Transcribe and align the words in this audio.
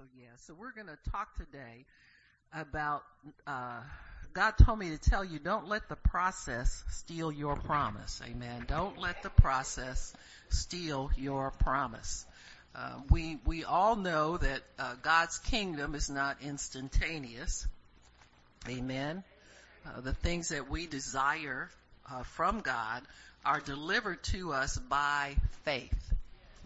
So 0.00 0.06
yeah, 0.18 0.28
so 0.46 0.54
we're 0.58 0.72
going 0.72 0.86
to 0.86 1.10
talk 1.10 1.36
today 1.36 1.84
about, 2.54 3.02
uh, 3.46 3.80
God 4.32 4.52
told 4.52 4.78
me 4.78 4.88
to 4.88 4.98
tell 4.98 5.22
you, 5.22 5.38
don't 5.38 5.68
let 5.68 5.90
the 5.90 5.96
process 5.96 6.82
steal 6.88 7.30
your 7.30 7.56
promise. 7.56 8.22
Amen. 8.24 8.64
Don't 8.66 8.98
let 8.98 9.22
the 9.22 9.28
process 9.28 10.14
steal 10.48 11.10
your 11.18 11.50
promise. 11.50 12.24
Uh, 12.74 12.94
we, 13.10 13.40
we 13.44 13.64
all 13.64 13.94
know 13.94 14.38
that, 14.38 14.62
uh, 14.78 14.94
God's 15.02 15.36
kingdom 15.36 15.94
is 15.94 16.08
not 16.08 16.38
instantaneous. 16.40 17.68
Amen. 18.70 19.22
Uh, 19.84 20.00
the 20.00 20.14
things 20.14 20.48
that 20.48 20.70
we 20.70 20.86
desire, 20.86 21.68
uh, 22.10 22.22
from 22.22 22.60
God 22.60 23.02
are 23.44 23.60
delivered 23.60 24.22
to 24.22 24.54
us 24.54 24.78
by 24.78 25.36
faith. 25.66 26.14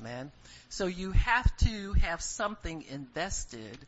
Amen. 0.00 0.32
So 0.68 0.86
you 0.86 1.12
have 1.12 1.56
to 1.58 1.92
have 1.94 2.20
something 2.20 2.84
invested 2.90 3.78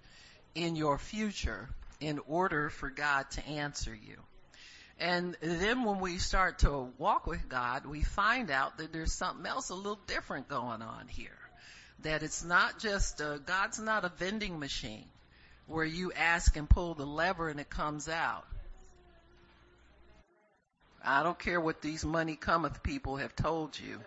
in 0.54 0.76
your 0.76 0.98
future 0.98 1.68
in 2.00 2.20
order 2.26 2.70
for 2.70 2.90
God 2.90 3.30
to 3.32 3.46
answer 3.46 3.94
you. 3.94 4.16
And 4.98 5.36
then 5.40 5.84
when 5.84 5.98
we 6.00 6.18
start 6.18 6.60
to 6.60 6.88
walk 6.96 7.26
with 7.26 7.48
God, 7.48 7.84
we 7.84 8.02
find 8.02 8.50
out 8.50 8.78
that 8.78 8.92
there's 8.92 9.12
something 9.12 9.44
else 9.44 9.68
a 9.68 9.74
little 9.74 10.00
different 10.06 10.48
going 10.48 10.80
on 10.80 11.06
here. 11.08 11.38
That 12.02 12.22
it's 12.22 12.44
not 12.44 12.78
just, 12.78 13.20
uh, 13.20 13.38
God's 13.38 13.78
not 13.78 14.04
a 14.04 14.08
vending 14.08 14.58
machine 14.58 15.06
where 15.66 15.84
you 15.84 16.12
ask 16.12 16.56
and 16.56 16.68
pull 16.68 16.94
the 16.94 17.06
lever 17.06 17.48
and 17.48 17.60
it 17.60 17.68
comes 17.68 18.08
out. 18.08 18.46
I 21.04 21.22
don't 21.22 21.38
care 21.38 21.60
what 21.60 21.82
these 21.82 22.04
money 22.04 22.36
cometh 22.36 22.82
people 22.82 23.16
have 23.16 23.36
told 23.36 23.78
you. 23.78 24.00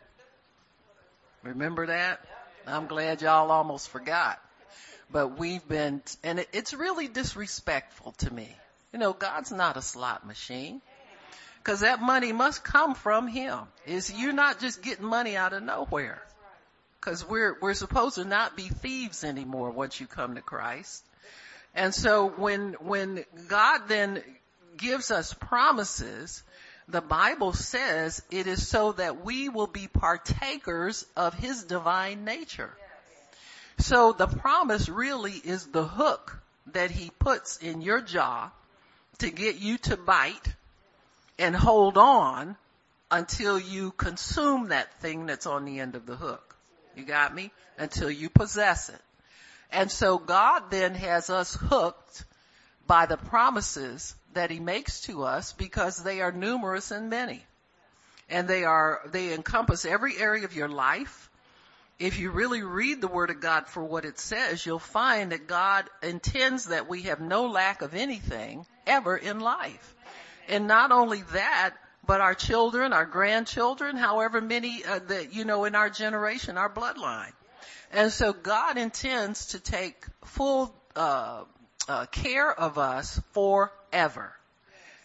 Remember 1.43 1.88
that? 1.88 2.20
I'm 2.67 2.88
glad 2.88 3.21
y'all 3.21 3.52
almost 3.52 3.89
forgot. 3.89 4.39
But 5.11 5.39
we've 5.39 5.67
been, 5.67 6.02
and 6.23 6.45
it's 6.53 6.73
really 6.73 7.07
disrespectful 7.07 8.11
to 8.20 8.31
me. 8.31 8.55
You 8.94 9.00
know, 9.00 9.13
God's 9.13 9.52
not 9.52 9.78
a 9.78 9.81
slot 9.81 10.25
machine. 10.25 10.81
Cause 11.63 11.81
that 11.81 12.02
money 12.02 12.31
must 12.31 12.63
come 12.63 12.95
from 12.95 13.28
Him. 13.28 13.59
Is 13.86 14.11
you're 14.11 14.33
not 14.33 14.59
just 14.59 14.81
getting 14.81 15.05
money 15.05 15.36
out 15.36 15.53
of 15.53 15.61
nowhere. 15.63 16.22
Cause 17.02 17.28
we're, 17.28 17.58
we're 17.61 17.73
supposed 17.73 18.16
to 18.16 18.25
not 18.25 18.56
be 18.56 18.69
thieves 18.69 19.23
anymore 19.23 19.72
once 19.72 20.00
you 20.00 20.08
come 20.08 20.35
to 20.35 20.41
Christ. 20.41 21.03
And 21.75 21.94
so 21.94 22.30
when, 22.30 22.73
when 22.73 23.23
God 23.47 23.88
then 23.88 24.23
gives 24.78 25.11
us 25.11 25.33
promises, 25.33 26.44
the 26.89 27.01
Bible 27.01 27.53
says 27.53 28.21
it 28.31 28.47
is 28.47 28.67
so 28.67 28.93
that 28.93 29.23
we 29.23 29.47
will 29.47 29.67
be 29.67 29.87
partakers 29.87 31.05
of 31.15 31.33
His 31.35 31.63
divine 31.63 32.25
nature. 32.25 32.71
So 33.77 34.11
the 34.11 34.27
promise 34.27 34.89
really 34.89 35.33
is 35.33 35.67
the 35.67 35.85
hook 35.85 36.41
that 36.73 36.91
He 36.91 37.11
puts 37.19 37.57
in 37.57 37.81
your 37.81 38.01
jaw 38.01 38.51
to 39.19 39.29
get 39.29 39.59
you 39.59 39.77
to 39.79 39.97
bite 39.97 40.55
and 41.37 41.55
hold 41.55 41.97
on 41.97 42.57
until 43.11 43.59
you 43.59 43.91
consume 43.91 44.69
that 44.69 44.99
thing 44.99 45.25
that's 45.25 45.45
on 45.45 45.65
the 45.65 45.79
end 45.79 45.95
of 45.95 46.05
the 46.05 46.15
hook. 46.15 46.55
You 46.95 47.05
got 47.05 47.33
me? 47.33 47.51
Until 47.77 48.09
you 48.09 48.29
possess 48.29 48.89
it. 48.89 49.01
And 49.71 49.91
so 49.91 50.17
God 50.17 50.71
then 50.71 50.95
has 50.95 51.29
us 51.29 51.53
hooked 51.53 52.25
by 52.87 53.05
the 53.05 53.17
promises 53.17 54.15
that 54.33 54.52
he 54.52 54.59
makes 54.59 55.02
to 55.02 55.23
us 55.23 55.53
because 55.53 56.03
they 56.03 56.22
are 56.22 56.31
numerous 56.31 56.91
and 56.91 57.09
many. 57.09 57.44
And 58.30 58.47
they 58.47 58.63
are, 58.63 59.02
they 59.11 59.33
encompass 59.33 59.85
every 59.85 60.17
area 60.17 60.45
of 60.45 60.55
your 60.55 60.69
life. 60.69 61.30
If 61.97 62.19
you 62.19 62.31
really 62.31 62.63
read 62.63 63.02
the 63.02 63.07
word 63.07 63.30
of 63.30 63.41
God 63.41 63.67
for 63.67 63.83
what 63.83 64.05
it 64.05 64.19
says, 64.19 64.66
you'll 64.66 64.80
find 64.80 65.31
that 65.31 65.47
God 65.47 65.85
intends 66.02 66.66
that 66.66 66.88
we 66.88 67.03
have 67.03 67.19
no 67.19 67.47
lack 67.47 67.81
of 67.81 67.94
anything 67.94 68.66
ever 68.88 69.17
in 69.17 69.39
life. 69.39 69.95
And 70.47 70.67
not 70.67 70.91
only 70.91 71.23
that, 71.33 71.75
but 72.05 72.22
our 72.22 72.35
children, 72.35 72.94
our 72.94 73.06
grandchildren, 73.06 73.97
however 73.97 74.41
many 74.41 74.84
uh, 74.85 75.00
that, 75.07 75.34
you 75.34 75.44
know, 75.44 75.66
in 75.66 75.75
our 75.75 75.90
generation, 75.90 76.57
our 76.57 76.69
bloodline. 76.69 77.34
And 77.91 78.11
so 78.11 78.34
God 78.34 78.78
intends 78.78 79.47
to 79.47 79.59
take 79.59 80.06
full, 80.23 80.73
uh, 80.96 81.44
uh, 81.88 82.06
care 82.06 82.51
of 82.51 82.78
us 82.78 83.19
forever. 83.91 84.33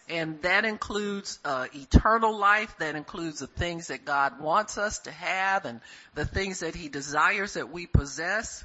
And 0.09 0.41
that 0.43 0.67
includes 0.67 1.39
uh, 1.45 1.67
eternal 1.75 2.37
life. 2.37 2.77
That 2.79 2.95
includes 2.95 3.41
the 3.41 3.47
things 3.47 3.89
that 3.89 4.05
God 4.05 4.41
wants 4.41 4.77
us 4.77 4.99
to 5.01 5.11
have 5.11 5.65
and 5.65 5.81
the 6.15 6.27
things 6.27 6.61
that 6.61 6.75
He 6.75 6.89
desires 6.89 7.55
that 7.55 7.71
we 7.71 7.87
possess. 7.87 8.65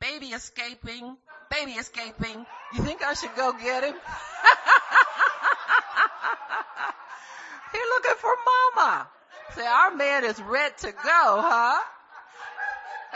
Baby 0.00 0.26
escaping, 0.26 1.16
baby 1.50 1.72
escaping. 1.72 2.44
You 2.74 2.82
think 2.82 3.04
I 3.04 3.14
should 3.14 3.34
go 3.36 3.52
get 3.52 3.84
him? 3.84 3.94
He's 7.72 7.82
looking 7.94 8.14
for 8.18 8.34
mama. 8.76 9.08
Say, 9.54 9.66
our 9.66 9.94
man 9.94 10.24
is 10.24 10.40
ready 10.42 10.74
to 10.80 10.92
go, 10.92 10.98
huh? 11.02 11.80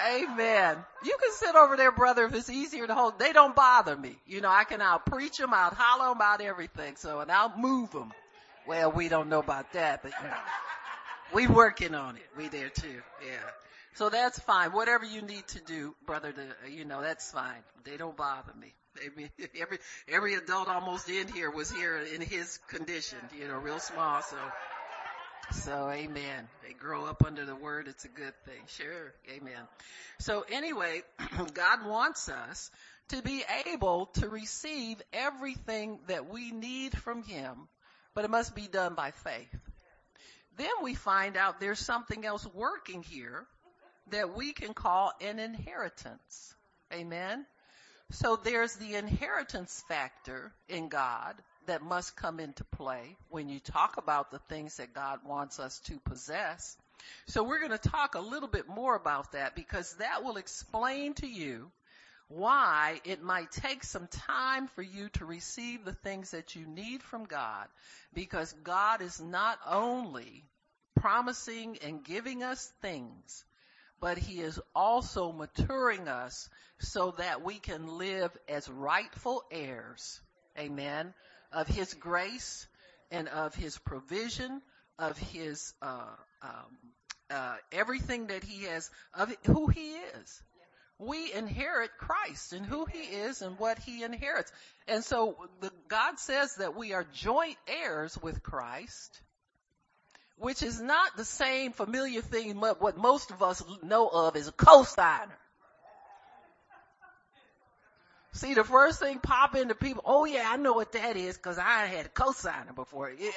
Amen. 0.08 0.76
You 1.04 1.16
can 1.20 1.32
sit 1.32 1.54
over 1.54 1.76
there, 1.76 1.92
brother, 1.92 2.24
if 2.26 2.34
it's 2.34 2.50
easier 2.50 2.86
to 2.86 2.94
hold. 2.94 3.18
They 3.18 3.32
don't 3.32 3.54
bother 3.54 3.96
me. 3.96 4.16
You 4.26 4.40
know, 4.40 4.50
I 4.50 4.64
can 4.64 4.80
out 4.80 5.06
preach 5.06 5.38
them, 5.38 5.52
out 5.52 5.74
hollow 5.74 6.12
them, 6.12 6.22
out 6.22 6.40
everything. 6.40 6.96
So, 6.96 7.20
and 7.20 7.30
I'll 7.30 7.56
move 7.56 7.90
them. 7.92 8.12
Well, 8.66 8.92
we 8.92 9.08
don't 9.08 9.28
know 9.28 9.40
about 9.40 9.72
that, 9.72 10.02
but 10.02 10.12
you 10.22 10.28
know, 10.28 10.36
we 11.32 11.46
working 11.46 11.94
on 11.94 12.16
it. 12.16 12.26
We 12.36 12.48
there 12.48 12.68
too. 12.68 13.02
Yeah. 13.24 13.50
So 13.94 14.08
that's 14.08 14.38
fine. 14.38 14.70
Whatever 14.72 15.04
you 15.04 15.22
need 15.22 15.46
to 15.48 15.60
do, 15.60 15.94
brother, 16.06 16.32
to, 16.32 16.42
uh, 16.42 16.68
you 16.68 16.84
know, 16.84 17.02
that's 17.02 17.30
fine. 17.32 17.62
They 17.84 17.96
don't 17.96 18.16
bother 18.16 18.52
me. 18.58 18.72
Every, 19.60 19.78
every 20.08 20.34
adult 20.34 20.68
almost 20.68 21.08
in 21.08 21.28
here 21.28 21.50
was 21.50 21.70
here 21.70 21.96
in 21.98 22.20
his 22.20 22.58
condition, 22.68 23.18
you 23.38 23.46
know, 23.46 23.56
real 23.56 23.78
small. 23.78 24.20
So, 24.20 24.36
so 25.52 25.90
amen. 25.90 26.48
They 26.66 26.74
grow 26.74 27.06
up 27.06 27.24
under 27.26 27.44
the 27.44 27.54
word. 27.54 27.88
It's 27.88 28.04
a 28.04 28.08
good 28.08 28.34
thing. 28.44 28.60
Sure. 28.68 29.12
Amen. 29.34 29.62
So 30.18 30.44
anyway, 30.50 31.02
God 31.54 31.86
wants 31.86 32.28
us 32.28 32.70
to 33.08 33.22
be 33.22 33.42
able 33.66 34.06
to 34.14 34.28
receive 34.28 35.00
everything 35.12 35.98
that 36.06 36.30
we 36.30 36.52
need 36.52 36.96
from 36.96 37.22
him, 37.22 37.68
but 38.14 38.24
it 38.24 38.30
must 38.30 38.54
be 38.54 38.68
done 38.68 38.94
by 38.94 39.10
faith. 39.10 39.54
Then 40.56 40.70
we 40.82 40.94
find 40.94 41.36
out 41.36 41.60
there's 41.60 41.78
something 41.78 42.24
else 42.24 42.46
working 42.54 43.02
here 43.02 43.46
that 44.10 44.36
we 44.36 44.52
can 44.52 44.74
call 44.74 45.12
an 45.20 45.38
inheritance. 45.38 46.54
Amen. 46.92 47.46
So 48.12 48.36
there's 48.36 48.74
the 48.74 48.96
inheritance 48.96 49.82
factor 49.88 50.52
in 50.68 50.88
God 50.88 51.34
that 51.70 51.82
must 51.82 52.16
come 52.16 52.41
into 52.41 52.64
play 52.64 53.16
when 53.28 53.48
you 53.48 53.60
talk 53.60 53.97
about 53.97 54.32
the 54.32 54.41
things 54.48 54.78
that 54.78 54.92
God 54.92 55.20
wants 55.25 55.60
us 55.60 55.78
to 55.84 56.00
possess. 56.00 56.76
So 57.28 57.44
we're 57.44 57.60
going 57.60 57.70
to 57.70 57.88
talk 57.91 58.16
a 58.16 58.20
little 58.20 58.48
bit 58.48 58.69
more 58.69 58.97
about 58.97 59.32
that 59.32 59.54
because 59.54 59.94
that 60.00 60.25
will 60.25 60.36
explain 60.36 61.14
to 61.14 61.28
you 61.28 61.70
why 62.26 63.00
it 63.04 63.22
might 63.22 63.53
take 63.53 63.84
some 63.84 64.09
time 64.09 64.66
for 64.75 64.82
you 64.82 65.10
to 65.10 65.25
receive 65.25 65.84
the 65.84 65.92
things 65.92 66.32
that 66.32 66.56
you 66.56 66.66
need 66.66 67.04
from 67.04 67.25
God 67.25 67.69
because 68.14 68.53
God 68.64 69.00
is 69.00 69.20
not 69.20 69.56
only 69.64 70.42
promising 70.97 71.78
and 71.86 72.04
giving 72.04 72.42
us 72.42 72.69
things, 72.82 73.44
but 74.00 74.19
he 74.19 74.41
is 74.41 74.60
also 74.75 75.30
maturing 75.30 76.09
us 76.09 76.48
so 76.80 77.14
that 77.19 77.44
we 77.44 77.60
can 77.60 77.97
live 77.97 78.36
as 78.48 78.69
rightful 78.69 79.44
heirs. 79.53 80.20
Amen 80.59 81.14
of 81.52 81.66
His 81.66 81.94
grace 81.94 82.66
and 83.10 83.28
of 83.28 83.54
His 83.54 83.78
provision, 83.78 84.62
of 84.98 85.18
His 85.18 85.72
uh, 85.82 86.06
um, 86.42 86.78
uh, 87.30 87.56
everything 87.72 88.28
that 88.28 88.44
He 88.44 88.64
has, 88.64 88.90
of 89.14 89.34
who 89.46 89.68
He 89.68 89.92
is. 89.92 90.42
We 90.98 91.32
inherit 91.32 91.90
Christ 91.98 92.52
and 92.52 92.66
who 92.66 92.84
He 92.84 92.98
is 92.98 93.41
and 93.41 93.58
what 93.58 93.78
He 93.78 94.02
inherits. 94.02 94.52
And 94.86 95.02
so 95.02 95.36
the, 95.60 95.70
God 95.88 96.18
says 96.18 96.56
that 96.56 96.76
we 96.76 96.92
are 96.92 97.06
joint 97.14 97.56
heirs 97.66 98.18
with 98.20 98.42
Christ, 98.42 99.22
which 100.36 100.62
is 100.62 100.80
not 100.80 101.16
the 101.16 101.24
same 101.24 101.72
familiar 101.72 102.20
thing 102.20 102.60
what 102.60 102.98
most 102.98 103.30
of 103.30 103.42
us 103.42 103.62
know 103.82 104.08
of 104.08 104.36
as 104.36 104.48
a 104.48 104.53
co-signer. 104.53 105.38
See, 108.32 108.54
the 108.54 108.65
first 108.65 109.00
thing 109.00 109.18
pop 109.18 109.56
into 109.56 109.74
people, 109.74 110.03
oh 110.06 110.24
yeah, 110.24 110.44
I 110.47 110.56
know 110.56 110.72
what 110.72 110.92
that 110.92 111.16
is 111.16 111.36
because 111.36 111.59
I 111.59 111.86
had 111.86 112.06
a 112.06 112.09
cosigner 112.09 112.74
before. 112.74 113.10
Yeah. 113.10 113.30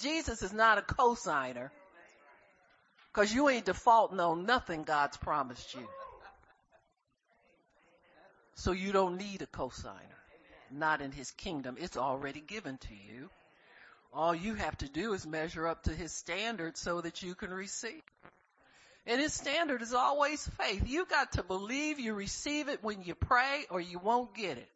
Jesus 0.00 0.42
is 0.42 0.52
not 0.52 0.78
a 0.78 0.82
cosigner 0.82 1.70
because 3.12 3.32
you 3.32 3.48
ain't 3.48 3.66
defaulting 3.66 4.20
on 4.20 4.46
nothing 4.46 4.84
God's 4.84 5.16
promised 5.16 5.74
you. 5.74 5.86
So 8.54 8.72
you 8.72 8.92
don't 8.92 9.18
need 9.18 9.42
a 9.42 9.46
cosigner. 9.46 9.92
Not 10.70 11.00
in 11.00 11.12
his 11.12 11.30
kingdom. 11.30 11.76
It's 11.78 11.96
already 11.96 12.40
given 12.40 12.78
to 12.78 12.94
you. 12.94 13.30
All 14.12 14.34
you 14.34 14.54
have 14.54 14.76
to 14.78 14.88
do 14.88 15.12
is 15.12 15.26
measure 15.26 15.66
up 15.66 15.84
to 15.84 15.90
his 15.90 16.12
standard 16.12 16.76
so 16.76 17.00
that 17.00 17.22
you 17.22 17.34
can 17.34 17.50
receive. 17.50 18.02
And 19.08 19.22
his 19.22 19.32
standard 19.32 19.80
is 19.80 19.94
always 19.94 20.46
faith. 20.60 20.82
You 20.86 21.06
got 21.06 21.32
to 21.32 21.42
believe 21.42 21.98
you 21.98 22.12
receive 22.12 22.68
it 22.68 22.84
when 22.84 23.02
you 23.02 23.14
pray 23.14 23.64
or 23.70 23.80
you 23.80 23.98
won't 23.98 24.34
get 24.34 24.58
it. 24.58 24.68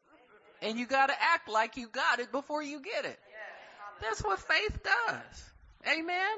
And 0.63 0.79
you 0.79 0.87
gotta 0.87 1.13
act 1.13 1.51
like 1.51 1.77
you 1.77 1.87
got 1.89 2.19
it 2.19 2.33
before 2.33 2.63
you 2.63 2.81
get 2.81 3.05
it. 3.05 3.19
That's 4.01 4.25
what 4.25 4.39
faith 4.39 4.83
does. 4.83 5.51
Amen? 5.87 6.37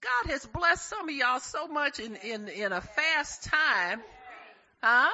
God 0.00 0.30
has 0.30 0.46
blessed 0.46 0.88
some 0.88 1.08
of 1.08 1.14
y'all 1.14 1.40
so 1.40 1.66
much 1.66 1.98
in, 1.98 2.14
in, 2.16 2.46
in 2.46 2.72
a 2.72 2.80
fast 2.80 3.44
time. 3.44 4.02
Huh? 4.80 5.10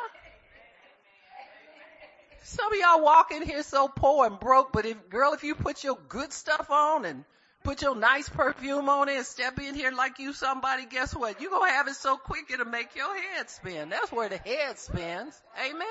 Some 2.43 2.73
of 2.73 2.79
y'all 2.79 3.03
walk 3.03 3.31
in 3.33 3.43
here 3.43 3.63
so 3.63 3.89
poor 3.89 4.27
and 4.27 4.39
broke, 4.39 4.73
but 4.73 4.85
if, 4.85 5.09
girl, 5.09 5.33
if 5.33 5.43
you 5.45 5.55
put 5.55 5.85
your 5.85 5.97
good 6.09 6.33
stuff 6.33 6.71
on 6.71 7.05
and 7.05 7.25
put 7.63 7.83
your 7.83 7.95
nice 7.97 8.29
perfume 8.29 8.89
on 8.89 9.09
it 9.09 9.17
and 9.17 9.27
step 9.27 9.59
in 9.59 9.75
here 9.75 9.91
like 9.93 10.19
you 10.19 10.33
somebody, 10.33 10.87
guess 10.87 11.15
what? 11.15 11.41
You're 11.41 11.51
gonna 11.51 11.73
have 11.73 11.89
it 11.89 11.95
so 11.95 12.17
quick 12.17 12.51
it'll 12.53 12.67
make 12.67 12.95
your 12.97 13.15
head 13.15 13.51
spin. 13.51 13.91
That's 13.91 14.11
where 14.11 14.29
the 14.29 14.39
head 14.39 14.79
spins. 14.79 15.41
Amen? 15.65 15.87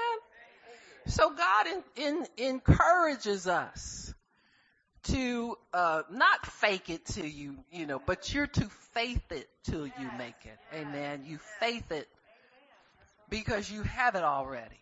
So 1.07 1.31
God 1.31 1.67
in, 1.67 1.83
in, 1.95 2.27
encourages 2.37 3.47
us 3.47 4.13
to 5.03 5.55
uh, 5.73 6.03
not 6.11 6.45
fake 6.45 6.89
it 6.89 7.05
till 7.05 7.25
you, 7.25 7.57
you 7.71 7.85
know, 7.85 8.01
but 8.05 8.33
you're 8.33 8.47
to 8.47 8.69
faith 8.93 9.31
it 9.31 9.47
till 9.63 9.87
you 9.87 10.09
make 10.17 10.35
it. 10.43 10.57
Amen. 10.75 11.23
You 11.25 11.39
faith 11.59 11.91
it 11.91 12.07
because 13.29 13.71
you 13.71 13.83
have 13.83 14.15
it 14.15 14.23
already. 14.23 14.75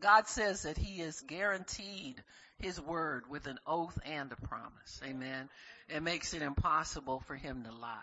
God 0.00 0.26
says 0.28 0.62
that 0.62 0.76
He 0.76 1.00
is 1.00 1.22
guaranteed 1.26 2.22
His 2.64 2.80
word 2.80 3.24
with 3.28 3.46
an 3.46 3.58
oath 3.66 3.98
and 4.06 4.32
a 4.32 4.36
promise. 4.36 5.00
Amen. 5.04 5.48
It 5.88 6.02
makes 6.02 6.34
it 6.34 6.42
impossible 6.42 7.20
for 7.20 7.34
Him 7.34 7.64
to 7.64 7.72
lie. 7.72 7.98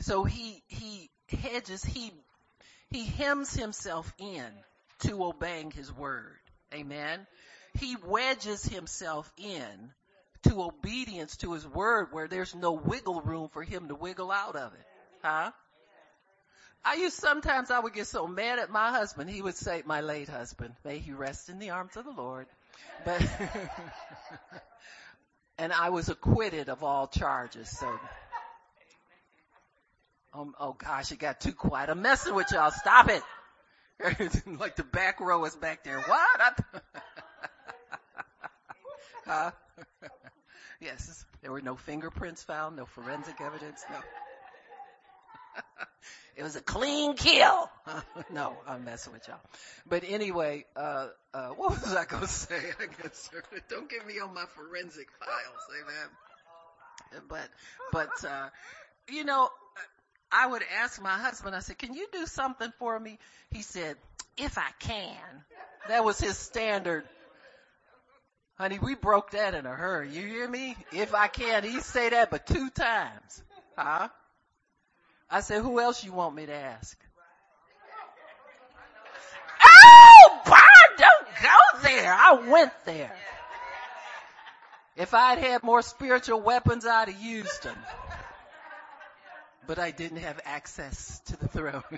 So 0.00 0.24
He 0.24 0.62
He 0.68 1.10
hedges 1.28 1.82
He 1.84 2.12
He 2.90 3.04
hems 3.04 3.54
Himself 3.54 4.12
in 4.18 4.50
to 5.00 5.24
obeying 5.24 5.70
His 5.70 5.92
word. 5.92 6.38
Amen 6.72 7.26
he 7.78 7.96
wedges 8.06 8.64
himself 8.64 9.32
in 9.36 9.92
to 10.44 10.62
obedience 10.62 11.36
to 11.38 11.52
his 11.52 11.66
word 11.66 12.08
where 12.12 12.28
there's 12.28 12.54
no 12.54 12.72
wiggle 12.72 13.20
room 13.20 13.48
for 13.48 13.62
him 13.62 13.88
to 13.88 13.94
wiggle 13.94 14.30
out 14.30 14.56
of 14.56 14.72
it. 14.74 14.86
Huh? 15.22 15.50
I 16.84 16.94
used 16.94 17.16
sometimes 17.16 17.70
I 17.70 17.80
would 17.80 17.94
get 17.94 18.06
so 18.06 18.26
mad 18.26 18.58
at 18.58 18.70
my 18.70 18.90
husband. 18.90 19.30
He 19.30 19.40
would 19.40 19.56
say, 19.56 19.82
my 19.86 20.02
late 20.02 20.28
husband, 20.28 20.74
may 20.84 20.98
he 20.98 21.12
rest 21.12 21.48
in 21.48 21.58
the 21.58 21.70
arms 21.70 21.96
of 21.96 22.04
the 22.04 22.10
Lord. 22.10 22.46
But, 23.04 23.22
and 25.58 25.72
I 25.72 25.90
was 25.90 26.08
acquitted 26.08 26.68
of 26.68 26.82
all 26.82 27.06
charges. 27.06 27.68
So, 27.68 27.98
um, 30.32 30.54
oh 30.58 30.72
gosh, 30.72 31.12
it 31.12 31.18
got 31.18 31.40
too 31.40 31.52
quiet. 31.52 31.90
I'm 31.90 32.02
messing 32.02 32.34
with 32.34 32.50
y'all. 32.50 32.70
Stop 32.70 33.10
it. 33.10 33.22
like 34.58 34.76
the 34.76 34.84
back 34.84 35.20
row 35.20 35.44
is 35.44 35.54
back 35.54 35.84
there. 35.84 36.00
What? 36.00 36.40
huh? 39.26 39.50
yes, 40.80 41.24
there 41.42 41.52
were 41.52 41.60
no 41.60 41.76
fingerprints 41.76 42.42
found, 42.42 42.76
no 42.76 42.86
forensic 42.86 43.40
evidence, 43.40 43.84
no. 43.90 43.96
It 46.36 46.42
was 46.42 46.56
a 46.56 46.60
clean 46.60 47.14
kill. 47.14 47.70
no, 48.32 48.56
I'm 48.66 48.84
messing 48.84 49.12
with 49.12 49.26
y'all. 49.28 49.40
But 49.88 50.04
anyway, 50.06 50.64
uh, 50.76 51.08
uh, 51.32 51.48
what 51.50 51.70
was 51.70 51.94
I 51.94 52.04
gonna 52.04 52.26
say? 52.26 52.56
I 52.80 53.02
guess 53.02 53.30
don't 53.68 53.88
get 53.88 54.06
me 54.06 54.20
on 54.20 54.34
my 54.34 54.44
forensic 54.54 55.08
files, 55.18 55.82
amen. 55.82 57.22
But, 57.28 57.48
but, 57.92 58.24
uh, 58.24 58.48
you 59.08 59.24
know, 59.24 59.48
I 60.32 60.48
would 60.48 60.62
ask 60.80 61.00
my 61.00 61.16
husband, 61.16 61.54
I 61.54 61.60
said, 61.60 61.78
can 61.78 61.94
you 61.94 62.08
do 62.12 62.26
something 62.26 62.72
for 62.78 62.98
me? 62.98 63.18
He 63.50 63.62
said, 63.62 63.96
if 64.36 64.58
I 64.58 64.70
can. 64.80 65.16
That 65.86 66.04
was 66.04 66.18
his 66.18 66.36
standard 66.36 67.04
Honey, 68.56 68.78
we 68.78 68.94
broke 68.94 69.32
that 69.32 69.54
in 69.54 69.66
a 69.66 69.74
hurry. 69.74 70.10
You 70.10 70.22
hear 70.22 70.48
me? 70.48 70.76
If 70.92 71.12
I 71.12 71.26
can, 71.26 71.64
he 71.64 71.80
say 71.80 72.10
that 72.10 72.30
but 72.30 72.46
two 72.46 72.70
times. 72.70 73.42
Huh? 73.76 74.08
I 75.30 75.40
said, 75.40 75.62
who 75.62 75.80
else 75.80 76.04
you 76.04 76.12
want 76.12 76.34
me 76.34 76.46
to 76.46 76.54
ask? 76.54 76.98
Oh, 79.64 80.40
Bob, 80.44 80.98
don't 80.98 81.26
go 81.42 81.80
there. 81.82 82.12
I 82.12 82.50
went 82.50 82.72
there. 82.84 83.12
If 84.96 85.12
I'd 85.12 85.38
had 85.38 85.62
more 85.62 85.82
spiritual 85.82 86.40
weapons, 86.40 86.86
I'd 86.86 87.08
have 87.08 87.20
used 87.20 87.64
them. 87.64 87.76
But 89.66 89.78
I 89.78 89.90
didn't 89.90 90.18
have 90.18 90.40
access 90.44 91.20
to 91.26 91.36
the 91.36 91.48
throne. 91.48 91.82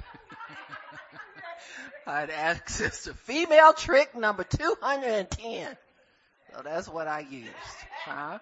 I 2.07 2.21
had 2.21 2.31
access 2.31 3.05
to 3.05 3.15
female 3.15 3.73
trick 3.73 4.15
number 4.15 4.45
210. 4.45 5.77
So 6.55 6.63
that's 6.63 6.89
what 6.89 7.09
I 7.09 7.21
used. 7.21 7.51
Huh? 8.05 8.39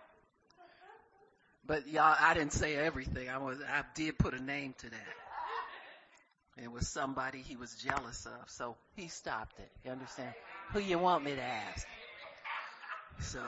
But 1.67 1.89
y'all, 1.89 2.15
I 2.19 2.35
didn't 2.35 2.53
say 2.53 2.77
everything. 2.77 3.31
I 3.31 3.39
was, 3.39 3.59
I 3.61 3.85
did 3.95 4.19
put 4.19 4.35
a 4.35 4.43
name 4.43 4.75
to 4.79 4.91
that. 4.91 6.63
It 6.63 6.71
was 6.71 6.89
somebody 6.89 7.39
he 7.39 7.57
was 7.57 7.75
jealous 7.75 8.27
of, 8.27 8.49
so 8.49 8.77
he 8.95 9.09
stopped 9.09 9.59
it. 9.59 9.71
You 9.85 9.91
understand? 9.91 10.33
Who 10.73 10.79
you 10.79 10.99
want 10.99 11.25
me 11.25 11.35
to 11.35 11.43
ask? 11.43 11.87
So, 13.21 13.41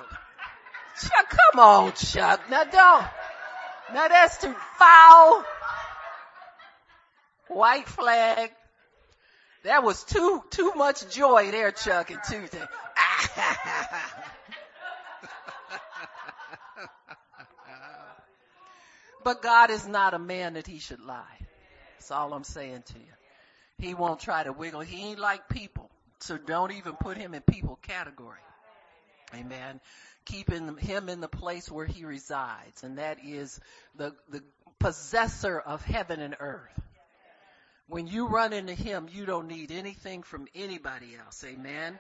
Chuck, 1.01 1.29
come 1.29 1.61
on, 1.61 1.93
Chuck. 1.93 2.41
Now 2.51 2.65
don't. 2.65 3.07
Now 3.95 4.09
that's 4.09 4.39
too 4.39 4.55
foul. 4.79 5.45
White 7.49 7.87
flag. 7.87 8.51
That 9.65 9.85
was 9.85 10.03
too, 10.05 10.43
too 10.51 10.73
much 10.75 11.09
joy 11.15 11.51
there, 11.51 11.71
Chuck, 11.71 12.11
and 12.11 12.21
Tuesday. 12.29 12.63
But 19.27 19.43
God 19.43 19.71
is 19.73 19.89
not 19.89 20.15
a 20.15 20.21
man 20.21 20.55
that 20.55 20.69
he 20.69 20.79
should 20.79 21.01
lie. 21.01 21.39
That's 21.95 22.13
all 22.13 22.33
I'm 22.33 22.45
saying 22.45 22.85
to 22.87 22.95
you. 22.95 23.87
He 23.89 23.93
won't 23.93 24.21
try 24.21 24.45
to 24.45 24.53
wiggle. 24.53 24.83
He 24.83 25.03
ain't 25.03 25.19
like 25.19 25.49
people. 25.49 25.91
So 26.21 26.39
don't 26.39 26.71
even 26.71 26.93
put 26.93 27.17
him 27.17 27.35
in 27.35 27.43
people 27.43 27.77
category. 27.83 28.39
Amen. 29.35 29.81
Keeping 30.27 30.77
him 30.77 31.09
in 31.09 31.21
the 31.21 31.27
place 31.27 31.69
where 31.69 31.87
he 31.87 32.05
resides. 32.05 32.85
And 32.85 32.99
that 32.99 33.19
is 33.25 33.59
the, 33.97 34.15
the 34.31 34.45
possessor 34.79 35.59
of 35.59 35.85
heaven 35.85 36.21
and 36.21 36.37
earth. 36.39 36.81
When 37.89 38.07
you 38.07 38.29
run 38.29 38.53
into 38.53 38.75
him, 38.75 39.09
you 39.11 39.27
don't 39.27 39.49
need 39.49 39.73
anything 39.73 40.23
from 40.23 40.47
anybody 40.55 41.17
else. 41.21 41.45
Amen. 41.45 41.99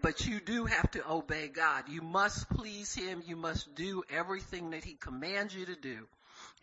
But 0.00 0.28
you 0.28 0.38
do 0.38 0.66
have 0.66 0.92
to 0.92 1.10
obey 1.10 1.48
God. 1.48 1.88
You 1.88 2.02
must 2.02 2.48
please 2.50 2.94
him. 2.94 3.20
You 3.26 3.34
must 3.34 3.74
do 3.74 4.04
everything 4.08 4.70
that 4.70 4.84
he 4.84 4.94
commands 4.94 5.52
you 5.52 5.66
to 5.66 5.74
do 5.74 6.06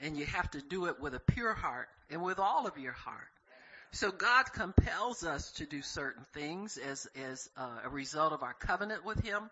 and 0.01 0.17
you 0.17 0.25
have 0.25 0.49
to 0.51 0.61
do 0.61 0.85
it 0.85 0.99
with 0.99 1.13
a 1.13 1.19
pure 1.19 1.53
heart 1.53 1.87
and 2.09 2.23
with 2.23 2.39
all 2.39 2.67
of 2.67 2.77
your 2.77 2.93
heart. 2.93 3.27
So 3.91 4.11
God 4.11 4.45
compels 4.53 5.23
us 5.23 5.51
to 5.53 5.65
do 5.65 5.81
certain 5.81 6.25
things 6.33 6.77
as, 6.77 7.07
as 7.29 7.49
uh, 7.57 7.79
a 7.85 7.89
result 7.89 8.33
of 8.33 8.43
our 8.43 8.53
covenant 8.53 9.03
with 9.03 9.23
Him. 9.23 9.49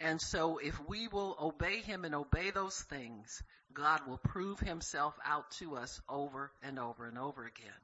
And 0.00 0.20
so 0.20 0.58
if 0.58 0.74
we 0.88 1.06
will 1.08 1.36
obey 1.40 1.80
Him 1.80 2.04
and 2.04 2.14
obey 2.14 2.50
those 2.50 2.80
things, 2.80 3.42
God 3.74 4.00
will 4.08 4.18
prove 4.18 4.58
Himself 4.60 5.14
out 5.24 5.50
to 5.58 5.76
us 5.76 6.00
over 6.08 6.50
and 6.62 6.78
over 6.78 7.06
and 7.06 7.18
over 7.18 7.44
again. 7.44 7.80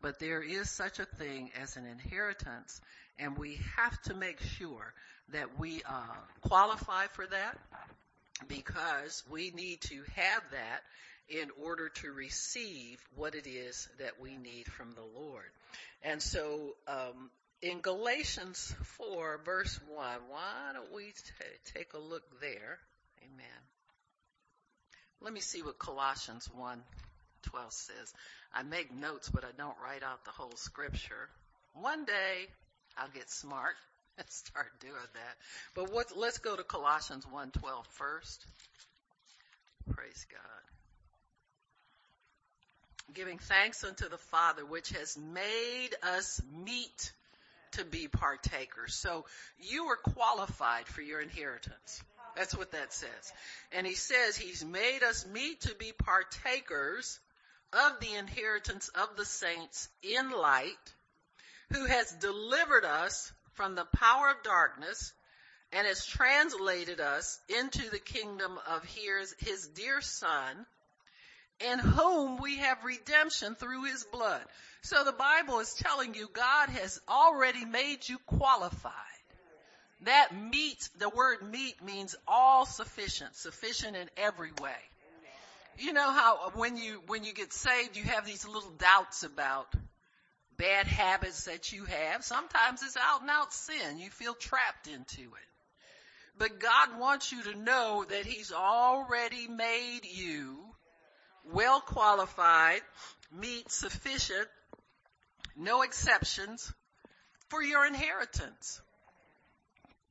But 0.00 0.18
there 0.18 0.42
is 0.42 0.70
such 0.70 0.98
a 0.98 1.04
thing 1.04 1.50
as 1.60 1.76
an 1.76 1.84
inheritance 1.84 2.80
and 3.18 3.36
we 3.38 3.58
have 3.76 4.00
to 4.02 4.14
make 4.14 4.40
sure 4.40 4.94
that 5.32 5.58
we 5.58 5.82
uh, 5.88 6.16
qualify 6.40 7.06
for 7.08 7.26
that 7.26 7.58
because 8.48 9.22
we 9.30 9.50
need 9.50 9.80
to 9.82 9.96
have 10.16 10.42
that 10.50 10.80
in 11.28 11.48
order 11.64 11.88
to 11.88 12.12
receive 12.12 13.00
what 13.16 13.34
it 13.34 13.46
is 13.46 13.88
that 13.98 14.20
we 14.20 14.36
need 14.36 14.66
from 14.66 14.92
the 14.94 15.20
Lord. 15.20 15.50
And 16.02 16.22
so, 16.22 16.74
um, 16.86 17.30
in 17.60 17.80
Galatians 17.80 18.74
4 18.98 19.40
verse 19.44 19.78
1, 19.88 20.06
why 20.28 20.72
don't 20.74 20.92
we 20.92 21.04
t- 21.04 21.72
take 21.74 21.94
a 21.94 21.98
look 21.98 22.22
there? 22.40 22.78
Amen. 23.22 23.60
Let 25.20 25.32
me 25.32 25.40
see 25.40 25.62
what 25.62 25.78
Colossians 25.78 26.48
1 26.54 26.82
12 27.42 27.72
says. 27.72 28.14
I 28.52 28.62
make 28.62 28.94
notes, 28.94 29.28
but 29.28 29.44
I 29.44 29.50
don't 29.56 29.76
write 29.82 30.02
out 30.02 30.24
the 30.24 30.30
whole 30.30 30.54
scripture. 30.56 31.28
One 31.74 32.04
day 32.04 32.46
I'll 32.98 33.08
get 33.08 33.30
smart 33.30 33.74
and 34.18 34.28
start 34.28 34.68
doing 34.80 34.94
that. 35.14 35.36
But 35.74 35.92
what, 35.92 36.16
let's 36.16 36.38
go 36.38 36.56
to 36.56 36.64
Colossians 36.64 37.26
1 37.30 37.52
12 37.52 37.86
first. 37.86 38.44
Praise 39.88 40.26
God 40.30 40.71
giving 43.14 43.38
thanks 43.38 43.84
unto 43.84 44.08
the 44.08 44.18
Father, 44.18 44.64
which 44.64 44.90
has 44.90 45.16
made 45.16 45.90
us 46.02 46.40
meet 46.64 47.12
to 47.72 47.84
be 47.84 48.08
partakers. 48.08 48.94
So 48.94 49.24
you 49.58 49.84
are 49.86 49.96
qualified 49.96 50.86
for 50.86 51.02
your 51.02 51.20
inheritance. 51.20 52.02
That's 52.36 52.56
what 52.56 52.72
that 52.72 52.92
says. 52.92 53.32
And 53.72 53.86
he 53.86 53.94
says 53.94 54.36
he's 54.36 54.64
made 54.64 55.02
us 55.02 55.26
meet 55.26 55.60
to 55.62 55.74
be 55.74 55.92
partakers 55.92 57.18
of 57.72 58.00
the 58.00 58.14
inheritance 58.14 58.88
of 58.88 59.16
the 59.16 59.24
saints 59.24 59.88
in 60.02 60.30
light, 60.30 60.94
who 61.72 61.86
has 61.86 62.10
delivered 62.12 62.84
us 62.84 63.32
from 63.54 63.74
the 63.74 63.86
power 63.96 64.30
of 64.30 64.42
darkness 64.42 65.12
and 65.72 65.86
has 65.86 66.04
translated 66.04 67.00
us 67.00 67.40
into 67.60 67.90
the 67.90 67.98
kingdom 67.98 68.58
of 68.68 68.84
his, 68.84 69.34
his 69.38 69.68
dear 69.68 70.00
son, 70.02 70.66
in 71.70 71.78
whom 71.78 72.38
we 72.38 72.58
have 72.58 72.84
redemption 72.84 73.54
through 73.54 73.84
his 73.84 74.04
blood. 74.04 74.42
So 74.82 75.04
the 75.04 75.12
Bible 75.12 75.60
is 75.60 75.74
telling 75.74 76.14
you 76.14 76.28
God 76.32 76.68
has 76.70 77.00
already 77.08 77.64
made 77.64 78.08
you 78.08 78.18
qualified. 78.26 78.92
That 80.02 80.30
meet, 80.34 80.88
the 80.98 81.08
word 81.08 81.38
meet 81.48 81.82
means 81.84 82.16
all 82.26 82.66
sufficient, 82.66 83.36
sufficient 83.36 83.96
in 83.96 84.08
every 84.16 84.50
way. 84.60 84.76
You 85.78 85.92
know 85.92 86.10
how 86.10 86.50
when 86.54 86.76
you, 86.76 87.00
when 87.06 87.24
you 87.24 87.32
get 87.32 87.52
saved, 87.52 87.96
you 87.96 88.04
have 88.04 88.26
these 88.26 88.46
little 88.46 88.72
doubts 88.78 89.22
about 89.22 89.72
bad 90.58 90.86
habits 90.86 91.44
that 91.44 91.72
you 91.72 91.84
have. 91.84 92.24
Sometimes 92.24 92.82
it's 92.82 92.96
out 92.96 93.22
and 93.22 93.30
out 93.30 93.52
sin. 93.52 93.98
You 93.98 94.10
feel 94.10 94.34
trapped 94.34 94.86
into 94.88 95.22
it. 95.22 95.48
But 96.38 96.60
God 96.60 96.98
wants 96.98 97.30
you 97.30 97.42
to 97.44 97.54
know 97.58 98.04
that 98.08 98.26
He's 98.26 98.52
already 98.52 99.48
made 99.48 100.04
you 100.04 100.58
well 101.52 101.80
qualified, 101.80 102.80
meet 103.32 103.70
sufficient, 103.70 104.48
no 105.56 105.82
exceptions 105.82 106.72
for 107.48 107.62
your 107.62 107.86
inheritance. 107.86 108.80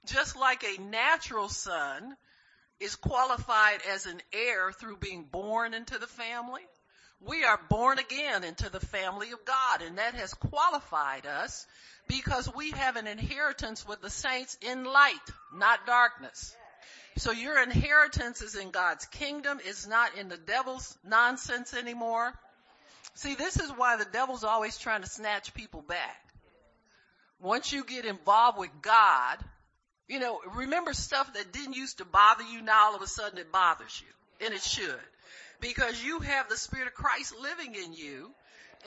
Just 0.05 0.35
like 0.35 0.63
a 0.63 0.81
natural 0.81 1.50
son 1.50 2.15
is 2.79 2.95
qualified 2.95 3.79
as 3.89 4.07
an 4.07 4.19
heir 4.33 4.71
through 4.71 4.97
being 4.97 5.23
born 5.23 5.73
into 5.73 6.00
the 6.00 6.07
family, 6.07 6.61
we 7.19 7.43
are 7.43 7.59
born 7.69 8.00
again 8.00 8.43
into 8.43 8.69
the 8.69 8.79
family 8.79 9.31
of 9.31 9.45
God 9.45 9.81
and 9.83 10.00
that 10.00 10.15
has 10.15 10.33
qualified 10.33 11.27
us 11.27 11.67
because 12.07 12.51
we 12.55 12.71
have 12.71 12.95
an 12.95 13.05
inheritance 13.05 13.88
with 13.88 14.01
the 14.01 14.09
saints 14.09 14.57
in 14.61 14.83
light, 14.83 15.13
not 15.53 15.85
darkness. 15.85 16.55
So 17.17 17.31
your 17.31 17.61
inheritance 17.61 18.41
is 18.41 18.55
in 18.55 18.71
God's 18.71 19.05
kingdom. 19.05 19.59
It's 19.65 19.88
not 19.88 20.17
in 20.17 20.29
the 20.29 20.38
devil's 20.38 20.97
nonsense 21.03 21.73
anymore. 21.73 22.33
See, 23.15 23.35
this 23.35 23.59
is 23.59 23.69
why 23.71 23.97
the 23.97 24.05
devil's 24.05 24.43
always 24.43 24.77
trying 24.77 25.01
to 25.01 25.09
snatch 25.09 25.53
people 25.53 25.81
back. 25.81 26.17
Once 27.41 27.73
you 27.73 27.83
get 27.83 28.05
involved 28.05 28.57
with 28.57 28.69
God, 28.81 29.38
you 30.07 30.19
know, 30.19 30.39
remember 30.55 30.93
stuff 30.93 31.33
that 31.33 31.51
didn't 31.51 31.75
used 31.75 31.97
to 31.97 32.05
bother 32.05 32.43
you, 32.43 32.61
now 32.61 32.88
all 32.88 32.95
of 32.95 33.01
a 33.01 33.07
sudden 33.07 33.38
it 33.38 33.51
bothers 33.51 34.01
you. 34.01 34.45
And 34.45 34.53
it 34.53 34.61
should. 34.61 35.00
Because 35.59 36.03
you 36.03 36.19
have 36.19 36.50
the 36.50 36.57
Spirit 36.57 36.88
of 36.88 36.93
Christ 36.93 37.35
living 37.39 37.75
in 37.75 37.93
you, 37.93 38.31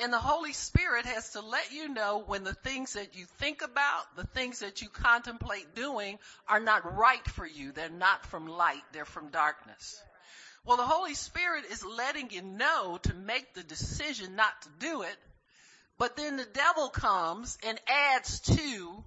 and 0.02 0.12
the 0.12 0.18
Holy 0.18 0.52
Spirit 0.52 1.06
has 1.06 1.30
to 1.32 1.40
let 1.40 1.72
you 1.72 1.88
know 1.88 2.22
when 2.26 2.44
the 2.44 2.54
things 2.54 2.94
that 2.94 3.16
you 3.16 3.26
think 3.38 3.62
about, 3.62 4.16
the 4.16 4.26
things 4.26 4.60
that 4.60 4.82
you 4.82 4.88
contemplate 4.88 5.74
doing 5.74 6.18
are 6.48 6.60
not 6.60 6.96
right 6.96 7.24
for 7.28 7.46
you. 7.46 7.72
They're 7.72 7.88
not 7.90 8.26
from 8.26 8.46
light, 8.46 8.82
they're 8.92 9.04
from 9.04 9.28
darkness. 9.28 10.02
Well, 10.64 10.76
the 10.78 10.84
Holy 10.86 11.14
Spirit 11.14 11.64
is 11.70 11.84
letting 11.84 12.30
you 12.30 12.42
know 12.42 12.98
to 13.02 13.14
make 13.14 13.54
the 13.54 13.62
decision 13.62 14.36
not 14.36 14.52
to 14.62 14.68
do 14.78 15.02
it, 15.02 15.16
but 15.98 16.16
then 16.16 16.36
the 16.36 16.46
devil 16.52 16.88
comes 16.88 17.58
and 17.66 17.78
adds 17.86 18.40
to 18.40 19.04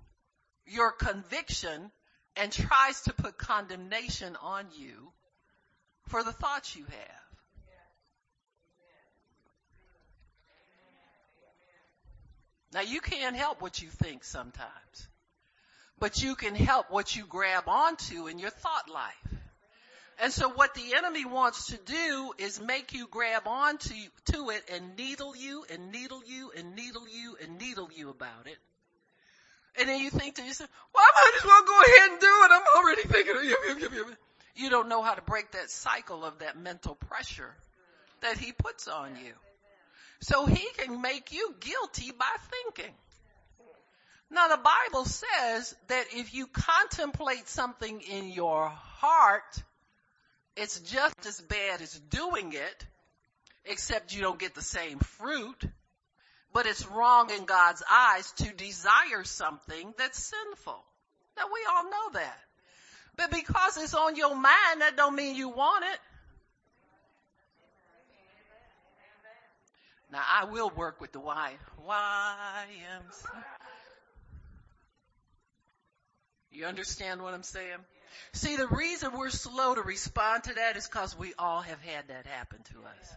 your 0.68 0.92
conviction 0.92 1.92
and 2.36 2.52
tries 2.52 3.02
to 3.02 3.14
put 3.14 3.38
condemnation 3.38 4.36
on 4.42 4.66
you 4.78 5.12
for 6.10 6.24
the 6.24 6.32
thoughts 6.32 6.76
you 6.76 6.86
have. 6.86 7.27
Now 12.78 12.84
you 12.84 13.02
can't 13.02 13.36
help 13.36 13.60
what 13.60 13.82
you 13.82 13.88
think 13.88 14.24
sometimes, 14.24 15.08
but 15.98 16.22
you 16.22 16.36
can 16.36 16.54
help 16.54 16.92
what 16.92 17.16
you 17.16 17.26
grab 17.28 17.64
onto 17.68 18.28
in 18.28 18.38
your 18.38 18.52
thought 18.52 18.88
life. 18.88 19.34
And 20.22 20.32
so 20.32 20.50
what 20.50 20.76
the 20.76 20.94
enemy 20.96 21.26
wants 21.26 21.72
to 21.72 21.78
do 21.78 22.34
is 22.38 22.62
make 22.62 22.94
you 22.94 23.08
grab 23.10 23.48
onto 23.48 23.96
to 24.26 24.52
it 24.52 24.70
and 24.72 24.96
needle 24.96 25.36
you 25.36 25.66
and 25.74 25.92
needle 25.92 26.22
you 26.24 26.52
and 26.56 26.76
needle 26.76 27.08
you 27.10 27.36
and 27.42 27.58
needle 27.58 27.90
you 27.96 28.12
about 28.12 28.46
it. 28.46 28.60
And 29.80 29.90
then 29.90 30.00
you 30.00 30.12
think 30.12 30.36
to 30.36 30.44
yourself, 30.44 30.70
well, 30.94 31.04
I 31.04 31.12
might 31.26 31.34
as 31.36 31.46
well 31.48 31.64
go 31.66 31.82
ahead 31.82 32.12
and 32.12 32.22
do 32.22 32.28
it. 32.28 32.52
I'm 32.52 32.62
already 32.78 33.02
thinking. 33.88 34.16
You 34.56 34.70
don't 34.70 34.88
know 34.88 35.02
how 35.02 35.16
to 35.16 35.24
break 35.24 35.50
that 35.54 35.72
cycle 35.72 36.24
of 36.24 36.38
that 36.40 36.60
mental 36.60 36.94
pressure 36.94 37.56
that 38.22 38.38
he 38.38 38.52
puts 38.52 38.88
on 38.88 39.16
you. 39.16 39.34
So 40.20 40.46
he 40.46 40.68
can 40.78 41.02
make 41.02 41.32
you 41.32 41.56
guilty 41.60 42.12
by 42.12 42.26
thinking. 42.52 42.94
Now 44.30 44.50
the 44.50 44.62
Bible 44.62 45.06
says 45.06 45.76
that 45.88 46.06
if 46.14 46.34
you 46.34 46.48
contemplate 46.48 47.48
something 47.48 48.02
in 48.02 48.30
your 48.30 48.68
heart, 48.68 49.64
it's 50.56 50.80
just 50.80 51.26
as 51.26 51.40
bad 51.40 51.82
as 51.82 51.94
doing 51.94 52.54
it, 52.54 52.86
except 53.66 54.14
you 54.14 54.22
don't 54.22 54.40
get 54.40 54.56
the 54.56 54.62
same 54.62 55.00
fruit. 55.00 55.64
But 56.52 56.66
it's 56.66 56.86
wrong 56.88 57.30
in 57.30 57.46
God's 57.46 57.84
eyes 57.90 58.32
to 58.38 58.52
desire 58.54 59.24
something 59.24 59.94
that's 59.98 60.20
sinful. 60.20 60.84
Now 61.38 61.44
we 61.54 61.60
all 61.70 61.84
know 61.84 62.10
that. 62.14 62.40
But 63.16 63.32
because 63.32 63.78
it's 63.78 63.94
on 63.94 64.16
your 64.16 64.36
mind, 64.36 64.82
that 64.82 64.96
don't 64.96 65.16
mean 65.16 65.36
you 65.36 65.50
want 65.50 65.86
it. 65.86 66.00
Now 70.12 70.24
I 70.26 70.46
will 70.46 70.70
work 70.70 71.02
with 71.02 71.12
the 71.12 71.20
Y. 71.20 71.54
YMCA. 71.86 73.44
You 76.52 76.66
understand 76.66 77.22
what 77.22 77.34
I'm 77.34 77.44
saying? 77.44 77.78
See, 78.34 78.56
the 78.56 78.68
reason 78.68 79.12
we're 79.18 79.30
slow 79.30 79.76
to 79.76 79.82
respond 79.82 80.46
to 80.46 80.54
that 80.56 80.76
is 80.78 80.88
because 80.88 81.18
we 81.18 81.34
all 81.38 81.62
have 81.62 81.82
had 81.82 82.08
that 82.08 82.26
happen 82.26 82.60
to 82.74 82.80
us. 82.80 83.16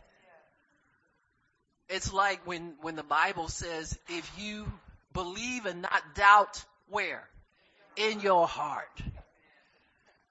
It's 1.89 2.13
like 2.13 2.47
when, 2.47 2.75
when 2.83 2.97
the 2.97 3.03
Bible 3.03 3.49
says, 3.49 3.99
if 4.09 4.31
you 4.39 4.71
believe 5.13 5.67
and 5.67 5.83
not 5.83 6.15
doubt, 6.15 6.65
where? 6.89 7.29
In 7.97 8.21
your 8.21 8.47
heart. 8.47 9.03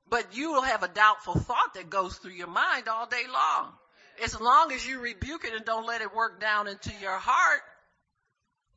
But 0.10 0.36
you 0.36 0.54
will 0.54 0.62
have 0.62 0.84
a 0.84 0.88
doubtful 0.88 1.36
thought 1.36 1.74
that 1.76 1.90
goes 1.90 2.18
through 2.18 2.32
your 2.32 2.48
mind 2.48 2.88
all 2.88 3.08
day 3.08 3.26
long. 3.32 3.74
As 4.24 4.40
long 4.40 4.72
as 4.72 4.86
you 4.86 5.00
rebuke 5.00 5.46
it 5.46 5.54
and 5.54 5.66
don't 5.66 5.86
let 5.86 6.02
it 6.02 6.14
work 6.14 6.40
down 6.42 6.68
into 6.68 6.92
your 7.02 7.18
heart, 7.18 7.62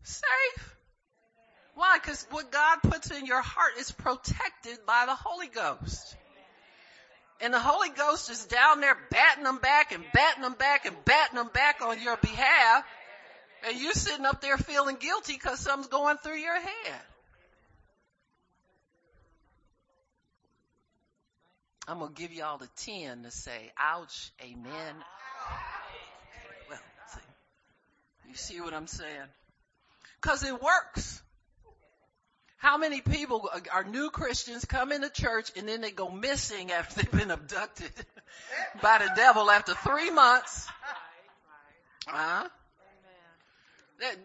safe. 0.02 0.76
Why? 1.74 1.98
Because 1.98 2.26
what 2.30 2.52
God 2.52 2.78
puts 2.82 3.10
in 3.10 3.26
your 3.26 3.40
heart 3.42 3.72
is 3.78 3.90
protected 3.90 4.78
by 4.86 5.06
the 5.06 5.14
Holy 5.14 5.48
Ghost. 5.48 6.16
And 7.40 7.52
the 7.52 7.58
Holy 7.58 7.88
Ghost 7.88 8.30
is 8.30 8.44
down 8.44 8.80
there 8.80 8.96
batting 9.10 9.42
them 9.42 9.58
back 9.58 9.92
and 9.92 10.04
batting 10.14 10.42
them 10.42 10.54
back 10.54 10.86
and 10.86 10.94
batting 11.04 11.36
them 11.36 11.50
back 11.52 11.82
on 11.82 12.00
your 12.00 12.16
behalf. 12.16 12.84
And 13.66 13.80
you're 13.80 13.92
sitting 13.94 14.26
up 14.26 14.40
there 14.40 14.58
feeling 14.58 14.96
guilty 14.96 15.32
because 15.32 15.58
something's 15.58 15.88
going 15.88 16.18
through 16.18 16.38
your 16.38 16.60
head. 16.60 17.00
I'm 21.88 21.98
going 21.98 22.14
to 22.14 22.20
give 22.20 22.32
y'all 22.32 22.58
the 22.58 22.68
10 22.76 23.24
to 23.24 23.30
say, 23.32 23.72
ouch, 23.76 24.30
amen. 24.40 24.94
Well, 26.68 26.78
see, 27.08 27.20
you 28.28 28.34
see 28.34 28.60
what 28.60 28.74
I'm 28.74 28.86
saying? 28.86 29.28
Cause 30.20 30.44
it 30.44 30.60
works. 30.62 31.22
How 32.62 32.78
many 32.78 33.00
people 33.00 33.50
uh, 33.52 33.58
are 33.72 33.82
new 33.82 34.10
Christians 34.10 34.64
come 34.64 34.92
into 34.92 35.10
church 35.10 35.50
and 35.56 35.68
then 35.68 35.80
they 35.80 35.90
go 35.90 36.08
missing 36.08 36.70
after 36.70 37.02
they've 37.02 37.10
been 37.10 37.32
abducted 37.32 37.90
by 38.82 38.98
the 38.98 39.10
devil 39.16 39.50
after 39.50 39.74
three 39.74 40.10
months? 40.10 40.68
Huh? 42.06 42.48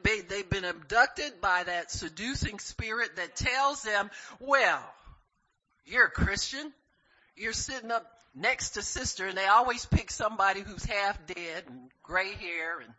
They've 0.04 0.50
been 0.50 0.66
abducted 0.66 1.42
by 1.42 1.64
that 1.64 1.92
seducing 1.92 2.60
spirit 2.60 3.16
that 3.16 3.36
tells 3.36 3.82
them, 3.82 4.10
well, 4.40 4.84
you're 5.86 6.06
a 6.06 6.12
Christian. 6.12 6.72
You're 7.36 7.54
sitting 7.54 7.92
up 7.92 8.06
next 8.38 8.72
to 8.72 8.82
sister 8.82 9.28
and 9.28 9.38
they 9.38 9.48
always 9.48 9.86
pick 9.86 10.12
somebody 10.12 10.62
who's 10.62 10.86
half 10.86 11.26
dead 11.28 11.64
and 11.68 11.90
gray 12.04 12.34
hair 12.34 12.80
and 12.80 12.94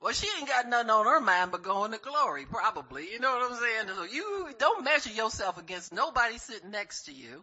well, 0.00 0.12
she 0.12 0.28
ain't 0.38 0.48
got 0.48 0.68
nothing 0.68 0.90
on 0.90 1.06
her 1.06 1.20
mind 1.20 1.50
but 1.50 1.64
going 1.64 1.90
to 1.90 1.98
glory, 1.98 2.44
probably. 2.44 3.10
You 3.10 3.18
know 3.18 3.34
what 3.34 3.50
I'm 3.50 3.58
saying? 3.58 3.96
So 3.96 4.04
you 4.04 4.48
don't 4.56 4.84
measure 4.84 5.10
yourself 5.10 5.58
against 5.58 5.92
nobody 5.92 6.38
sitting 6.38 6.70
next 6.70 7.06
to 7.06 7.12
you. 7.12 7.42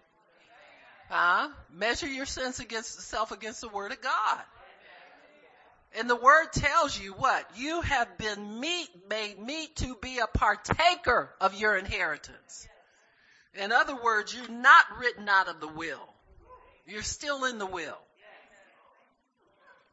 Huh? 1.09 1.49
Measure 1.73 2.07
your 2.07 2.25
sense 2.25 2.59
against 2.59 3.01
self 3.01 3.31
against 3.31 3.59
the 3.59 3.67
word 3.67 3.91
of 3.91 4.01
God. 4.01 4.39
And 5.97 6.09
the 6.09 6.15
word 6.15 6.47
tells 6.53 6.99
you 6.99 7.11
what? 7.13 7.45
You 7.55 7.81
have 7.81 8.17
been 8.17 8.59
meet, 8.59 8.89
made 9.09 9.39
meet 9.39 9.75
to 9.77 9.95
be 10.01 10.19
a 10.19 10.27
partaker 10.27 11.33
of 11.39 11.59
your 11.59 11.77
inheritance. 11.77 12.67
In 13.53 13.71
other 13.71 13.95
words, 14.01 14.33
you're 14.33 14.49
not 14.49 14.85
written 14.99 15.29
out 15.29 15.47
of 15.47 15.61
the 15.61 15.67
will. 15.67 16.14
You're 16.85 17.03
still 17.03 17.45
in 17.45 17.57
the 17.57 17.65
will. 17.65 17.97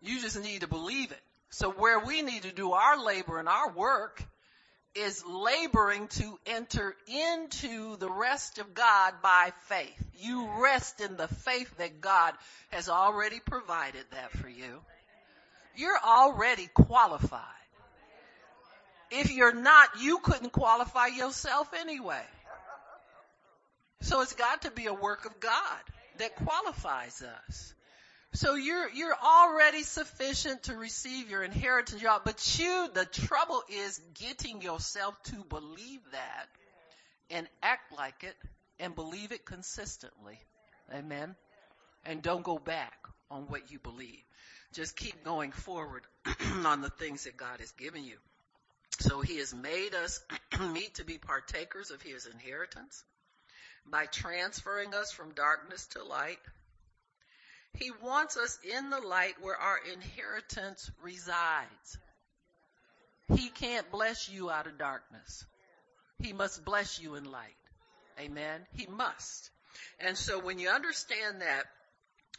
You 0.01 0.21
just 0.21 0.41
need 0.41 0.63
to 0.63 0.69
believe 0.69 1.13
it. 1.13 1.21
So 1.51 1.71
where 1.71 2.01
we 2.01 2.23
need 2.23 2.43
to 2.43 2.53
do 2.53 2.73
our 2.73 3.03
labor 3.03 3.39
and 3.39 3.49
our 3.49 3.71
work 3.73 4.23
is 4.95 5.25
laboring 5.25 6.09
to 6.09 6.39
enter 6.47 6.95
into 7.07 7.97
the 7.97 8.11
rest 8.11 8.59
of 8.59 8.75
God 8.75 9.15
by 9.23 9.53
faith. 9.69 10.05
You 10.19 10.49
rest 10.63 11.01
in 11.01 11.17
the 11.17 11.29
faith 11.29 11.75
that 11.79 12.01
God 12.01 12.35
has 12.71 12.89
already 12.89 13.41
provided 13.41 14.05
that 14.11 14.33
for 14.33 14.49
you. 14.49 14.81
You're 15.77 15.99
already 16.05 16.69
qualified. 16.75 17.41
If 19.11 19.31
you're 19.31 19.55
not, 19.55 19.89
you 20.01 20.19
couldn't 20.19 20.53
qualify 20.53 21.09
yourself 21.09 21.73
anyway. 21.79 22.23
So 24.01 24.21
it's 24.21 24.35
got 24.35 24.63
to 24.63 24.71
be 24.71 24.87
a 24.87 24.95
work 24.95 25.27
of 25.27 25.39
God 25.39 25.81
that 26.19 26.37
qualifies 26.37 27.23
us. 27.23 27.75
So 28.35 28.55
you're, 28.55 28.89
you're 28.91 29.15
already 29.15 29.83
sufficient 29.83 30.63
to 30.65 30.77
receive 30.77 31.29
your 31.29 31.43
inheritance, 31.43 32.01
y'all. 32.01 32.21
But 32.25 32.59
you, 32.59 32.89
the 32.95 33.05
trouble 33.05 33.63
is 33.69 34.01
getting 34.15 34.63
yourself 34.63 35.23
to 35.25 35.37
believe 35.51 36.01
that 36.13 36.49
and 37.31 37.47
act 37.63 37.93
like 37.97 38.25
it 38.25 38.35
and 38.81 38.95
believe 38.95 39.33
it 39.33 39.45
consistently. 39.45 40.39
Amen. 40.95 41.37
And 42.07 42.23
don't 42.23 42.43
go 42.43 42.59
back 42.59 42.95
on 43.31 43.43
what 43.43 43.71
you 43.71 43.79
believe. 43.79 44.23
Just 44.73 44.97
keep 44.97 45.25
going 45.25 45.53
forward 45.53 46.03
on 46.65 46.81
the 46.81 46.89
things 46.89 47.25
that 47.25 47.37
God 47.37 47.61
has 47.61 47.71
given 47.73 48.03
you. 48.05 48.17
So 48.99 49.21
he 49.21 49.39
has 49.39 49.55
made 49.55 49.95
us 49.95 50.21
meet 50.73 50.95
to 50.95 51.05
be 51.05 51.19
partakers 51.19 51.91
of 51.91 52.01
his 52.01 52.27
inheritance 52.27 53.05
by 53.91 54.07
transferring 54.07 54.95
us 54.95 55.13
from 55.13 55.33
darkness 55.35 55.87
to 55.89 56.05
light 56.05 56.39
he 57.79 57.91
wants 58.03 58.37
us 58.37 58.59
in 58.77 58.91
the 58.91 59.01
light 59.01 59.35
where 59.41 59.57
our 59.57 59.79
inheritance 59.93 60.91
resides. 61.03 61.99
He 63.35 63.49
can't 63.49 63.91
bless 63.91 64.29
you 64.29 64.51
out 64.51 64.67
of 64.67 64.79
darkness. 64.79 65.45
He 66.19 66.33
must 66.33 66.65
bless 66.65 67.01
you 67.01 67.15
in 67.15 67.25
light. 67.25 67.57
Amen. 68.21 68.61
He 68.77 68.87
must. 68.87 69.51
And 69.99 70.17
so 70.17 70.39
when 70.39 70.59
you 70.59 70.69
understand 70.69 71.41
that, 71.41 71.65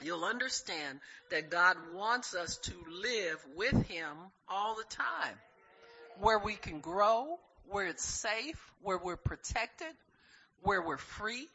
you'll 0.01 0.23
understand 0.23 0.99
that 1.31 1.49
God 1.49 1.77
wants 1.93 2.35
us 2.35 2.57
to 2.57 2.73
live 3.01 3.43
with 3.55 3.87
Him 3.87 4.15
all 4.47 4.75
the 4.75 4.95
time. 4.95 5.35
Where 6.19 6.37
we 6.37 6.53
can 6.53 6.79
grow, 6.79 7.39
where 7.67 7.87
it's 7.87 8.05
safe, 8.05 8.61
where 8.83 8.99
we're 8.99 9.17
protected, 9.17 9.93
where 10.63 10.81
we're 10.81 10.97
free, 10.97 11.47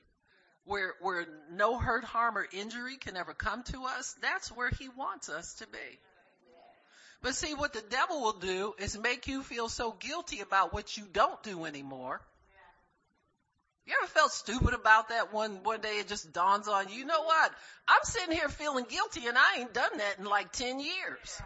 where, 0.64 0.94
where 1.00 1.26
no 1.52 1.78
hurt, 1.78 2.04
harm, 2.04 2.36
or 2.36 2.46
injury 2.52 2.96
can 2.96 3.16
ever 3.16 3.34
come 3.34 3.62
to 3.64 3.84
us, 3.84 4.14
that's 4.22 4.50
where 4.50 4.70
he 4.70 4.88
wants 4.88 5.28
us 5.28 5.54
to 5.54 5.66
be. 5.66 5.98
But 7.20 7.34
see, 7.34 7.54
what 7.54 7.72
the 7.72 7.82
devil 7.90 8.22
will 8.22 8.38
do 8.38 8.74
is 8.78 8.96
make 8.96 9.26
you 9.26 9.42
feel 9.42 9.68
so 9.68 9.92
guilty 9.92 10.40
about 10.40 10.72
what 10.72 10.96
you 10.96 11.04
don't 11.12 11.42
do 11.42 11.64
anymore. 11.64 12.20
You 13.86 13.94
ever 14.02 14.08
felt 14.08 14.32
stupid 14.32 14.74
about 14.74 15.08
that 15.08 15.32
one, 15.32 15.62
one 15.62 15.80
day 15.80 15.98
it 15.98 16.08
just 16.08 16.32
dawns 16.32 16.68
on 16.68 16.90
you, 16.90 16.96
you 16.96 17.04
know 17.06 17.22
what? 17.22 17.50
I'm 17.88 18.04
sitting 18.04 18.36
here 18.36 18.50
feeling 18.50 18.84
guilty 18.88 19.26
and 19.26 19.36
I 19.36 19.60
ain't 19.60 19.72
done 19.72 19.96
that 19.96 20.18
in 20.18 20.26
like 20.26 20.52
10 20.52 20.78
years. 20.78 21.42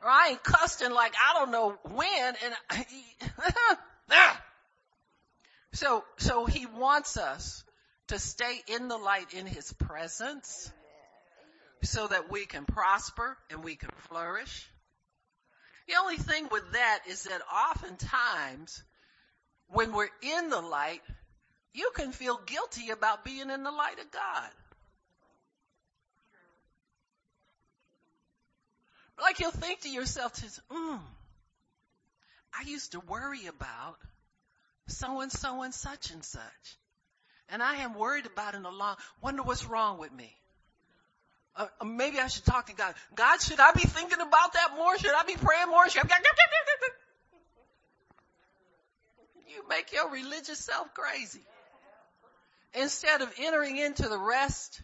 Or 0.00 0.08
I 0.08 0.28
ain't 0.30 0.42
cussed 0.44 0.82
in 0.82 0.94
like 0.94 1.14
I 1.18 1.34
don't 1.34 1.50
know 1.50 1.76
when 1.82 2.34
and 2.44 2.54
ah. 4.12 4.42
So, 5.72 6.04
so 6.16 6.46
he 6.46 6.66
wants 6.66 7.16
us 7.16 7.64
to 8.08 8.18
stay 8.18 8.60
in 8.68 8.88
the 8.88 8.96
light 8.96 9.34
in 9.34 9.46
his 9.46 9.72
presence 9.72 10.70
so 11.82 12.06
that 12.06 12.30
we 12.30 12.46
can 12.46 12.64
prosper 12.64 13.36
and 13.50 13.62
we 13.62 13.76
can 13.76 13.90
flourish. 14.08 14.66
The 15.86 15.94
only 16.00 16.16
thing 16.16 16.48
with 16.50 16.72
that 16.72 17.00
is 17.08 17.24
that 17.24 17.40
oftentimes 17.70 18.82
when 19.68 19.92
we're 19.92 20.08
in 20.22 20.50
the 20.50 20.60
light, 20.60 21.02
you 21.72 21.90
can 21.94 22.12
feel 22.12 22.40
guilty 22.46 22.90
about 22.90 23.24
being 23.24 23.50
in 23.50 23.62
the 23.62 23.70
light 23.70 23.98
of 23.98 24.10
God. 24.10 24.50
Like 29.20 29.40
you'll 29.40 29.50
think 29.50 29.80
to 29.80 29.90
yourself, 29.90 30.34
mm, 30.70 31.00
I 32.58 32.68
used 32.68 32.92
to 32.92 33.00
worry 33.00 33.46
about 33.46 33.98
so 34.88 35.20
and 35.20 35.30
so 35.30 35.62
and 35.62 35.72
such 35.72 36.10
and 36.10 36.24
such. 36.24 36.42
And 37.50 37.62
I 37.62 37.76
am 37.76 37.94
worried 37.94 38.26
about 38.26 38.54
it 38.54 38.64
a 38.64 38.70
lot. 38.70 38.98
Wonder 39.22 39.42
what's 39.42 39.64
wrong 39.64 39.98
with 39.98 40.12
me. 40.12 40.34
Uh, 41.56 41.66
uh, 41.80 41.84
maybe 41.84 42.18
I 42.18 42.28
should 42.28 42.44
talk 42.44 42.66
to 42.66 42.74
God. 42.74 42.94
God, 43.14 43.40
should 43.40 43.58
I 43.58 43.72
be 43.72 43.80
thinking 43.80 44.20
about 44.20 44.52
that 44.52 44.74
more? 44.76 44.96
Should 44.98 45.14
I 45.14 45.24
be 45.24 45.34
praying 45.34 45.68
more? 45.68 45.88
Should 45.88 46.04
I... 46.04 46.20
You 49.48 49.64
make 49.68 49.92
your 49.92 50.10
religious 50.10 50.58
self 50.58 50.92
crazy. 50.94 51.40
Instead 52.74 53.22
of 53.22 53.32
entering 53.40 53.78
into 53.78 54.08
the 54.08 54.18
rest 54.18 54.82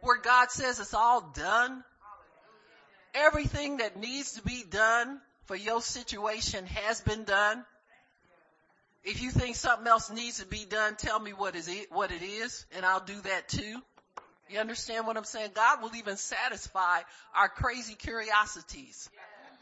where 0.00 0.18
God 0.18 0.50
says 0.50 0.80
it's 0.80 0.94
all 0.94 1.20
done, 1.34 1.84
everything 3.14 3.76
that 3.78 3.98
needs 3.98 4.32
to 4.32 4.42
be 4.42 4.64
done 4.68 5.20
for 5.44 5.54
your 5.54 5.80
situation 5.82 6.66
has 6.66 7.00
been 7.02 7.24
done. 7.24 7.64
If 9.06 9.22
you 9.22 9.30
think 9.30 9.54
something 9.54 9.86
else 9.86 10.10
needs 10.10 10.40
to 10.40 10.46
be 10.46 10.64
done, 10.64 10.96
tell 10.96 11.20
me 11.20 11.30
what 11.30 11.54
is 11.54 11.68
it, 11.68 11.92
what 11.92 12.10
it 12.10 12.22
is, 12.22 12.66
and 12.76 12.84
I'll 12.84 13.04
do 13.04 13.20
that 13.20 13.48
too. 13.48 13.80
You 14.50 14.58
understand 14.58 15.06
what 15.06 15.16
I'm 15.16 15.24
saying? 15.24 15.50
God 15.54 15.80
will 15.80 15.94
even 15.94 16.16
satisfy 16.16 16.98
our 17.32 17.48
crazy 17.48 17.94
curiosities 17.94 19.08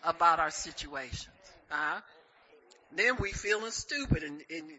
about 0.02 0.40
our 0.40 0.50
situations. 0.50 1.28
Uh-huh. 1.70 2.00
Then 2.96 3.16
we 3.20 3.32
feeling 3.32 3.70
stupid 3.70 4.22
and, 4.22 4.40
and 4.48 4.70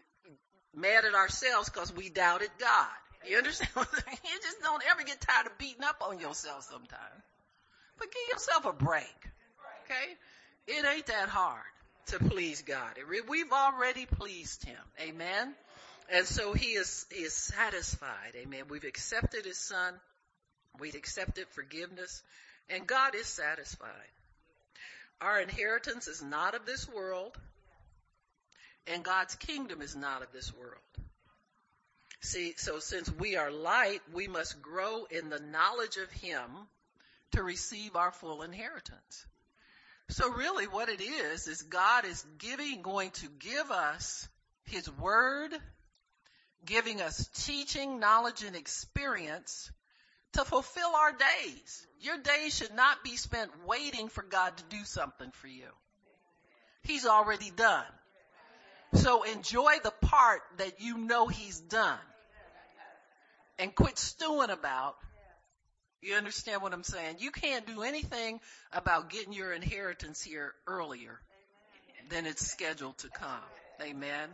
mad 0.74 1.04
at 1.04 1.14
ourselves 1.14 1.68
because 1.68 1.94
we 1.94 2.10
doubted 2.10 2.50
God. 2.58 2.88
You 3.28 3.36
understand? 3.38 3.70
you 3.76 4.40
just 4.42 4.60
don't 4.64 4.82
ever 4.90 5.04
get 5.04 5.20
tired 5.20 5.46
of 5.46 5.56
beating 5.58 5.84
up 5.84 6.02
on 6.02 6.18
yourself 6.18 6.64
sometimes. 6.68 7.22
But 7.98 8.08
give 8.10 8.34
yourself 8.34 8.64
a 8.66 8.72
break. 8.72 9.16
Okay? 9.84 10.14
It 10.66 10.84
ain't 10.84 11.06
that 11.06 11.28
hard 11.28 11.62
to 12.06 12.18
please 12.18 12.62
God. 12.62 12.98
We've 13.28 13.52
already 13.52 14.06
pleased 14.06 14.64
Him. 14.64 14.78
Amen. 15.00 15.54
And 16.10 16.26
so 16.26 16.52
He 16.52 16.72
is, 16.72 17.06
he 17.10 17.22
is 17.22 17.32
satisfied. 17.32 18.34
Amen. 18.36 18.64
We've 18.68 18.84
accepted 18.84 19.44
His 19.44 19.58
Son. 19.58 19.94
We've 20.78 20.94
accepted 20.94 21.46
forgiveness 21.48 22.22
and 22.68 22.86
God 22.86 23.14
is 23.14 23.26
satisfied. 23.26 23.90
Our 25.20 25.40
inheritance 25.40 26.08
is 26.08 26.22
not 26.22 26.54
of 26.54 26.66
this 26.66 26.88
world 26.88 27.36
and 28.86 29.02
God's 29.02 29.34
kingdom 29.36 29.80
is 29.80 29.96
not 29.96 30.22
of 30.22 30.32
this 30.32 30.52
world. 30.54 30.74
See, 32.20 32.54
so 32.56 32.78
since 32.78 33.10
we 33.10 33.36
are 33.36 33.50
light, 33.50 34.00
we 34.12 34.26
must 34.26 34.60
grow 34.60 35.04
in 35.10 35.28
the 35.28 35.40
knowledge 35.40 35.96
of 35.96 36.10
Him 36.10 36.50
to 37.32 37.42
receive 37.42 37.96
our 37.96 38.10
full 38.10 38.42
inheritance. 38.42 39.26
So 40.08 40.30
really 40.30 40.66
what 40.66 40.88
it 40.88 41.00
is, 41.00 41.48
is 41.48 41.62
God 41.62 42.04
is 42.04 42.24
giving, 42.38 42.82
going 42.82 43.10
to 43.10 43.28
give 43.38 43.70
us 43.70 44.28
His 44.64 44.90
Word, 44.90 45.52
giving 46.64 47.00
us 47.00 47.28
teaching, 47.44 47.98
knowledge, 47.98 48.42
and 48.44 48.54
experience 48.54 49.70
to 50.34 50.44
fulfill 50.44 50.94
our 50.94 51.12
days. 51.12 51.86
Your 52.00 52.18
days 52.18 52.56
should 52.56 52.74
not 52.74 53.02
be 53.02 53.16
spent 53.16 53.50
waiting 53.66 54.08
for 54.08 54.22
God 54.22 54.56
to 54.56 54.64
do 54.64 54.84
something 54.84 55.30
for 55.32 55.48
you. 55.48 55.68
He's 56.82 57.06
already 57.06 57.50
done. 57.50 57.84
So 58.94 59.24
enjoy 59.24 59.74
the 59.82 59.90
part 59.90 60.42
that 60.58 60.80
you 60.80 60.98
know 60.98 61.26
He's 61.26 61.58
done. 61.58 61.98
And 63.58 63.74
quit 63.74 63.98
stewing 63.98 64.50
about 64.50 64.96
you 66.06 66.14
understand 66.14 66.62
what 66.62 66.72
I'm 66.72 66.84
saying? 66.84 67.16
You 67.18 67.30
can't 67.30 67.66
do 67.66 67.82
anything 67.82 68.40
about 68.72 69.10
getting 69.10 69.32
your 69.32 69.52
inheritance 69.52 70.22
here 70.22 70.54
earlier 70.66 71.20
than 72.10 72.26
it's 72.26 72.46
scheduled 72.46 72.96
to 72.98 73.08
come. 73.08 73.28
Amen. 73.82 74.28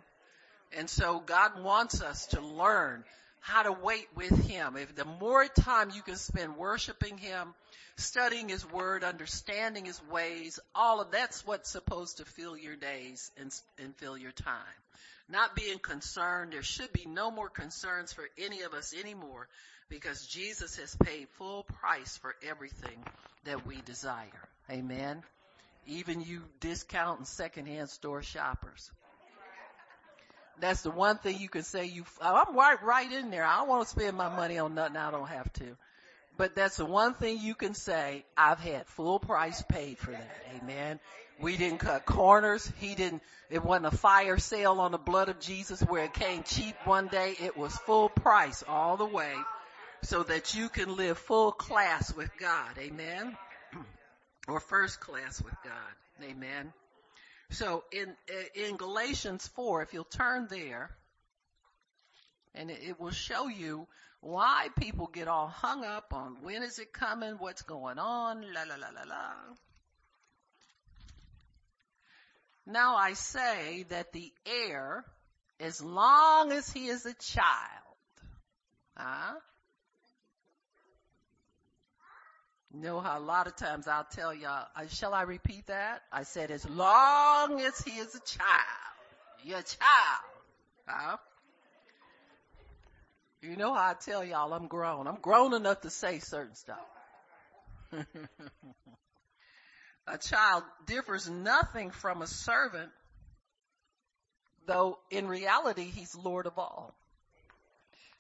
And 0.76 0.88
so 0.88 1.20
God 1.24 1.62
wants 1.62 2.02
us 2.02 2.26
to 2.28 2.40
learn 2.40 3.04
how 3.40 3.62
to 3.62 3.72
wait 3.72 4.06
with 4.14 4.46
Him. 4.46 4.76
If 4.76 4.94
the 4.94 5.04
more 5.04 5.46
time 5.46 5.90
you 5.94 6.02
can 6.02 6.16
spend 6.16 6.56
worshiping 6.56 7.18
Him, 7.18 7.54
studying 7.96 8.48
His 8.48 8.70
Word, 8.70 9.02
understanding 9.02 9.87
His 9.87 10.00
ways, 10.11 10.61
all 10.74 11.00
of 11.00 11.11
that's 11.11 11.44
what's 11.46 11.70
supposed 11.70 12.18
to 12.18 12.24
fill 12.24 12.56
your 12.56 12.76
days 12.76 13.30
and, 13.38 13.52
and 13.82 13.96
fill 13.96 14.16
your 14.16 14.32
time. 14.32 14.54
Not 15.28 15.56
being 15.56 15.78
concerned. 15.78 16.52
There 16.52 16.62
should 16.62 16.92
be 16.92 17.06
no 17.06 17.30
more 17.30 17.48
concerns 17.48 18.12
for 18.12 18.28
any 18.38 18.62
of 18.62 18.74
us 18.74 18.94
anymore 18.98 19.48
because 19.92 20.26
Jesus 20.26 20.76
has 20.76 20.96
paid 21.05 21.28
full 21.37 21.64
price 21.64 22.16
for 22.16 22.35
everything 22.48 22.96
that 23.44 23.66
we 23.66 23.76
desire. 23.83 24.48
Amen. 24.70 25.22
Even 25.87 26.22
you 26.22 26.40
discount 26.61 27.18
and 27.18 27.28
secondhand 27.28 27.90
store 27.90 28.22
shoppers. 28.22 28.90
That's 30.61 30.81
the 30.81 30.90
one 30.90 31.18
thing 31.18 31.38
you 31.38 31.50
can 31.50 31.62
say 31.62 31.85
you, 31.85 32.05
oh, 32.22 32.42
I'm 32.46 32.57
right, 32.57 32.83
right 32.83 33.12
in 33.12 33.31
there. 33.31 33.44
I 33.44 33.59
don't 33.59 33.68
want 33.68 33.83
to 33.83 33.88
spend 33.90 34.16
my 34.16 34.35
money 34.35 34.59
on 34.59 34.74
nothing 34.74 34.96
I 34.96 35.11
don't 35.11 35.28
have 35.28 35.52
to. 35.55 35.76
But 36.38 36.55
that's 36.55 36.78
the 36.78 36.87
one 36.87 37.12
thing 37.12 37.40
you 37.42 37.55
can 37.55 37.74
say, 37.74 38.24
I've 38.35 38.61
had 38.61 38.87
full 38.87 39.18
price 39.18 39.62
paid 39.68 39.98
for 39.98 40.12
that. 40.12 40.31
Amen. 40.57 41.00
We 41.38 41.59
didn't 41.59 41.78
cut 41.81 42.07
corners. 42.07 42.70
He 42.81 42.94
didn't, 42.94 43.20
it 43.50 43.62
wasn't 43.62 43.92
a 43.92 43.96
fire 43.96 44.38
sale 44.38 44.81
on 44.81 44.92
the 44.92 44.98
blood 44.98 45.28
of 45.28 45.38
Jesus 45.38 45.83
where 45.83 46.05
it 46.05 46.14
came 46.14 46.44
cheap 46.44 46.76
one 46.85 47.09
day. 47.09 47.35
It 47.38 47.59
was 47.59 47.76
full 47.76 48.09
price 48.09 48.64
all 48.66 48.96
the 48.96 49.05
way 49.05 49.35
so 50.02 50.22
that 50.24 50.54
you 50.54 50.68
can 50.68 50.96
live 50.96 51.18
full 51.18 51.52
class 51.52 52.14
with 52.14 52.30
God. 52.38 52.76
Amen. 52.78 53.36
or 54.48 54.60
first 54.60 55.00
class 55.00 55.40
with 55.40 55.54
God. 55.64 56.28
Amen. 56.30 56.72
So 57.50 57.84
in, 57.92 58.08
uh, 58.08 58.68
in 58.68 58.76
Galatians 58.76 59.46
4, 59.48 59.82
if 59.82 59.92
you'll 59.92 60.04
turn 60.04 60.48
there, 60.50 60.90
and 62.54 62.70
it, 62.70 62.78
it 62.82 63.00
will 63.00 63.10
show 63.10 63.48
you 63.48 63.86
why 64.20 64.68
people 64.78 65.08
get 65.12 65.28
all 65.28 65.48
hung 65.48 65.84
up 65.84 66.12
on 66.12 66.36
when 66.42 66.62
is 66.62 66.78
it 66.78 66.92
coming, 66.92 67.34
what's 67.38 67.62
going 67.62 67.98
on, 67.98 68.42
la 68.42 68.62
la 68.62 68.76
la 68.76 68.88
la 68.94 69.02
la. 69.08 69.32
Now 72.66 72.96
I 72.96 73.14
say 73.14 73.84
that 73.88 74.12
the 74.12 74.32
heir, 74.46 75.04
as 75.58 75.82
long 75.82 76.52
as 76.52 76.70
he 76.70 76.86
is 76.86 77.04
a 77.04 77.14
child, 77.14 77.96
huh? 78.96 79.34
You 82.62 82.62
know 82.72 83.00
how 83.00 83.18
a 83.18 83.20
lot 83.20 83.46
of 83.46 83.56
times 83.56 83.87
I'll 83.87 84.06
tell 84.11 84.35
y'all, 84.35 84.66
uh, 84.74 84.87
shall 84.88 85.14
I 85.14 85.22
repeat 85.22 85.66
that? 85.66 86.02
I 86.11 86.22
said 86.22 86.50
as 86.50 86.68
long 86.68 87.61
as 87.61 87.80
he 87.80 87.92
is 87.92 88.14
a 88.14 88.20
child, 88.20 88.96
you're 89.44 89.62
child, 89.62 90.24
huh? 90.87 91.16
You 93.42 93.56
know 93.56 93.74
how 93.74 93.90
I 93.90 93.94
tell 93.94 94.24
y'all 94.24 94.52
I'm 94.52 94.68
grown. 94.68 95.06
I'm 95.06 95.20
grown 95.20 95.52
enough 95.52 95.80
to 95.82 95.90
say 95.90 96.20
certain 96.20 96.54
stuff. 96.54 96.78
a 100.06 100.18
child 100.18 100.62
differs 100.87 101.28
nothing 101.28 101.90
from 101.90 102.22
a 102.22 102.26
servant, 102.26 102.90
though 104.66 104.98
in 105.11 105.26
reality 105.26 105.85
he's 105.85 106.14
Lord 106.14 106.46
of 106.46 106.58
all. 106.58 106.94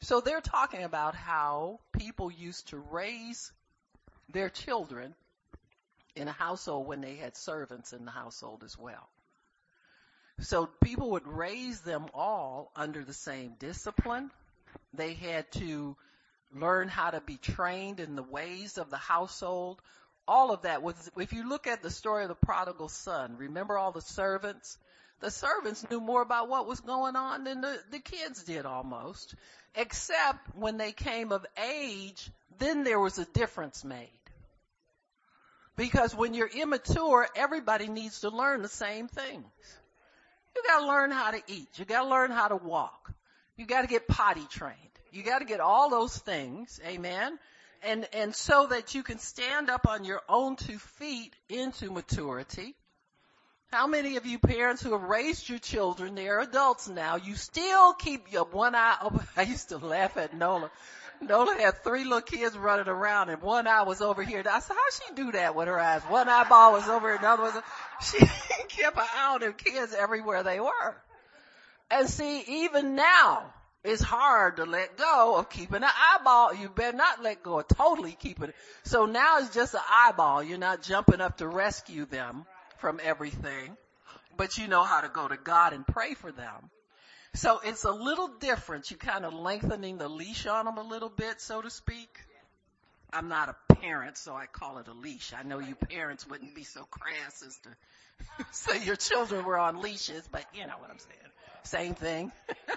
So 0.00 0.20
they're 0.20 0.40
talking 0.40 0.82
about 0.82 1.14
how 1.14 1.78
people 1.92 2.30
used 2.30 2.68
to 2.70 2.78
raise 2.78 3.52
their 4.32 4.48
children 4.48 5.14
in 6.14 6.28
a 6.28 6.32
household 6.32 6.86
when 6.86 7.00
they 7.00 7.16
had 7.16 7.36
servants 7.36 7.92
in 7.92 8.04
the 8.04 8.10
household 8.10 8.62
as 8.64 8.76
well. 8.78 9.08
So 10.40 10.66
people 10.82 11.10
would 11.12 11.26
raise 11.26 11.80
them 11.80 12.06
all 12.14 12.70
under 12.74 13.04
the 13.04 13.12
same 13.12 13.54
discipline. 13.58 14.30
They 14.94 15.14
had 15.14 15.50
to 15.52 15.96
learn 16.54 16.88
how 16.88 17.10
to 17.10 17.20
be 17.20 17.36
trained 17.36 18.00
in 18.00 18.16
the 18.16 18.22
ways 18.22 18.78
of 18.78 18.90
the 18.90 18.96
household 18.96 19.80
all 20.26 20.52
of 20.52 20.62
that 20.62 20.82
was, 20.82 21.10
if 21.16 21.32
you 21.32 21.48
look 21.48 21.66
at 21.66 21.82
the 21.82 21.90
story 21.90 22.22
of 22.22 22.28
the 22.28 22.34
prodigal 22.34 22.88
son, 22.88 23.36
remember 23.38 23.76
all 23.76 23.92
the 23.92 24.00
servants? 24.00 24.78
The 25.20 25.30
servants 25.30 25.88
knew 25.90 26.00
more 26.00 26.22
about 26.22 26.48
what 26.48 26.66
was 26.66 26.80
going 26.80 27.16
on 27.16 27.44
than 27.44 27.60
the, 27.60 27.78
the 27.90 27.98
kids 27.98 28.42
did 28.44 28.66
almost. 28.66 29.34
Except 29.74 30.54
when 30.56 30.76
they 30.76 30.92
came 30.92 31.32
of 31.32 31.46
age, 31.62 32.30
then 32.58 32.84
there 32.84 33.00
was 33.00 33.18
a 33.18 33.24
difference 33.24 33.84
made. 33.84 34.10
Because 35.76 36.14
when 36.14 36.34
you're 36.34 36.48
immature, 36.48 37.26
everybody 37.34 37.88
needs 37.88 38.20
to 38.20 38.30
learn 38.30 38.62
the 38.62 38.68
same 38.68 39.08
things. 39.08 39.44
You 40.54 40.62
gotta 40.66 40.86
learn 40.86 41.10
how 41.10 41.30
to 41.30 41.42
eat. 41.46 41.68
You 41.76 41.84
gotta 41.84 42.08
learn 42.08 42.30
how 42.30 42.48
to 42.48 42.56
walk. 42.56 43.12
You 43.56 43.66
gotta 43.66 43.86
get 43.86 44.06
potty 44.06 44.46
trained. 44.50 44.76
You 45.10 45.22
gotta 45.22 45.44
get 45.44 45.60
all 45.60 45.90
those 45.90 46.16
things. 46.18 46.78
Amen 46.86 47.38
and, 47.82 48.08
and 48.12 48.34
so 48.34 48.66
that 48.68 48.94
you 48.94 49.02
can 49.02 49.18
stand 49.18 49.68
up 49.68 49.86
on 49.88 50.04
your 50.04 50.22
own 50.28 50.56
two 50.56 50.78
feet 50.78 51.34
into 51.48 51.90
maturity. 51.90 52.74
How 53.70 53.86
many 53.86 54.16
of 54.16 54.26
you 54.26 54.38
parents 54.38 54.82
who 54.82 54.92
have 54.92 55.02
raised 55.02 55.48
your 55.48 55.58
children, 55.58 56.14
they're 56.14 56.40
adults 56.40 56.88
now, 56.88 57.16
you 57.16 57.34
still 57.34 57.94
keep 57.94 58.30
your 58.30 58.44
one 58.44 58.74
eye 58.74 58.96
open. 59.02 59.26
I 59.36 59.42
used 59.42 59.70
to 59.70 59.78
laugh 59.78 60.16
at 60.16 60.36
Nola. 60.36 60.70
Nola 61.22 61.54
had 61.54 61.82
three 61.82 62.04
little 62.04 62.20
kids 62.20 62.56
running 62.56 62.88
around 62.88 63.30
and 63.30 63.40
one 63.40 63.66
eye 63.66 63.82
was 63.82 64.00
over 64.00 64.22
here. 64.22 64.42
I 64.50 64.60
said, 64.60 64.74
how 64.74 64.90
she 64.90 65.14
do 65.14 65.32
that 65.32 65.54
with 65.54 65.68
her 65.68 65.78
eyes? 65.78 66.02
One 66.02 66.28
eyeball 66.28 66.72
was 66.72 66.88
over 66.88 67.08
here, 67.08 67.18
another 67.18 67.42
was, 67.42 67.54
she 68.02 68.18
kept 68.68 68.96
an 68.96 69.04
eye 69.16 69.34
on 69.34 69.40
her 69.42 69.52
kids 69.52 69.94
everywhere 69.94 70.42
they 70.42 70.60
were. 70.60 70.96
And 71.90 72.08
see, 72.08 72.42
even 72.64 72.94
now, 72.94 73.52
it's 73.84 74.02
hard 74.02 74.56
to 74.56 74.64
let 74.64 74.96
go 74.96 75.36
of 75.36 75.50
keeping 75.50 75.82
an 75.82 75.84
eyeball. 75.84 76.54
You 76.54 76.68
better 76.68 76.96
not 76.96 77.22
let 77.22 77.42
go 77.42 77.58
of 77.60 77.68
totally 77.68 78.16
keeping 78.18 78.50
it. 78.50 78.54
So 78.84 79.06
now 79.06 79.38
it's 79.38 79.54
just 79.54 79.74
an 79.74 79.80
eyeball. 79.90 80.42
You're 80.42 80.58
not 80.58 80.82
jumping 80.82 81.20
up 81.20 81.38
to 81.38 81.48
rescue 81.48 82.06
them 82.06 82.46
from 82.78 83.00
everything, 83.02 83.76
but 84.36 84.56
you 84.56 84.68
know 84.68 84.84
how 84.84 85.00
to 85.00 85.08
go 85.08 85.26
to 85.26 85.36
God 85.36 85.72
and 85.72 85.86
pray 85.86 86.14
for 86.14 86.32
them. 86.32 86.70
So 87.34 87.60
it's 87.64 87.84
a 87.84 87.90
little 87.90 88.28
different. 88.28 88.90
You're 88.90 88.98
kind 88.98 89.24
of 89.24 89.32
lengthening 89.32 89.98
the 89.98 90.08
leash 90.08 90.46
on 90.46 90.66
them 90.66 90.76
a 90.76 90.82
little 90.82 91.08
bit, 91.08 91.40
so 91.40 91.62
to 91.62 91.70
speak. 91.70 92.18
I'm 93.12 93.28
not 93.28 93.48
a 93.48 93.74
parent, 93.74 94.16
so 94.16 94.34
I 94.34 94.46
call 94.46 94.78
it 94.78 94.88
a 94.88 94.92
leash. 94.92 95.32
I 95.38 95.42
know 95.42 95.58
you 95.58 95.74
parents 95.74 96.26
wouldn't 96.26 96.54
be 96.54 96.64
so 96.64 96.86
crass 96.90 97.42
as 97.46 97.58
to 97.58 98.44
say 98.52 98.84
your 98.84 98.96
children 98.96 99.44
were 99.44 99.58
on 99.58 99.80
leashes, 99.80 100.26
but 100.30 100.44
you 100.54 100.66
know 100.66 100.74
what 100.78 100.90
I'm 100.90 100.98
saying. 100.98 101.32
Same 101.64 101.94
thing. 101.94 102.32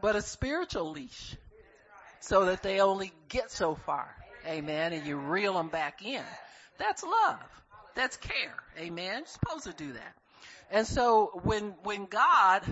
but 0.00 0.16
a 0.16 0.22
spiritual 0.22 0.92
leash 0.92 1.36
so 2.20 2.46
that 2.46 2.62
they 2.62 2.80
only 2.80 3.12
get 3.28 3.50
so 3.50 3.74
far. 3.74 4.08
Amen. 4.46 4.92
And 4.92 5.06
you 5.06 5.16
reel 5.16 5.54
them 5.54 5.68
back 5.68 6.04
in. 6.04 6.22
That's 6.78 7.02
love. 7.02 7.62
That's 7.94 8.16
care. 8.16 8.54
Amen. 8.78 9.18
You're 9.18 9.26
supposed 9.26 9.64
to 9.64 9.72
do 9.72 9.92
that. 9.94 10.14
And 10.70 10.86
so 10.86 11.40
when, 11.44 11.74
when 11.82 12.06
God 12.06 12.62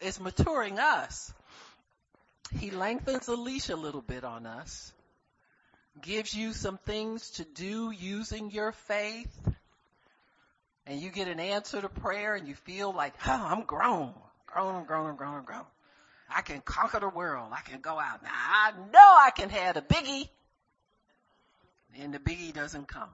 is 0.00 0.20
maturing 0.20 0.78
us, 0.78 1.32
He 2.58 2.70
lengthens 2.70 3.26
the 3.26 3.36
leash 3.36 3.68
a 3.68 3.76
little 3.76 4.02
bit 4.02 4.24
on 4.24 4.46
us, 4.46 4.92
gives 6.00 6.34
you 6.34 6.52
some 6.52 6.78
things 6.78 7.30
to 7.32 7.44
do 7.44 7.90
using 7.90 8.50
your 8.50 8.72
faith, 8.72 9.48
and 10.86 11.00
you 11.00 11.10
get 11.10 11.28
an 11.28 11.38
answer 11.38 11.82
to 11.82 11.88
prayer 11.88 12.34
and 12.34 12.48
you 12.48 12.54
feel 12.54 12.92
like, 12.92 13.12
oh, 13.26 13.46
I'm 13.50 13.64
grown, 13.64 14.14
grown, 14.46 14.84
grown, 14.86 15.16
grown, 15.16 15.44
grown. 15.44 15.64
I 16.34 16.42
can 16.42 16.60
conquer 16.60 17.00
the 17.00 17.08
world. 17.08 17.50
I 17.52 17.60
can 17.60 17.80
go 17.80 17.98
out. 17.98 18.22
Now 18.22 18.30
I 18.32 18.72
know 18.92 18.98
I 18.98 19.30
can 19.34 19.50
have 19.50 19.76
a 19.76 19.82
biggie. 19.82 20.28
And 21.98 22.12
the 22.12 22.18
biggie 22.18 22.52
doesn't 22.54 22.86
come. 22.88 23.08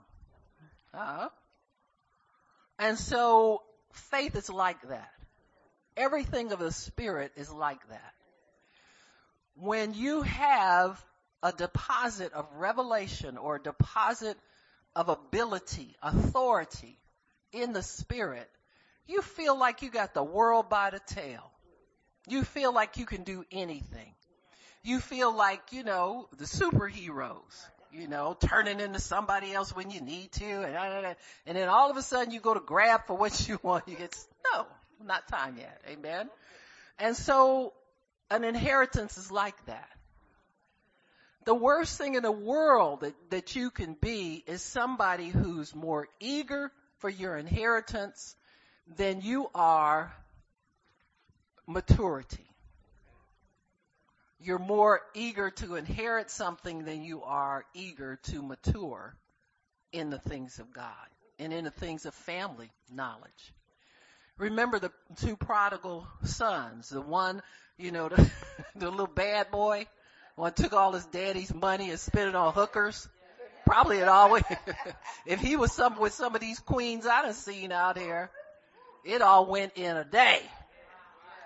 Uh-huh. 0.93 1.29
And 2.79 2.99
so 2.99 3.63
faith 3.95 4.37
is 4.37 4.51
like 4.51 4.89
that. 4.89 5.11
Everything 5.97 6.53
of 6.53 6.59
the 6.59 6.73
spirit 6.73 7.33
is 7.37 7.51
like 7.51 7.87
that. 7.89 8.13
When 9.57 9.95
you 9.95 10.23
have 10.23 11.03
a 11.43 11.53
deposit 11.53 12.33
of 12.33 12.47
revelation 12.57 13.39
or 13.39 13.57
a 13.57 13.63
deposit 13.63 14.37
of 14.97 15.09
ability, 15.09 15.95
authority 16.03 16.99
in 17.53 17.73
the 17.73 17.83
spirit, 17.83 18.51
you 19.07 19.23
feel 19.23 19.59
like 19.59 19.83
you 19.83 19.91
got 19.91 20.15
the 20.15 20.25
world 20.25 20.69
by 20.69 20.91
the 20.91 21.01
tail. 21.07 21.51
You 22.27 22.43
feel 22.43 22.73
like 22.73 22.97
you 22.97 23.07
can 23.07 23.23
do 23.23 23.45
anything. 23.53 24.15
You 24.83 25.01
feel 25.01 25.35
like, 25.35 25.73
you 25.73 25.85
know, 25.85 26.29
the 26.37 26.45
superheroes, 26.45 27.67
you 27.95 28.09
know, 28.09 28.37
turning 28.39 28.81
into 28.81 28.99
somebody 28.99 29.53
else 29.53 29.75
when 29.75 29.91
you 29.91 30.01
need 30.01 30.33
to 30.33 30.45
and, 30.45 31.17
and 31.47 31.57
then 31.57 31.69
all 31.69 31.91
of 31.91 31.97
a 31.97 32.03
sudden 32.03 32.33
you 32.33 32.41
go 32.41 32.55
to 32.55 32.61
grab 32.61 33.07
for 33.07 33.17
what 33.17 33.49
you 33.49 33.59
want. 33.63 33.87
You 33.89 33.97
get, 33.97 34.17
no, 34.53 34.67
not 35.05 35.29
time 35.29 35.57
yet. 35.59 35.81
Amen. 35.89 36.29
And 36.99 37.17
so 37.17 37.73
an 38.31 38.45
inheritance 38.45 39.17
is 39.17 39.31
like 39.31 39.55
that. 39.67 39.89
The 41.45 41.55
worst 41.55 41.99
thing 41.99 42.15
in 42.15 42.23
the 42.23 42.33
world 42.33 43.01
that, 43.01 43.15
that 43.31 43.55
you 43.55 43.71
can 43.71 43.97
be 44.01 44.43
is 44.47 44.63
somebody 44.63 45.29
who's 45.29 45.75
more 45.75 46.09
eager 46.19 46.73
for 46.99 47.11
your 47.11 47.37
inheritance 47.37 48.35
than 48.97 49.21
you 49.21 49.51
are 49.55 50.15
maturity. 51.67 52.47
You're 54.39 54.59
more 54.59 55.01
eager 55.15 55.51
to 55.51 55.77
inherit 55.77 56.31
something 56.31 56.85
than 56.85 57.03
you 57.03 57.23
are 57.23 57.65
eager 57.75 58.19
to 58.25 58.43
mature 58.43 59.17
in 59.93 60.11
the 60.11 60.19
things 60.19 60.59
of 60.59 60.73
God 60.73 61.09
and 61.39 61.53
in 61.53 61.65
the 61.65 61.71
things 61.71 62.05
of 62.05 62.15
family 62.15 62.71
knowledge. 62.93 63.55
Remember 64.39 64.79
the 64.79 64.91
two 65.17 65.37
prodigal 65.37 66.07
sons, 66.25 66.89
the 66.89 67.01
one, 67.01 67.41
you 67.79 67.93
know, 67.93 68.09
the, 68.09 68.31
the 68.75 68.91
little 68.91 69.07
bad 69.07 69.51
boy, 69.51 69.87
one 70.37 70.53
took 70.53 70.73
all 70.73 70.93
his 70.93 71.07
daddy's 71.07 71.55
money 71.55 71.91
and 71.91 72.01
spent 72.01 72.29
it 72.29 72.35
on 72.35 72.53
hookers. 72.53 73.09
Probably 73.65 73.99
it 73.99 74.09
always, 74.09 74.43
if 75.27 75.41
he 75.41 75.57
was 75.57 75.73
some, 75.73 75.99
with 75.99 76.13
some 76.13 76.35
of 76.35 76.41
these 76.41 76.59
queens 76.59 77.07
I 77.07 77.23
done 77.23 77.33
seen 77.33 77.73
out 77.73 77.97
here, 77.97 78.31
it 79.05 79.23
all 79.23 79.47
went 79.47 79.73
in 79.77 79.97
a 79.97 80.05
day. 80.05 80.41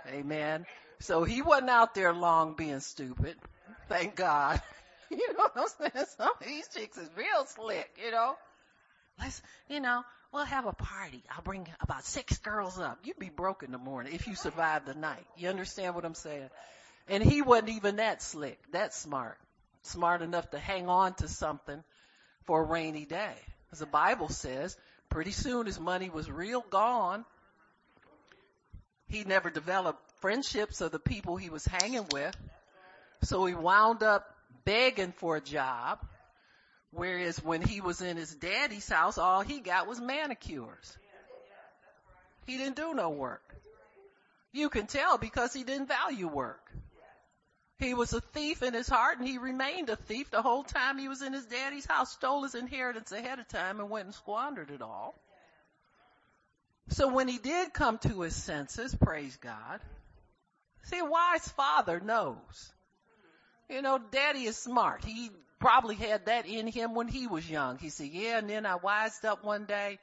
Amen. 0.08 0.64
So 1.00 1.24
he 1.24 1.42
wasn't 1.42 1.70
out 1.70 1.94
there 1.94 2.12
long 2.12 2.54
being 2.54 2.80
stupid. 2.80 3.36
Thank 3.88 4.16
God. 4.16 4.60
You 5.10 5.32
know 5.32 5.48
what 5.54 5.56
I'm 5.56 5.90
saying? 5.90 6.06
Some 6.18 6.28
of 6.38 6.46
these 6.46 6.68
chicks 6.68 6.98
is 6.98 7.08
real 7.16 7.46
slick, 7.46 7.98
you 8.04 8.10
know. 8.10 8.34
Let's, 9.18 9.40
you 9.70 9.80
know, 9.80 10.02
we'll 10.34 10.44
have 10.44 10.66
a 10.66 10.74
party. 10.74 11.22
I'll 11.34 11.42
bring 11.42 11.66
about 11.80 12.04
six 12.04 12.36
girls 12.36 12.78
up. 12.78 12.98
You'd 13.04 13.18
be 13.18 13.30
broke 13.30 13.62
in 13.62 13.72
the 13.72 13.78
morning 13.78 14.14
if 14.14 14.26
you 14.26 14.34
survive 14.34 14.84
the 14.84 14.92
night. 14.92 15.24
You 15.38 15.48
understand 15.48 15.94
what 15.94 16.04
I'm 16.04 16.14
saying? 16.14 16.50
And 17.08 17.22
he 17.22 17.40
wasn't 17.40 17.70
even 17.70 17.96
that 17.96 18.20
slick, 18.20 18.58
that 18.72 18.92
smart. 18.92 19.38
Smart 19.82 20.20
enough 20.20 20.50
to 20.50 20.58
hang 20.58 20.88
on 20.88 21.14
to 21.14 21.28
something 21.28 21.82
for 22.44 22.60
a 22.60 22.66
rainy 22.66 23.06
day. 23.06 23.34
As 23.72 23.78
the 23.78 23.86
Bible 23.86 24.28
says, 24.28 24.76
pretty 25.08 25.30
soon 25.30 25.66
his 25.66 25.80
money 25.80 26.10
was 26.10 26.30
real 26.30 26.60
gone. 26.68 27.24
He 29.08 29.24
never 29.24 29.48
developed 29.48 30.02
friendships 30.20 30.80
of 30.80 30.92
the 30.92 30.98
people 30.98 31.36
he 31.36 31.50
was 31.50 31.64
hanging 31.64 32.06
with. 32.10 32.36
So 33.22 33.44
he 33.46 33.54
wound 33.54 34.02
up 34.02 34.34
begging 34.64 35.12
for 35.12 35.36
a 35.36 35.40
job. 35.40 35.98
Whereas 36.90 37.42
when 37.42 37.60
he 37.60 37.80
was 37.80 38.00
in 38.00 38.16
his 38.16 38.34
daddy's 38.34 38.88
house, 38.88 39.18
all 39.18 39.42
he 39.42 39.60
got 39.60 39.86
was 39.86 40.00
manicures. 40.00 40.96
He 42.46 42.56
didn't 42.56 42.76
do 42.76 42.94
no 42.94 43.10
work. 43.10 43.42
You 44.52 44.70
can 44.70 44.86
tell 44.86 45.18
because 45.18 45.52
he 45.52 45.64
didn't 45.64 45.88
value 45.88 46.28
work. 46.28 46.72
He 47.78 47.94
was 47.94 48.12
a 48.12 48.20
thief 48.20 48.62
in 48.62 48.74
his 48.74 48.88
heart 48.88 49.18
and 49.18 49.28
he 49.28 49.38
remained 49.38 49.88
a 49.88 49.96
thief 49.96 50.30
the 50.30 50.42
whole 50.42 50.64
time 50.64 50.98
he 50.98 51.08
was 51.08 51.22
in 51.22 51.32
his 51.32 51.46
daddy's 51.46 51.86
house, 51.86 52.12
stole 52.12 52.42
his 52.42 52.56
inheritance 52.56 53.12
ahead 53.12 53.38
of 53.38 53.46
time 53.46 53.78
and 53.78 53.88
went 53.88 54.06
and 54.06 54.14
squandered 54.14 54.70
it 54.70 54.82
all. 54.82 55.14
So 56.88 57.08
when 57.08 57.28
he 57.28 57.38
did 57.38 57.72
come 57.72 57.98
to 57.98 58.22
his 58.22 58.34
senses, 58.34 58.94
praise 58.94 59.36
God, 59.36 59.80
see 60.84 60.98
a 60.98 61.04
wise 61.04 61.48
father 61.48 62.00
knows. 62.00 62.72
You 63.68 63.82
know, 63.82 63.98
daddy 64.10 64.44
is 64.44 64.56
smart. 64.56 65.04
He 65.04 65.30
probably 65.58 65.96
had 65.96 66.26
that 66.26 66.46
in 66.46 66.66
him 66.66 66.94
when 66.94 67.08
he 67.08 67.26
was 67.26 67.48
young. 67.48 67.78
He 67.78 67.90
said, 67.90 68.08
yeah, 68.12 68.38
and 68.38 68.48
then 68.48 68.64
I 68.64 68.76
wised 68.76 69.24
up 69.24 69.44
one 69.44 69.64
day, 69.64 69.98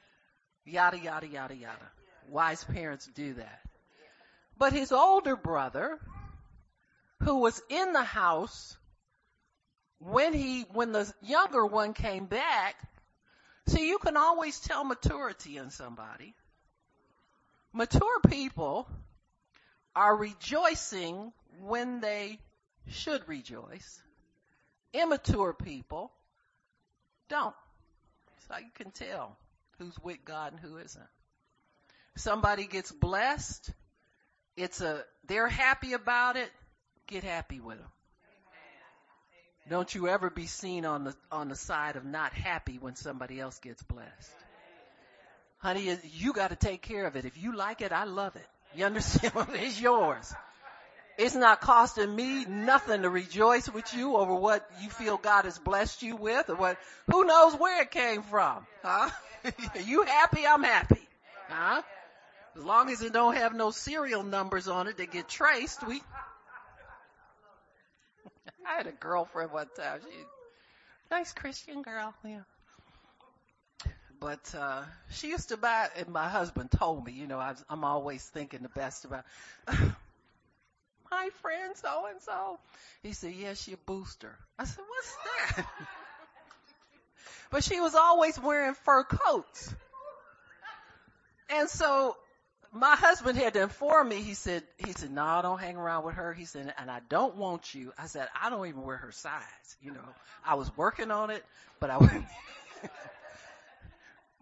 yada, 0.64 0.98
yada, 0.98 1.26
yada, 1.26 1.54
yada. 1.54 1.90
Wise 2.28 2.62
parents 2.64 3.08
do 3.14 3.34
that. 3.34 3.60
But 4.58 4.72
his 4.72 4.92
older 4.92 5.36
brother, 5.36 5.98
who 7.22 7.40
was 7.40 7.60
in 7.68 7.92
the 7.92 8.04
house 8.04 8.76
when 9.98 10.32
he, 10.32 10.62
when 10.72 10.92
the 10.92 11.12
younger 11.22 11.64
one 11.66 11.92
came 11.92 12.26
back, 12.26 12.76
see, 13.66 13.88
you 13.88 13.98
can 13.98 14.16
always 14.16 14.58
tell 14.60 14.84
maturity 14.84 15.56
in 15.56 15.70
somebody. 15.70 16.34
Mature 17.72 18.20
people 18.28 18.88
are 19.96 20.14
rejoicing 20.14 21.32
when 21.62 22.00
they 22.00 22.38
should 22.90 23.26
rejoice. 23.28 24.00
Immature 24.92 25.54
people 25.54 26.12
don't. 27.28 27.54
So 28.48 28.56
you 28.58 28.70
can 28.74 28.92
tell 28.92 29.36
who's 29.78 29.98
with 30.02 30.24
God 30.24 30.52
and 30.52 30.60
who 30.60 30.76
isn't. 30.76 31.08
Somebody 32.16 32.66
gets 32.66 32.92
blessed. 32.92 33.70
It's 34.56 34.80
a, 34.80 35.02
they're 35.26 35.48
happy 35.48 35.94
about 35.94 36.36
it 36.36 36.50
get 37.06 37.24
happy 37.24 37.60
with 37.60 37.78
them. 37.78 37.88
Don't 39.68 39.92
you 39.94 40.08
ever 40.08 40.30
be 40.30 40.46
seen 40.46 40.84
on 40.84 41.04
the, 41.04 41.14
on 41.32 41.48
the 41.48 41.56
side 41.56 41.96
of 41.96 42.04
not 42.04 42.32
happy 42.32 42.78
when 42.78 42.94
somebody 42.94 43.40
else 43.40 43.58
gets 43.58 43.82
blessed. 43.82 44.34
Honey, 45.58 45.98
you 46.12 46.32
gotta 46.32 46.54
take 46.54 46.82
care 46.82 47.06
of 47.06 47.16
it. 47.16 47.24
If 47.24 47.36
you 47.36 47.56
like 47.56 47.80
it, 47.80 47.90
I 47.90 48.04
love 48.04 48.36
it. 48.36 48.46
You 48.76 48.84
understand? 48.84 49.32
it's 49.54 49.80
yours. 49.80 50.34
It's 51.18 51.34
not 51.34 51.62
costing 51.62 52.14
me 52.14 52.44
nothing 52.44 53.02
to 53.02 53.08
rejoice 53.08 53.70
with 53.70 53.94
you 53.94 54.16
over 54.16 54.34
what 54.34 54.68
you 54.82 54.90
feel 54.90 55.16
God 55.16 55.46
has 55.46 55.58
blessed 55.58 56.02
you 56.02 56.14
with 56.14 56.50
or 56.50 56.56
what, 56.56 56.76
who 57.10 57.24
knows 57.24 57.54
where 57.54 57.80
it 57.82 57.90
came 57.90 58.22
from, 58.22 58.66
huh? 58.82 59.08
you 59.86 60.02
happy, 60.02 60.46
I'm 60.46 60.62
happy, 60.62 61.08
huh? 61.48 61.80
As 62.54 62.64
long 62.64 62.90
as 62.90 63.00
it 63.00 63.14
don't 63.14 63.34
have 63.34 63.54
no 63.54 63.70
serial 63.70 64.22
numbers 64.22 64.68
on 64.68 64.88
it 64.88 64.98
that 64.98 65.10
get 65.10 65.26
traced, 65.26 65.86
we, 65.86 65.94
I 68.66 68.76
had 68.76 68.86
a 68.86 68.92
girlfriend 68.92 69.52
one 69.52 69.68
time. 69.74 70.00
She, 70.02 70.18
nice 71.10 71.32
Christian 71.32 71.80
girl, 71.80 72.12
yeah. 72.26 72.42
But 74.20 74.54
uh 74.54 74.82
she 75.10 75.28
used 75.28 75.50
to 75.50 75.56
buy, 75.56 75.88
and 75.96 76.08
my 76.08 76.28
husband 76.28 76.70
told 76.70 77.04
me, 77.04 77.12
you 77.12 77.26
know, 77.26 77.38
I, 77.38 77.54
I'm 77.68 77.84
always 77.84 78.24
thinking 78.24 78.62
the 78.62 78.68
best 78.68 79.04
about 79.04 79.24
my 81.10 81.28
friend 81.42 81.76
so 81.76 82.06
and 82.10 82.20
so. 82.22 82.58
He 83.02 83.12
said, 83.12 83.32
"Yes, 83.32 83.40
"Yeah, 83.42 83.54
she 83.54 83.72
a 83.74 83.76
booster." 83.76 84.36
I 84.58 84.64
said, 84.64 84.84
"What's 84.88 85.16
that?" 85.56 85.66
but 87.50 87.64
she 87.64 87.80
was 87.80 87.94
always 87.94 88.38
wearing 88.38 88.74
fur 88.74 89.04
coats, 89.04 89.74
and 91.50 91.68
so 91.68 92.16
my 92.72 92.94
husband 92.96 93.38
had 93.38 93.54
to 93.54 93.62
inform 93.62 94.08
me. 94.08 94.16
He 94.22 94.34
said, 94.34 94.62
he 94.78 94.92
said, 94.92 95.10
no, 95.10 95.24
I 95.24 95.42
don't 95.42 95.58
hang 95.58 95.76
around 95.76 96.04
with 96.04 96.14
her. 96.16 96.32
He 96.34 96.44
said, 96.44 96.74
and 96.78 96.90
I 96.90 97.00
don't 97.08 97.36
want 97.36 97.74
you. 97.74 97.92
I 97.98 98.06
said, 98.06 98.28
I 98.40 98.50
don't 98.50 98.66
even 98.66 98.82
wear 98.82 98.96
her 98.98 99.12
size. 99.12 99.76
You 99.80 99.92
know, 99.92 100.04
I 100.44 100.54
was 100.56 100.70
working 100.76 101.10
on 101.10 101.30
it, 101.30 101.42
but 101.80 101.90
I 101.90 101.96
wouldn't. 101.98 102.26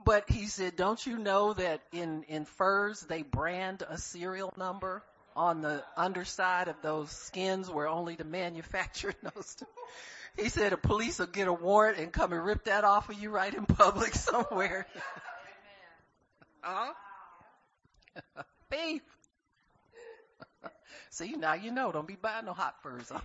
But 0.04 0.28
he 0.30 0.46
said, 0.46 0.76
don't 0.76 1.04
you 1.06 1.18
know 1.18 1.52
that 1.54 1.80
in, 1.92 2.24
in 2.28 2.44
furs, 2.44 3.00
they 3.00 3.22
brand 3.22 3.82
a 3.88 3.98
serial 3.98 4.52
number 4.56 5.02
on 5.36 5.62
the 5.62 5.82
underside 5.96 6.68
of 6.68 6.76
those 6.82 7.10
skins 7.10 7.68
where 7.68 7.88
only 7.88 8.14
the 8.14 8.24
manufacturer 8.24 9.14
knows 9.22 9.54
to. 9.56 9.66
He 10.36 10.48
said 10.48 10.72
a 10.72 10.76
police 10.76 11.18
will 11.18 11.26
get 11.26 11.48
a 11.48 11.52
warrant 11.52 11.98
and 11.98 12.12
come 12.12 12.32
and 12.32 12.44
rip 12.44 12.64
that 12.64 12.84
off 12.84 13.08
of 13.08 13.18
you 13.20 13.30
right 13.30 13.52
in 13.52 13.66
public 13.66 14.14
somewhere. 14.14 14.86
huh? 16.62 16.92
Beef. 18.70 19.02
See, 21.10 21.36
now 21.36 21.54
you 21.54 21.70
know, 21.70 21.92
don't 21.92 22.08
be 22.08 22.16
buying 22.16 22.46
no 22.46 22.52
hot 22.52 22.74
furs 22.82 23.12
on 23.12 23.22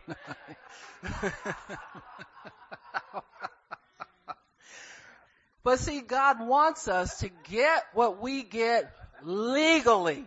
But 5.63 5.80
see, 5.80 6.02
God 6.02 6.48
wants 6.48 6.88
us 6.88 7.19
to 7.19 7.30
get 7.50 7.84
what 7.93 8.22
we 8.22 8.43
get 8.43 8.91
legally. 9.24 10.26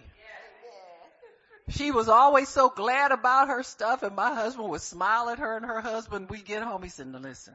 She 1.71 1.91
was 1.91 2.09
always 2.09 2.49
so 2.49 2.69
glad 2.69 3.13
about 3.13 3.49
her 3.49 3.63
stuff 3.63 4.03
and 4.03 4.15
my 4.15 4.35
husband 4.35 4.69
would 4.69 4.83
smile 4.83 5.31
at 5.31 5.39
her 5.39 5.57
and 5.57 5.65
her 5.65 5.81
husband. 5.81 6.29
We 6.29 6.43
get 6.43 6.63
home, 6.63 6.83
he 6.83 6.91
said, 6.91 7.11
listen, 7.23 7.55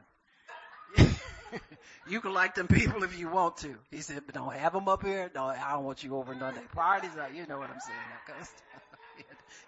you 2.08 2.20
can 2.20 2.32
like 2.32 2.54
them 2.56 2.66
people 2.66 3.04
if 3.04 3.16
you 3.16 3.28
want 3.28 3.58
to. 3.58 3.76
He 3.90 4.00
said, 4.00 4.22
but 4.26 4.34
don't 4.34 4.52
have 4.54 4.72
them 4.72 4.88
up 4.88 5.04
here. 5.04 5.30
No, 5.34 5.44
I 5.44 5.72
don't 5.72 5.84
want 5.84 6.02
you 6.02 6.16
over 6.16 6.34
none 6.34 6.48
of 6.48 6.54
their 6.56 6.64
parties. 6.74 7.10
You 7.34 7.46
know 7.46 7.58
what 7.58 7.70
I'm 7.70 7.80
saying. 7.80 8.46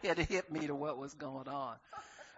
He 0.03 0.09
had 0.09 0.17
to 0.17 0.25
hit 0.25 0.51
me 0.51 0.67
to 0.67 0.75
what 0.75 0.99
was 0.99 1.15
going 1.15 1.49
on. 1.49 1.75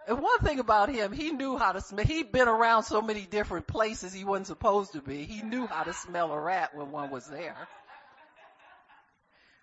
And 0.07 0.19
one 0.19 0.39
thing 0.39 0.59
about 0.59 0.89
him, 0.89 1.13
he 1.13 1.31
knew 1.31 1.57
how 1.57 1.71
to 1.71 1.81
smell. 1.81 2.05
He'd 2.05 2.31
been 2.31 2.47
around 2.47 2.83
so 2.83 3.01
many 3.01 3.25
different 3.25 3.67
places 3.67 4.11
he 4.11 4.25
wasn't 4.25 4.47
supposed 4.47 4.93
to 4.93 5.01
be. 5.01 5.23
He 5.23 5.41
knew 5.41 5.65
how 5.65 5.83
to 5.83 5.93
smell 5.93 6.31
a 6.31 6.39
rat 6.39 6.75
when 6.75 6.91
one 6.91 7.09
was 7.09 7.25
there. 7.27 7.55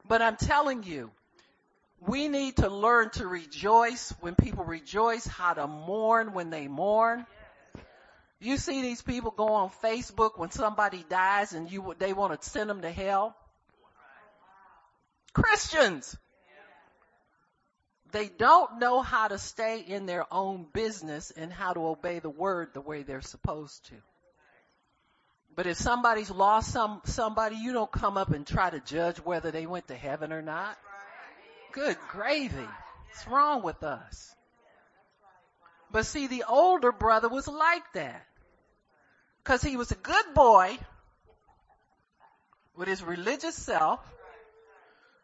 But 0.08 0.22
I'm 0.22 0.36
telling 0.36 0.82
you, 0.82 1.10
we 2.00 2.28
need 2.28 2.56
to 2.56 2.70
learn 2.70 3.10
to 3.10 3.26
rejoice 3.26 4.14
when 4.20 4.34
people 4.34 4.64
rejoice, 4.64 5.26
how 5.26 5.52
to 5.52 5.66
mourn 5.66 6.32
when 6.32 6.48
they 6.48 6.68
mourn. 6.68 7.26
You 8.38 8.56
see 8.56 8.80
these 8.80 9.02
people 9.02 9.32
go 9.32 9.48
on 9.48 9.70
Facebook 9.82 10.38
when 10.38 10.50
somebody 10.50 11.04
dies 11.10 11.52
and 11.52 11.70
you 11.70 11.94
they 11.98 12.14
want 12.14 12.40
to 12.40 12.48
send 12.48 12.70
them 12.70 12.80
to 12.80 12.90
hell. 12.90 13.36
Christians. 15.34 16.16
They 18.12 18.28
don't 18.28 18.78
know 18.78 19.02
how 19.02 19.28
to 19.28 19.38
stay 19.38 19.80
in 19.80 20.06
their 20.06 20.26
own 20.32 20.66
business 20.72 21.30
and 21.30 21.52
how 21.52 21.72
to 21.72 21.86
obey 21.86 22.18
the 22.18 22.30
word 22.30 22.74
the 22.74 22.80
way 22.80 23.02
they're 23.02 23.20
supposed 23.20 23.86
to. 23.86 23.94
But 25.54 25.66
if 25.66 25.76
somebody's 25.76 26.30
lost 26.30 26.72
some, 26.72 27.02
somebody, 27.04 27.56
you 27.56 27.72
don't 27.72 27.90
come 27.90 28.16
up 28.16 28.30
and 28.30 28.46
try 28.46 28.70
to 28.70 28.80
judge 28.80 29.18
whether 29.18 29.50
they 29.50 29.66
went 29.66 29.88
to 29.88 29.94
heaven 29.94 30.32
or 30.32 30.42
not. 30.42 30.76
Good 31.72 31.96
gravy. 32.08 32.56
What's 33.08 33.26
wrong 33.28 33.62
with 33.62 33.82
us? 33.82 34.34
But 35.90 36.06
see, 36.06 36.28
the 36.28 36.44
older 36.48 36.92
brother 36.92 37.28
was 37.28 37.48
like 37.48 37.92
that 37.94 38.24
because 39.42 39.62
he 39.62 39.76
was 39.76 39.90
a 39.90 39.96
good 39.96 40.34
boy 40.34 40.78
with 42.76 42.88
his 42.88 43.02
religious 43.02 43.56
self. 43.56 44.00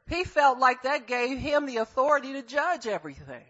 He 0.08 0.24
felt 0.24 0.58
like 0.58 0.82
that 0.84 1.06
gave 1.06 1.38
him 1.38 1.66
the 1.66 1.78
authority 1.78 2.34
to 2.34 2.42
judge 2.42 2.86
everything. 2.86 3.44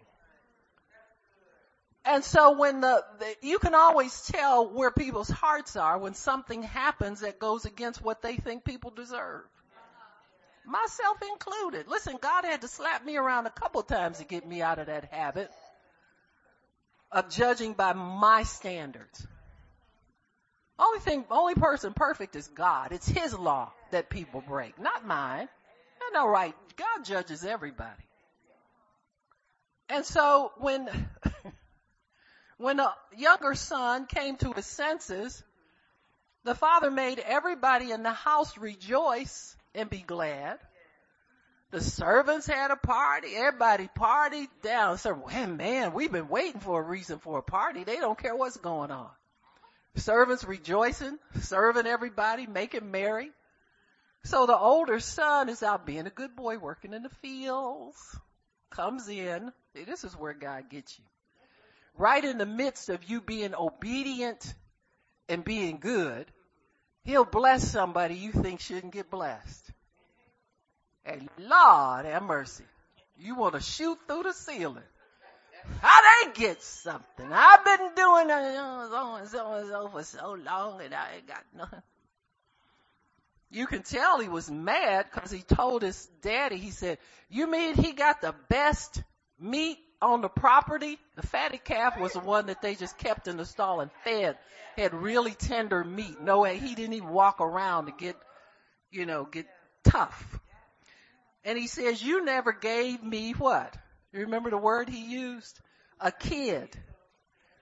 And 2.05 2.23
so 2.23 2.57
when 2.57 2.81
the, 2.81 3.03
the, 3.19 3.35
you 3.47 3.59
can 3.59 3.75
always 3.75 4.21
tell 4.27 4.69
where 4.69 4.91
people's 4.91 5.29
hearts 5.29 5.75
are 5.75 5.97
when 5.97 6.13
something 6.15 6.63
happens 6.63 7.21
that 7.21 7.39
goes 7.39 7.65
against 7.65 8.01
what 8.01 8.21
they 8.21 8.37
think 8.37 8.63
people 8.63 8.91
deserve. 8.91 9.43
Myself 10.65 11.17
included. 11.31 11.87
Listen, 11.87 12.17
God 12.21 12.45
had 12.45 12.61
to 12.61 12.67
slap 12.67 13.05
me 13.05 13.17
around 13.17 13.47
a 13.47 13.51
couple 13.51 13.83
times 13.83 14.19
to 14.19 14.25
get 14.25 14.47
me 14.47 14.61
out 14.61 14.79
of 14.79 14.87
that 14.87 15.05
habit. 15.11 15.51
of 17.11 17.29
judging 17.29 17.73
by 17.73 17.93
my 17.93 18.43
standards. 18.43 19.27
Only 20.79 20.99
thing, 20.99 21.25
only 21.31 21.55
person 21.55 21.93
perfect 21.93 22.35
is 22.35 22.47
God. 22.49 22.91
It's 22.91 23.07
His 23.07 23.37
law 23.37 23.71
that 23.91 24.09
people 24.09 24.43
break, 24.47 24.79
not 24.79 25.05
mine. 25.05 25.49
There's 26.11 26.23
no 26.23 26.29
right. 26.29 26.53
God 26.75 27.05
judges 27.05 27.43
everybody. 27.43 28.03
And 29.89 30.05
so 30.05 30.51
when, 30.57 30.87
when 32.57 32.79
a 32.79 32.93
younger 33.15 33.55
son 33.55 34.05
came 34.05 34.35
to 34.37 34.53
his 34.53 34.65
senses, 34.65 35.43
the 36.43 36.55
father 36.55 36.91
made 36.91 37.19
everybody 37.19 37.91
in 37.91 38.03
the 38.03 38.11
house 38.11 38.57
rejoice 38.57 39.55
and 39.73 39.89
be 39.89 39.99
glad. 39.99 40.59
The 41.71 41.81
servants 41.81 42.47
had 42.47 42.71
a 42.71 42.77
party. 42.77 43.35
Everybody 43.35 43.89
partied 43.97 44.47
down. 44.63 44.97
So, 44.97 45.25
hey 45.27 45.45
man, 45.45 45.93
we've 45.93 46.11
been 46.11 46.29
waiting 46.29 46.61
for 46.61 46.79
a 46.79 46.83
reason 46.83 47.19
for 47.19 47.39
a 47.39 47.43
party. 47.43 47.83
They 47.83 47.97
don't 47.97 48.17
care 48.17 48.35
what's 48.35 48.57
going 48.57 48.91
on. 48.91 49.09
Servants 49.95 50.45
rejoicing, 50.45 51.17
serving 51.41 51.85
everybody, 51.85 52.47
making 52.47 52.91
merry. 52.91 53.31
So 54.23 54.45
the 54.45 54.57
older 54.57 54.99
son 54.99 55.49
is 55.49 55.63
out 55.63 55.85
being 55.85 56.07
a 56.07 56.11
good 56.11 56.35
boy, 56.35 56.57
working 56.57 56.93
in 56.93 57.03
the 57.03 57.09
fields, 57.09 57.97
comes 58.69 59.07
in. 59.07 59.51
This 59.73 60.03
is 60.03 60.13
where 60.13 60.33
God 60.33 60.69
gets 60.69 60.97
you. 60.99 61.05
Right 61.97 62.23
in 62.23 62.37
the 62.37 62.45
midst 62.45 62.89
of 62.89 63.03
you 63.09 63.21
being 63.21 63.55
obedient 63.55 64.53
and 65.29 65.43
being 65.43 65.79
good, 65.79 66.25
he'll 67.03 67.25
bless 67.25 67.71
somebody 67.71 68.15
you 68.15 68.31
think 68.31 68.59
shouldn't 68.59 68.93
get 68.93 69.09
blessed. 69.09 69.71
And 71.05 71.29
Lord 71.39 72.05
have 72.05 72.23
mercy. 72.23 72.65
You 73.17 73.35
want 73.35 73.55
to 73.55 73.61
shoot 73.61 73.97
through 74.07 74.23
the 74.23 74.33
ceiling. 74.33 74.83
How 75.81 76.01
they 76.01 76.31
get 76.33 76.61
something? 76.61 77.31
I've 77.31 77.63
been 77.65 77.95
doing 77.95 78.27
so 78.27 79.15
and 79.15 79.27
so 79.27 79.53
and 79.53 79.69
so 79.69 79.89
for 79.89 80.03
so 80.03 80.37
long 80.43 80.81
and 80.81 80.93
I 80.93 81.15
ain't 81.15 81.27
got 81.27 81.43
nothing. 81.55 81.81
You 83.49 83.65
can 83.65 83.81
tell 83.81 84.19
he 84.19 84.27
was 84.27 84.51
mad 84.51 85.05
because 85.11 85.31
he 85.31 85.41
told 85.41 85.81
his 85.81 86.05
daddy, 86.21 86.57
he 86.57 86.71
said, 86.71 86.97
you 87.29 87.47
mean 87.47 87.75
he 87.75 87.93
got 87.93 88.21
the 88.21 88.35
best 88.49 89.01
meat 89.39 89.77
on 90.01 90.21
the 90.21 90.29
property? 90.29 90.99
The 91.15 91.25
fatty 91.25 91.57
calf 91.57 91.97
was 91.99 92.13
the 92.13 92.19
one 92.19 92.47
that 92.47 92.61
they 92.61 92.75
just 92.75 92.97
kept 92.97 93.27
in 93.27 93.37
the 93.37 93.45
stall 93.45 93.79
and 93.79 93.91
fed. 94.03 94.37
Had 94.75 94.93
really 94.93 95.31
tender 95.31 95.83
meat. 95.83 96.19
No 96.21 96.43
he 96.43 96.75
didn't 96.75 96.93
even 96.93 97.09
walk 97.09 97.39
around 97.39 97.85
to 97.85 97.93
get, 97.97 98.15
you 98.91 99.05
know, 99.05 99.23
get 99.23 99.47
tough. 99.83 100.39
And 101.45 101.57
he 101.57 101.67
says, 101.67 102.03
you 102.03 102.25
never 102.25 102.51
gave 102.51 103.01
me 103.01 103.31
what? 103.31 103.75
You 104.11 104.21
remember 104.21 104.49
the 104.49 104.57
word 104.57 104.89
he 104.89 105.05
used? 105.05 105.59
A 106.01 106.11
kid. 106.11 106.69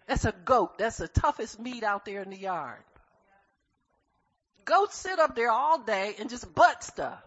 That's 0.08 0.26
a 0.26 0.34
goat. 0.44 0.78
That's 0.78 0.98
the 0.98 1.08
toughest 1.08 1.60
meat 1.60 1.84
out 1.84 2.06
there 2.06 2.22
in 2.22 2.32
the 2.32 2.38
yard. 2.38 2.84
Goats 4.66 4.96
sit 4.98 5.20
up 5.20 5.36
there 5.36 5.52
all 5.52 5.80
day 5.80 6.16
and 6.20 6.30
just 6.30 6.54
butt 6.54 6.84
stuff. 6.84 7.22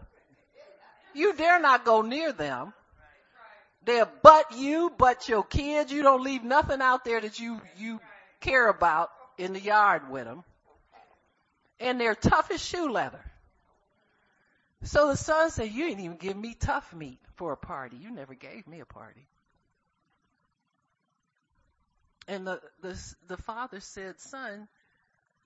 You 1.13 1.33
dare 1.33 1.59
not 1.59 1.85
go 1.85 2.01
near 2.01 2.31
them. 2.31 2.73
They'll 3.85 4.09
butt 4.21 4.57
you, 4.57 4.91
butt 4.97 5.29
your 5.29 5.43
kids. 5.43 5.91
You 5.91 6.03
don't 6.03 6.21
leave 6.23 6.43
nothing 6.43 6.81
out 6.81 7.05
there 7.05 7.19
that 7.21 7.39
you, 7.39 7.61
you 7.77 7.99
care 8.41 8.67
about 8.67 9.09
in 9.37 9.53
the 9.53 9.59
yard 9.59 10.09
with 10.11 10.25
them. 10.25 10.43
And 11.79 11.99
they're 11.99 12.15
tough 12.15 12.51
as 12.51 12.63
shoe 12.63 12.91
leather. 12.91 13.23
So 14.83 15.07
the 15.07 15.17
son 15.17 15.49
said, 15.49 15.71
you 15.71 15.87
didn't 15.87 16.03
even 16.03 16.17
give 16.17 16.37
me 16.37 16.55
tough 16.59 16.93
meat 16.93 17.19
for 17.35 17.53
a 17.53 17.57
party. 17.57 17.97
You 17.97 18.11
never 18.11 18.33
gave 18.33 18.67
me 18.67 18.81
a 18.81 18.85
party. 18.85 19.25
And 22.27 22.45
the, 22.45 22.61
the, 22.81 23.15
the 23.27 23.37
father 23.37 23.79
said, 23.79 24.19
son, 24.19 24.67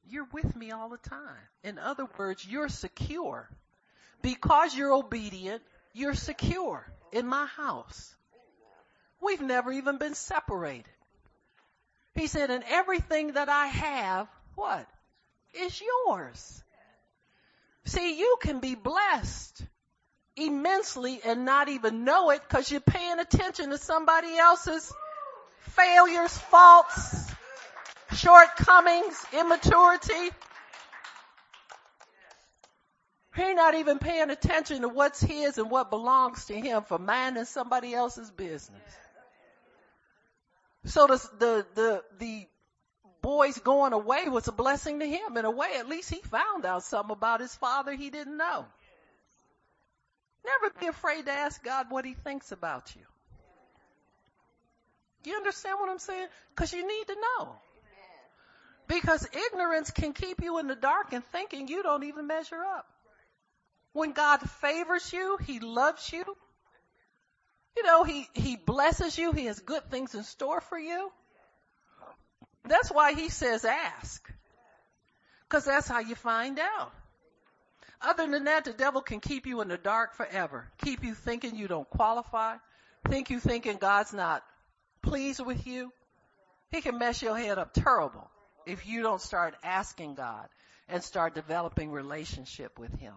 you're 0.09 0.27
with 0.31 0.55
me 0.55 0.71
all 0.71 0.89
the 0.89 0.97
time. 0.97 1.47
In 1.63 1.79
other 1.79 2.05
words, 2.17 2.45
you're 2.47 2.69
secure. 2.69 3.49
Because 4.21 4.75
you're 4.75 4.93
obedient, 4.93 5.61
you're 5.93 6.13
secure 6.13 6.85
in 7.11 7.27
my 7.27 7.45
house. 7.45 8.15
We've 9.21 9.41
never 9.41 9.71
even 9.71 9.97
been 9.97 10.15
separated. 10.15 10.85
He 12.15 12.27
said, 12.27 12.51
and 12.51 12.63
everything 12.69 13.33
that 13.33 13.49
I 13.49 13.67
have, 13.67 14.27
what? 14.55 14.87
Is 15.53 15.81
yours. 15.81 16.63
See, 17.85 18.19
you 18.19 18.37
can 18.41 18.59
be 18.59 18.75
blessed 18.75 19.63
immensely 20.35 21.19
and 21.23 21.45
not 21.45 21.69
even 21.69 22.05
know 22.05 22.31
it 22.31 22.41
because 22.47 22.71
you're 22.71 22.81
paying 22.81 23.19
attention 23.19 23.69
to 23.69 23.77
somebody 23.77 24.35
else's 24.37 24.91
failures, 25.71 26.37
faults, 26.37 27.32
shortcomings, 28.13 29.26
immaturity. 29.34 30.32
He's 33.36 33.56
not 33.56 33.73
even 33.76 33.97
paying 33.97 34.30
attention 34.30 34.82
to 34.82 34.89
what's 34.89 35.19
his 35.19 35.58
and 35.58 35.69
what 35.71 35.89
belongs 35.89 36.45
to 36.45 36.54
him 36.54 36.84
for 36.84 36.99
minding 36.99 37.45
somebody 37.45 37.93
else's 37.93 38.30
business. 38.30 38.80
So 40.86 41.08
the, 41.08 41.30
the, 41.39 41.65
the, 41.76 42.04
the 42.19 42.47
boys 43.21 43.58
going 43.58 43.93
away 43.93 44.28
was 44.28 44.47
a 44.47 44.52
blessing 44.52 44.99
to 44.99 45.08
him. 45.08 45.38
In 45.38 45.45
a 45.45 45.52
way, 45.52 45.69
at 45.80 45.89
least 45.89 46.10
he 46.12 46.21
found 46.21 46.65
out 46.65 46.84
something 46.84 47.13
about 47.13 47.39
his 47.39 47.56
father 47.56 47.93
he 47.93 48.10
didn't 48.10 48.38
know. 48.38 48.65
Never 50.45 50.73
be 50.80 50.88
afraid 50.88 51.26
to 51.26 51.32
ask 51.32 51.63
God 51.63 51.88
what 51.89 52.06
he 52.06 52.13
thinks 52.13 52.52
about 52.52 52.93
you. 52.95 53.02
You 55.26 55.38
understand 55.38 55.80
what 55.80 55.89
I'm 55.89 55.99
saying? 55.99 56.28
Cause 56.56 56.73
you 56.73 56.86
need 56.86 57.08
to 57.08 57.15
know. 57.15 57.56
Because 58.87 59.27
ignorance 59.51 59.91
can 59.91 60.13
keep 60.13 60.41
you 60.41 60.59
in 60.59 60.67
the 60.67 60.75
dark 60.75 61.13
and 61.13 61.23
thinking 61.25 61.67
you 61.67 61.83
don't 61.83 62.03
even 62.03 62.27
measure 62.27 62.61
up. 62.63 62.85
When 63.93 64.11
God 64.11 64.41
favors 64.61 65.11
you, 65.13 65.37
He 65.45 65.59
loves 65.59 66.11
you. 66.11 66.23
You 67.77 67.83
know, 67.83 68.03
He, 68.03 68.27
He 68.33 68.55
blesses 68.55 69.17
you. 69.17 69.31
He 69.31 69.45
has 69.45 69.59
good 69.59 69.89
things 69.89 70.15
in 70.15 70.23
store 70.23 70.61
for 70.61 70.77
you. 70.77 71.11
That's 72.65 72.91
why 72.91 73.13
he 73.13 73.29
says 73.29 73.65
ask. 73.65 74.31
Cause 75.49 75.65
that's 75.65 75.87
how 75.87 75.99
you 75.99 76.15
find 76.15 76.59
out. 76.59 76.91
Other 78.01 78.27
than 78.27 78.45
that, 78.45 78.65
the 78.65 78.73
devil 78.73 79.01
can 79.01 79.19
keep 79.19 79.45
you 79.45 79.61
in 79.61 79.67
the 79.67 79.77
dark 79.77 80.15
forever. 80.15 80.67
Keep 80.83 81.03
you 81.03 81.13
thinking 81.13 81.55
you 81.55 81.67
don't 81.67 81.89
qualify. 81.89 82.55
Think 83.07 83.29
you 83.29 83.39
thinking 83.39 83.77
God's 83.77 84.13
not 84.13 84.43
pleased 85.01 85.45
with 85.45 85.67
you. 85.67 85.91
He 86.69 86.81
can 86.81 86.97
mess 86.97 87.21
your 87.21 87.37
head 87.37 87.59
up 87.59 87.73
terrible 87.73 88.29
if 88.65 88.86
you 88.88 89.02
don't 89.02 89.21
start 89.21 89.56
asking 89.63 90.15
God 90.15 90.47
and 90.88 91.04
start 91.04 91.36
developing 91.36 91.91
relationship 91.91 92.78
with 92.80 92.93
Him. 92.99 93.13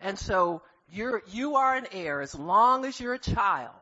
And 0.00 0.18
so 0.18 0.62
you're, 0.90 1.22
you 1.32 1.56
are 1.56 1.74
an 1.74 1.86
heir 1.92 2.20
as 2.20 2.34
long 2.34 2.84
as 2.84 2.98
you're 2.98 3.14
a 3.14 3.18
child. 3.18 3.74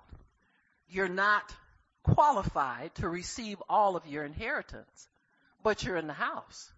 You're 0.88 1.08
not 1.08 1.54
qualified 2.02 2.94
to 2.96 3.08
receive 3.08 3.62
all 3.68 3.96
of 3.96 4.06
your 4.06 4.24
inheritance, 4.24 5.08
but 5.62 5.82
you're 5.82 5.96
in 5.96 6.06
the 6.06 6.12
house. 6.12 6.70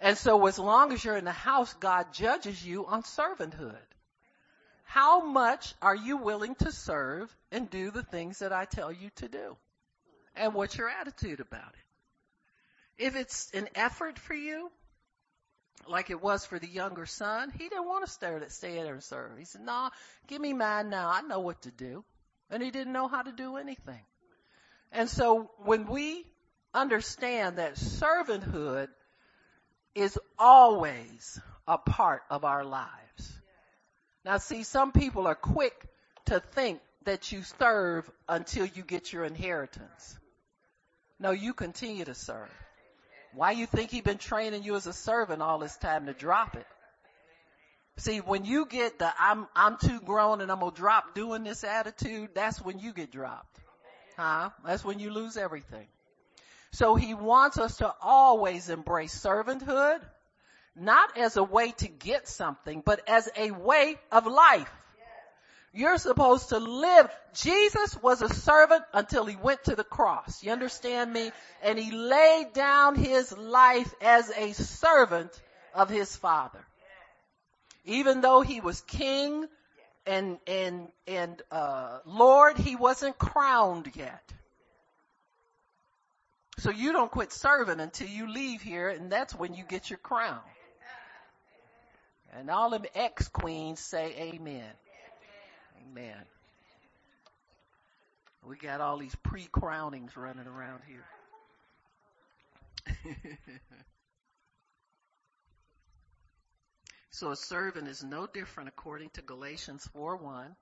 And 0.00 0.16
so 0.16 0.46
as 0.46 0.58
long 0.58 0.92
as 0.92 1.04
you're 1.04 1.16
in 1.16 1.24
the 1.24 1.32
house, 1.32 1.74
God 1.74 2.12
judges 2.12 2.64
you 2.64 2.86
on 2.86 3.02
servanthood. 3.02 3.76
How 4.84 5.24
much 5.24 5.74
are 5.82 5.96
you 5.96 6.16
willing 6.16 6.54
to 6.56 6.72
serve 6.72 7.34
and 7.50 7.68
do 7.68 7.90
the 7.90 8.02
things 8.02 8.38
that 8.38 8.52
I 8.52 8.64
tell 8.64 8.92
you 8.92 9.10
to 9.16 9.28
do? 9.28 9.56
And 10.36 10.54
what's 10.54 10.78
your 10.78 10.88
attitude 10.88 11.40
about 11.40 11.74
it? 11.74 11.87
If 12.98 13.16
it's 13.16 13.50
an 13.52 13.68
effort 13.74 14.18
for 14.18 14.34
you, 14.34 14.70
like 15.86 16.10
it 16.10 16.20
was 16.20 16.44
for 16.44 16.58
the 16.58 16.66
younger 16.66 17.06
son, 17.06 17.50
he 17.50 17.68
didn't 17.68 17.86
want 17.86 18.04
to 18.04 18.10
stay, 18.10 18.36
stay 18.48 18.74
there 18.74 18.94
and 18.94 19.02
serve. 19.02 19.38
He 19.38 19.44
said, 19.44 19.62
nah, 19.62 19.90
give 20.26 20.40
me 20.40 20.52
mine 20.52 20.90
now. 20.90 21.08
I 21.08 21.22
know 21.22 21.40
what 21.40 21.62
to 21.62 21.70
do 21.70 22.04
and 22.50 22.62
he 22.62 22.70
didn't 22.70 22.92
know 22.92 23.08
how 23.08 23.22
to 23.22 23.32
do 23.32 23.56
anything. 23.56 24.00
And 24.92 25.08
so 25.08 25.50
when 25.58 25.86
we 25.86 26.24
understand 26.72 27.58
that 27.58 27.74
servanthood 27.74 28.88
is 29.94 30.18
always 30.38 31.40
a 31.66 31.78
part 31.78 32.22
of 32.30 32.44
our 32.44 32.64
lives. 32.64 33.40
Now 34.24 34.38
see, 34.38 34.62
some 34.62 34.92
people 34.92 35.26
are 35.26 35.34
quick 35.34 35.74
to 36.26 36.40
think 36.40 36.80
that 37.04 37.32
you 37.32 37.42
serve 37.58 38.10
until 38.28 38.66
you 38.66 38.82
get 38.82 39.12
your 39.12 39.24
inheritance. 39.24 40.18
No, 41.18 41.30
you 41.32 41.52
continue 41.54 42.04
to 42.04 42.14
serve. 42.14 42.50
Why 43.34 43.52
you 43.52 43.66
think 43.66 43.90
he 43.90 44.00
been 44.00 44.18
training 44.18 44.62
you 44.62 44.76
as 44.76 44.86
a 44.86 44.92
servant 44.92 45.42
all 45.42 45.58
this 45.58 45.76
time 45.76 46.06
to 46.06 46.12
drop 46.12 46.56
it? 46.56 46.66
See, 47.98 48.18
when 48.18 48.44
you 48.44 48.66
get 48.66 48.98
the 48.98 49.12
I'm 49.18 49.48
I'm 49.56 49.76
too 49.76 50.00
grown 50.00 50.40
and 50.40 50.52
I'm 50.52 50.60
gonna 50.60 50.72
drop 50.72 51.14
doing 51.14 51.42
this 51.42 51.64
attitude, 51.64 52.30
that's 52.34 52.60
when 52.60 52.78
you 52.78 52.92
get 52.92 53.10
dropped. 53.10 53.58
Huh? 54.16 54.50
That's 54.64 54.84
when 54.84 54.98
you 54.98 55.10
lose 55.10 55.36
everything. 55.36 55.86
So 56.72 56.94
he 56.94 57.14
wants 57.14 57.58
us 57.58 57.78
to 57.78 57.92
always 58.00 58.68
embrace 58.68 59.14
servanthood, 59.18 60.00
not 60.76 61.16
as 61.16 61.36
a 61.36 61.42
way 61.42 61.72
to 61.78 61.88
get 61.88 62.28
something, 62.28 62.82
but 62.84 63.08
as 63.08 63.28
a 63.36 63.50
way 63.50 63.96
of 64.12 64.26
life. 64.26 64.70
You're 65.78 65.98
supposed 65.98 66.48
to 66.48 66.58
live. 66.58 67.08
Jesus 67.34 67.96
was 68.02 68.20
a 68.20 68.28
servant 68.28 68.82
until 68.92 69.26
he 69.26 69.36
went 69.36 69.62
to 69.66 69.76
the 69.76 69.84
cross. 69.84 70.42
You 70.42 70.50
understand 70.50 71.12
me? 71.12 71.30
And 71.62 71.78
he 71.78 71.92
laid 71.92 72.52
down 72.52 72.96
his 72.96 73.30
life 73.30 73.94
as 74.00 74.28
a 74.30 74.54
servant 74.54 75.30
of 75.72 75.88
his 75.88 76.16
father. 76.16 76.58
Even 77.84 78.22
though 78.22 78.40
he 78.40 78.60
was 78.60 78.80
king 78.80 79.46
and, 80.04 80.38
and, 80.48 80.88
and, 81.06 81.40
uh, 81.52 82.00
Lord, 82.04 82.58
he 82.58 82.74
wasn't 82.74 83.16
crowned 83.16 83.88
yet. 83.94 84.32
So 86.58 86.70
you 86.70 86.92
don't 86.92 87.12
quit 87.12 87.30
serving 87.30 87.78
until 87.78 88.08
you 88.08 88.28
leave 88.28 88.62
here 88.62 88.88
and 88.88 89.12
that's 89.12 89.32
when 89.32 89.54
you 89.54 89.62
get 89.62 89.90
your 89.90 90.00
crown. 90.00 90.40
And 92.32 92.50
all 92.50 92.70
them 92.70 92.84
ex-queens 92.96 93.78
say 93.78 94.32
amen. 94.34 94.72
Amen. 95.90 96.24
We 98.46 98.56
got 98.56 98.80
all 98.80 98.98
these 98.98 99.14
pre-crownings 99.22 100.16
running 100.16 100.46
around 100.46 100.80
here. 100.86 101.04
so 107.10 107.30
a 107.30 107.36
servant 107.36 107.88
is 107.88 108.02
no 108.02 108.26
different 108.26 108.68
according 108.68 109.10
to 109.10 109.22
Galatians 109.22 109.86
4:1 109.94 110.54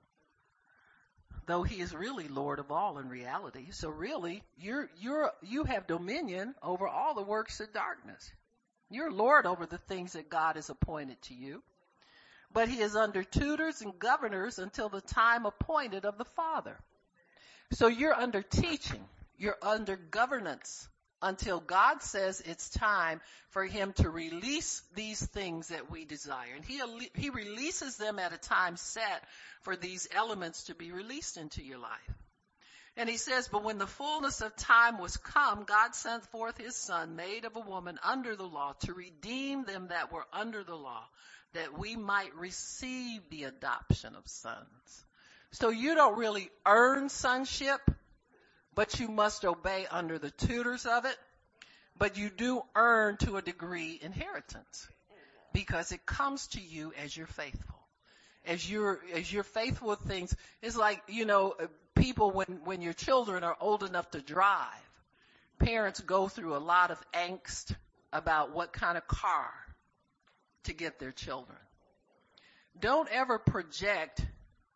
though 1.46 1.62
he 1.62 1.80
is 1.80 1.94
really 1.94 2.28
Lord 2.28 2.58
of 2.58 2.70
all 2.70 2.98
in 2.98 3.08
reality. 3.08 3.70
So 3.70 3.88
really, 3.88 4.42
you're, 4.56 4.90
you're, 4.98 5.30
you 5.42 5.64
have 5.64 5.86
dominion 5.86 6.54
over 6.62 6.88
all 6.88 7.14
the 7.14 7.22
works 7.22 7.60
of 7.60 7.72
darkness. 7.72 8.32
You're 8.90 9.12
Lord 9.12 9.46
over 9.46 9.64
the 9.66 9.78
things 9.78 10.12
that 10.14 10.28
God 10.28 10.56
has 10.56 10.70
appointed 10.70 11.22
to 11.22 11.34
you. 11.34 11.62
But 12.56 12.68
he 12.70 12.80
is 12.80 12.96
under 12.96 13.22
tutors 13.22 13.82
and 13.82 13.98
governors 13.98 14.58
until 14.58 14.88
the 14.88 15.02
time 15.02 15.44
appointed 15.44 16.06
of 16.06 16.16
the 16.16 16.24
Father. 16.24 16.78
So 17.72 17.86
you're 17.86 18.14
under 18.14 18.40
teaching. 18.40 19.04
You're 19.36 19.58
under 19.60 19.96
governance 19.96 20.88
until 21.20 21.60
God 21.60 22.02
says 22.02 22.40
it's 22.40 22.70
time 22.70 23.20
for 23.50 23.64
him 23.64 23.92
to 23.96 24.08
release 24.08 24.80
these 24.94 25.22
things 25.22 25.68
that 25.68 25.90
we 25.90 26.06
desire. 26.06 26.54
And 26.56 26.64
he, 26.64 26.80
he 27.14 27.28
releases 27.28 27.98
them 27.98 28.18
at 28.18 28.32
a 28.32 28.38
time 28.38 28.78
set 28.78 29.22
for 29.60 29.76
these 29.76 30.08
elements 30.14 30.64
to 30.64 30.74
be 30.74 30.92
released 30.92 31.36
into 31.36 31.62
your 31.62 31.78
life. 31.78 32.14
And 32.96 33.10
he 33.10 33.18
says, 33.18 33.48
but 33.52 33.64
when 33.64 33.76
the 33.76 33.86
fullness 33.86 34.40
of 34.40 34.56
time 34.56 34.98
was 34.98 35.18
come, 35.18 35.64
God 35.64 35.94
sent 35.94 36.24
forth 36.28 36.56
his 36.56 36.74
son, 36.74 37.16
made 37.16 37.44
of 37.44 37.54
a 37.54 37.60
woman 37.60 37.98
under 38.02 38.34
the 38.34 38.48
law, 38.48 38.72
to 38.86 38.94
redeem 38.94 39.66
them 39.66 39.88
that 39.88 40.10
were 40.10 40.24
under 40.32 40.64
the 40.64 40.74
law, 40.74 41.04
that 41.56 41.78
we 41.78 41.96
might 41.96 42.34
receive 42.36 43.20
the 43.30 43.44
adoption 43.44 44.14
of 44.16 44.26
sons. 44.28 45.04
So 45.50 45.70
you 45.70 45.94
don't 45.94 46.18
really 46.18 46.50
earn 46.64 47.08
sonship 47.08 47.80
but 48.76 49.00
you 49.00 49.08
must 49.08 49.44
obey 49.44 49.86
under 49.90 50.18
the 50.18 50.30
tutors 50.30 50.86
of 50.86 51.06
it. 51.06 51.16
But 51.98 52.18
you 52.18 52.30
do 52.30 52.62
earn 52.76 53.16
to 53.18 53.38
a 53.38 53.42
degree 53.42 53.98
inheritance 54.00 54.86
because 55.52 55.90
it 55.90 56.04
comes 56.04 56.46
to 56.48 56.60
you 56.60 56.92
as 57.02 57.16
you're 57.16 57.26
faithful. 57.26 57.74
As 58.44 58.70
you're, 58.70 59.00
as 59.14 59.32
you're 59.32 59.42
faithful 59.42 59.88
with 59.88 60.00
things, 60.00 60.36
it's 60.62 60.76
like, 60.76 61.02
you 61.08 61.24
know, 61.24 61.54
people 61.96 62.30
when, 62.30 62.60
when 62.64 62.82
your 62.82 62.92
children 62.92 63.42
are 63.42 63.56
old 63.60 63.82
enough 63.82 64.10
to 64.10 64.20
drive, 64.20 64.68
parents 65.58 66.00
go 66.00 66.28
through 66.28 66.54
a 66.54 66.58
lot 66.58 66.90
of 66.90 67.02
angst 67.12 67.74
about 68.12 68.54
what 68.54 68.74
kind 68.74 68.98
of 68.98 69.08
car 69.08 69.50
to 70.66 70.74
get 70.74 70.98
their 70.98 71.12
children. 71.12 71.58
Don't 72.78 73.08
ever 73.10 73.38
project 73.38 74.24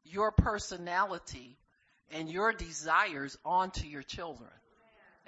your 0.05 0.32
personality 0.32 1.57
and 2.11 2.30
your 2.30 2.53
desires 2.53 3.36
onto 3.45 3.86
your 3.86 4.03
children. 4.03 4.51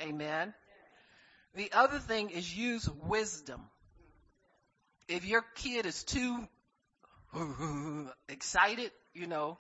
Amen. 0.01 0.53
The 1.55 1.71
other 1.73 1.99
thing 1.99 2.31
is 2.31 2.57
use 2.57 2.89
wisdom. 3.07 3.61
If 5.09 5.27
your 5.27 5.45
kid 5.57 5.85
is 5.87 6.03
too 6.03 6.49
excited, 8.29 8.91
you 9.15 9.27
know, 9.27 9.59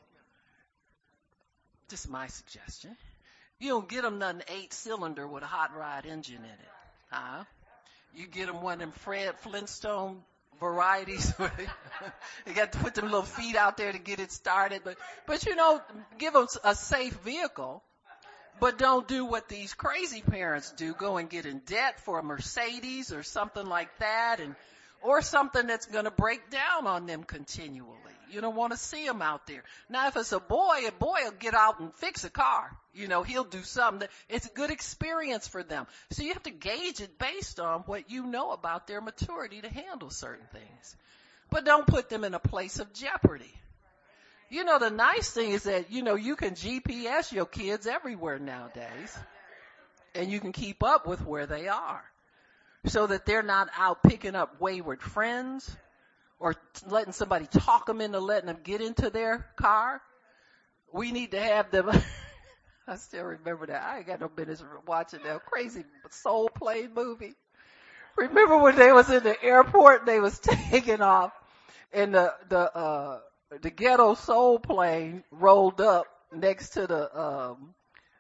just 1.91 2.09
my 2.09 2.27
suggestion. 2.29 2.97
You 3.59 3.69
don't 3.69 3.89
get 3.89 4.03
them 4.03 4.19
nothing 4.19 4.43
eight 4.49 4.73
cylinder 4.73 5.27
with 5.29 5.43
a 5.43 5.47
hot 5.47 5.77
rod 5.77 6.07
engine 6.07 6.37
in 6.37 6.45
it. 6.45 6.71
Huh? 7.11 7.45
You 8.15 8.27
get 8.27 8.47
them 8.47 8.63
one 8.63 8.75
of 8.75 8.81
them 8.81 8.93
Fred 8.93 9.39
Flintstone 9.41 10.23
varieties. 10.63 11.35
you 12.47 12.55
got 12.55 12.73
to 12.73 12.79
put 12.79 12.95
them 12.95 13.05
little 13.05 13.23
feet 13.23 13.57
out 13.57 13.77
there 13.77 13.93
to 13.93 13.99
get 13.99 14.21
it 14.21 14.33
started. 14.33 14.81
But, 14.83 14.97
but 15.27 15.45
you 15.45 15.55
know, 15.55 15.83
give 16.19 16.33
them 16.33 16.47
a 16.65 16.75
safe 16.75 17.13
vehicle. 17.25 17.83
But 18.61 18.79
don't 18.79 19.07
do 19.09 19.25
what 19.25 19.49
these 19.49 19.75
crazy 19.75 20.23
parents 20.23 20.73
do. 20.73 20.95
Go 20.95 21.17
and 21.17 21.29
get 21.29 21.47
in 21.47 21.59
debt 21.67 22.01
for 22.01 22.21
a 22.21 22.23
Mercedes 22.23 23.13
or 23.13 23.23
something 23.23 23.67
like 23.67 23.89
that 23.99 24.41
and, 24.41 24.55
or 25.03 25.21
something 25.21 25.67
that's 25.67 25.87
going 25.87 26.05
to 26.05 26.13
break 26.13 26.49
down 26.49 26.87
on 26.87 27.07
them 27.07 27.25
continually. 27.25 27.89
You 28.33 28.41
don't 28.41 28.57
want 28.57 28.73
to 28.73 28.79
see 28.79 29.07
them 29.07 29.21
out 29.21 29.47
there. 29.47 29.63
Now, 29.91 30.09
if 30.09 30.17
it's 30.17 30.33
a 30.33 30.41
boy, 30.41 30.87
a 30.89 30.93
boy 30.93 31.19
will 31.25 31.33
get 31.33 31.55
out 31.55 31.81
and 31.81 31.95
fix 31.95 32.25
a 32.25 32.31
car. 32.31 32.71
You 32.95 33.07
know, 33.07 33.23
he'll 33.23 33.45
do 33.45 33.63
something. 33.63 34.09
It's 34.29 34.47
a 34.47 34.53
good 34.53 34.71
experience 34.71 35.47
for 35.47 35.63
them. 35.63 35.87
So 36.11 36.23
you 36.23 36.33
have 36.33 36.43
to 36.45 36.51
gauge 36.51 37.01
it 37.01 37.19
based 37.19 37.61
on 37.61 37.81
what 37.81 38.11
you 38.11 38.27
know 38.27 38.53
about 38.53 38.87
their 38.87 39.01
maturity 39.01 39.61
to 39.61 39.69
handle 39.69 40.11
certain 40.11 40.47
things. 40.53 40.97
But 41.51 41.67
don't 41.67 41.87
put 41.87 42.09
them 42.09 42.25
in 42.25 42.33
a 42.33 42.39
place 42.39 42.79
of 42.79 42.93
jeopardy. 42.95 43.53
You 44.49 44.65
know, 44.65 44.79
the 44.79 44.91
nice 44.91 45.31
thing 45.31 45.51
is 45.53 45.65
that, 45.65 45.91
you 45.91 46.03
know, 46.03 46.15
you 46.15 46.37
can 46.37 46.53
GPS 46.53 47.33
your 47.33 47.47
kids 47.47 47.87
everywhere 47.87 48.39
nowadays. 48.39 49.19
And 50.15 50.31
you 50.31 50.41
can 50.41 50.53
keep 50.53 50.83
up 50.83 51.07
with 51.07 51.25
where 51.27 51.47
they 51.47 51.69
are. 51.69 52.03
So 52.87 53.07
that 53.07 53.27
they're 53.27 53.43
not 53.43 53.69
out 53.77 54.03
picking 54.03 54.35
up 54.35 54.61
wayward 54.61 55.01
friends 55.01 55.77
or 56.43 56.57
letting 56.89 57.13
somebody 57.13 57.47
talk 57.47 57.87
them 57.87 58.01
into 58.01 58.19
letting 58.19 58.49
them 58.49 58.59
get 58.65 58.81
into 58.81 59.11
their 59.11 59.47
car. 59.57 60.03
We 60.93 61.13
need 61.13 61.31
to 61.31 61.41
have 61.41 61.71
them. 61.71 61.89
I 62.89 62.97
still 62.97 63.23
remember 63.23 63.67
that. 63.67 63.81
I 63.81 63.99
ain't 63.99 64.09
got 64.09 64.21
no 64.21 64.29
business 64.29 64.61
watching 64.85 65.21
that 65.23 65.47
crazy 65.47 65.85
soul 66.11 66.49
plane 66.49 66.91
movie. 66.95 67.35
Remember 68.17 68.59
when 68.59 68.75
they 68.75 68.91
was 68.91 69.09
in 69.09 69.23
the 69.23 69.41
airport 69.43 70.05
they 70.05 70.19
was 70.19 70.39
taking 70.71 71.01
off 71.01 71.33
and 71.93 72.13
the, 72.15 72.35
the, 72.49 72.77
uh, 72.77 73.21
the 73.63 73.71
ghetto 73.71 74.15
soul 74.15 74.59
plane 74.59 75.23
rolled 75.31 75.81
up 75.81 76.07
next 76.35 76.71
to 76.71 76.89
the, 76.89 77.19
um, 77.19 77.73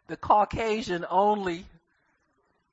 the 0.06 0.16
Caucasian 0.16 1.04
only, 1.10 1.66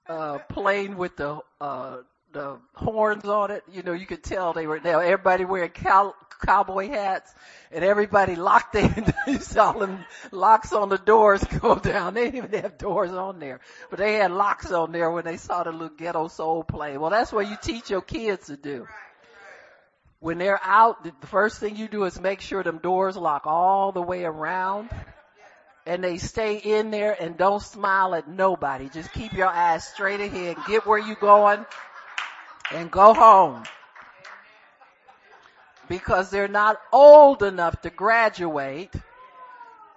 uh, 0.08 0.38
plane 0.50 0.96
with 0.96 1.18
the, 1.18 1.40
uh, 1.60 1.98
the 2.32 2.58
horns 2.74 3.26
on 3.26 3.52
it. 3.52 3.64
You 3.72 3.84
know, 3.84 3.94
you 3.94 4.06
could 4.06 4.24
tell 4.24 4.54
they 4.54 4.68
were 4.68 4.80
now 4.80 5.00
Everybody 5.00 5.46
wearing 5.46 5.72
cow, 5.72 6.14
cowboy 6.46 6.90
hats 6.90 7.34
and 7.72 7.84
everybody 7.84 8.36
locked 8.36 8.76
in. 8.76 9.14
you 9.28 9.40
saw 9.40 9.74
them 9.74 10.06
locks 10.32 10.74
on 10.74 10.90
the 10.90 10.98
doors 10.98 11.44
go 11.62 11.76
down. 11.76 12.14
They 12.14 12.26
didn't 12.26 12.38
even 12.50 12.62
have 12.62 12.78
doors 12.78 13.12
on 13.12 13.40
there, 13.40 13.60
but 13.90 14.00
they 14.00 14.16
had 14.16 14.32
locks 14.32 14.72
on 14.72 14.92
there 14.92 15.12
when 15.12 15.26
they 15.26 15.38
saw 15.38 15.64
the 15.64 15.72
little 15.72 15.90
ghetto 15.90 16.28
soul 16.28 16.64
play. 16.64 16.98
Well, 16.98 17.10
that's 17.10 17.32
what 17.32 17.50
you 17.50 17.58
teach 17.62 17.90
your 17.90 18.02
kids 18.02 18.48
to 18.48 18.58
do. 18.58 18.88
When 20.20 20.38
they're 20.38 20.60
out, 20.62 21.04
the 21.04 21.28
first 21.28 21.60
thing 21.60 21.78
you 21.78 21.88
do 21.88 22.04
is 22.04 22.20
make 22.20 22.42
sure 22.42 22.62
them 22.62 22.80
doors 22.80 23.16
lock 23.16 23.44
all 23.46 23.94
the 23.94 24.02
way 24.02 24.26
around 24.26 24.90
and 25.86 26.04
they 26.04 26.18
stay 26.18 26.58
in 26.58 26.92
there 26.92 27.16
and 27.20 27.38
don't 27.38 27.62
smile 27.62 28.14
at 28.14 28.28
nobody. 28.28 28.90
Just 28.90 29.14
keep 29.14 29.32
your 29.32 29.48
eyes 29.48 29.86
straight 29.86 30.20
ahead. 30.20 30.58
Get 30.68 30.86
where 30.86 31.00
you're 31.00 31.16
going 31.16 31.66
and 32.72 32.92
go 32.92 33.14
home 33.14 33.64
because 35.88 36.30
they're 36.30 36.48
not 36.48 36.80
old 36.94 37.44
enough 37.44 37.82
to 37.82 37.90
graduate 37.90 38.94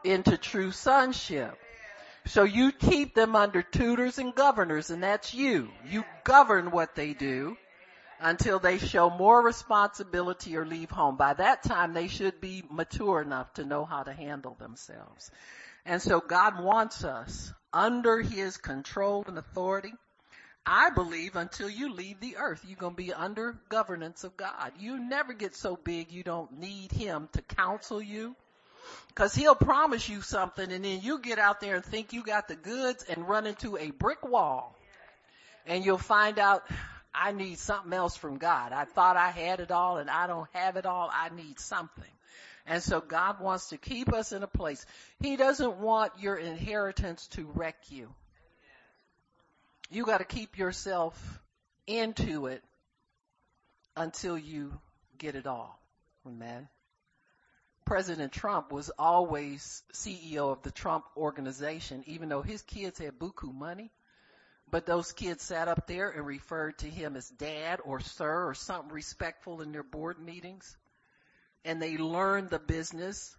into 0.05 0.37
true 0.37 0.73
sonship. 0.73 1.57
So 2.27 2.45
you 2.45 2.73
keep 2.73 3.15
them 3.15 3.37
under 3.37 3.63
tutors 3.63 4.19
and 4.19 4.35
governors 4.35 4.91
and 4.91 5.03
that's 5.03 5.35
you. 5.35 5.69
You 5.89 6.05
govern 6.25 6.71
what 6.71 6.95
they 6.95 7.13
do 7.13 7.57
until 8.21 8.59
they 8.59 8.79
show 8.79 9.11
more 9.11 9.43
responsibility 9.43 10.57
or 10.57 10.65
leave 10.65 10.91
home. 10.91 11.17
By 11.17 11.35
that 11.35 11.63
time 11.63 11.93
they 11.93 12.09
should 12.09 12.41
be 12.41 12.63
mature 12.71 13.21
enough 13.21 13.53
to 13.55 13.65
know 13.65 13.85
how 13.85 14.05
to 14.05 14.13
handle 14.13 14.57
themselves. 14.59 15.31
And 15.85 16.01
so 16.01 16.21
God 16.21 16.63
wants 16.63 17.05
us 17.05 17.53
under 17.73 18.21
His 18.21 18.57
control 18.57 19.25
and 19.27 19.37
authority 19.37 19.93
I 20.65 20.91
believe 20.91 21.35
until 21.35 21.69
you 21.69 21.93
leave 21.93 22.21
the 22.21 22.37
earth, 22.37 22.65
you're 22.67 22.77
going 22.77 22.93
to 22.95 23.03
be 23.03 23.13
under 23.13 23.59
governance 23.69 24.23
of 24.23 24.37
God. 24.37 24.73
You 24.79 24.99
never 24.99 25.33
get 25.33 25.57
so 25.57 25.77
big 25.77 26.13
you 26.13 26.23
don't 26.23 26.59
need 26.59 26.93
Him 26.93 27.29
to 27.33 27.43
counsel 27.43 28.01
you. 28.01 28.37
Cause 29.15 29.35
He'll 29.35 29.55
promise 29.55 30.09
you 30.09 30.23
something 30.23 30.71
and 30.71 30.85
then 30.85 31.01
you 31.03 31.19
get 31.19 31.39
out 31.39 31.61
there 31.61 31.77
and 31.77 31.85
think 31.85 32.13
you 32.13 32.23
got 32.23 32.49
the 32.49 32.55
goods 32.55 33.05
and 33.09 33.29
run 33.29 33.47
into 33.47 33.77
a 33.77 33.91
brick 33.91 34.27
wall. 34.27 34.77
And 35.67 35.85
you'll 35.85 35.99
find 35.99 36.39
out, 36.39 36.65
I 37.15 37.33
need 37.33 37.59
something 37.59 37.93
else 37.93 38.17
from 38.17 38.39
God. 38.39 38.73
I 38.73 38.85
thought 38.85 39.17
I 39.17 39.31
had 39.31 39.61
it 39.61 39.71
all 39.71 39.99
and 39.99 40.09
I 40.09 40.27
don't 40.27 40.49
have 40.53 40.77
it 40.77 40.87
all. 40.87 41.11
I 41.13 41.29
need 41.35 41.59
something. 41.59 42.05
And 42.67 42.83
so 42.83 43.01
God 43.01 43.41
wants 43.41 43.71
to 43.71 43.79
keep 43.79 44.13
us 44.13 44.33
in 44.33 44.43
a 44.43 44.49
place. 44.49 44.87
He 45.21 45.37
doesn't 45.37 45.79
want 45.79 46.13
your 46.21 46.37
inheritance 46.37 47.27
to 47.33 47.51
wreck 47.55 47.77
you. 47.89 48.09
You 49.93 50.07
got 50.07 50.19
to 50.19 50.25
keep 50.25 50.57
yourself 50.57 51.43
into 51.87 52.47
it 52.47 52.63
until 53.95 54.39
you 54.39 54.73
get 55.19 55.35
it 55.35 55.47
all. 55.47 55.79
Amen. 56.27 56.69
President 57.85 58.33
Trump 58.33 58.73
was 58.73 58.91
always 58.99 59.83
CEO 59.93 60.51
of 60.51 60.63
the 60.63 60.71
Trump 60.71 61.05
organization, 61.15 62.05
even 62.07 62.31
though 62.31 62.41
his 62.41 62.63
kids 62.63 62.99
had 62.99 63.19
buku 63.19 63.53
money. 63.53 63.91
But 64.71 64.87
those 64.87 65.13
kids 65.13 65.43
sat 65.43 65.69
up 65.69 65.87
there 65.87 66.09
and 66.09 66.27
referred 66.27 66.79
to 66.79 66.87
him 66.87 67.15
as 67.15 67.29
dad 67.29 67.81
or 67.85 68.01
sir 68.01 68.49
or 68.49 68.55
something 68.55 68.95
respectful 68.95 69.61
in 69.61 69.73
their 69.73 69.83
board 69.83 70.19
meetings. 70.19 70.75
And 71.67 71.83
they 71.83 71.99
learned 71.99 72.49
the 72.49 72.59
business. 72.59 73.37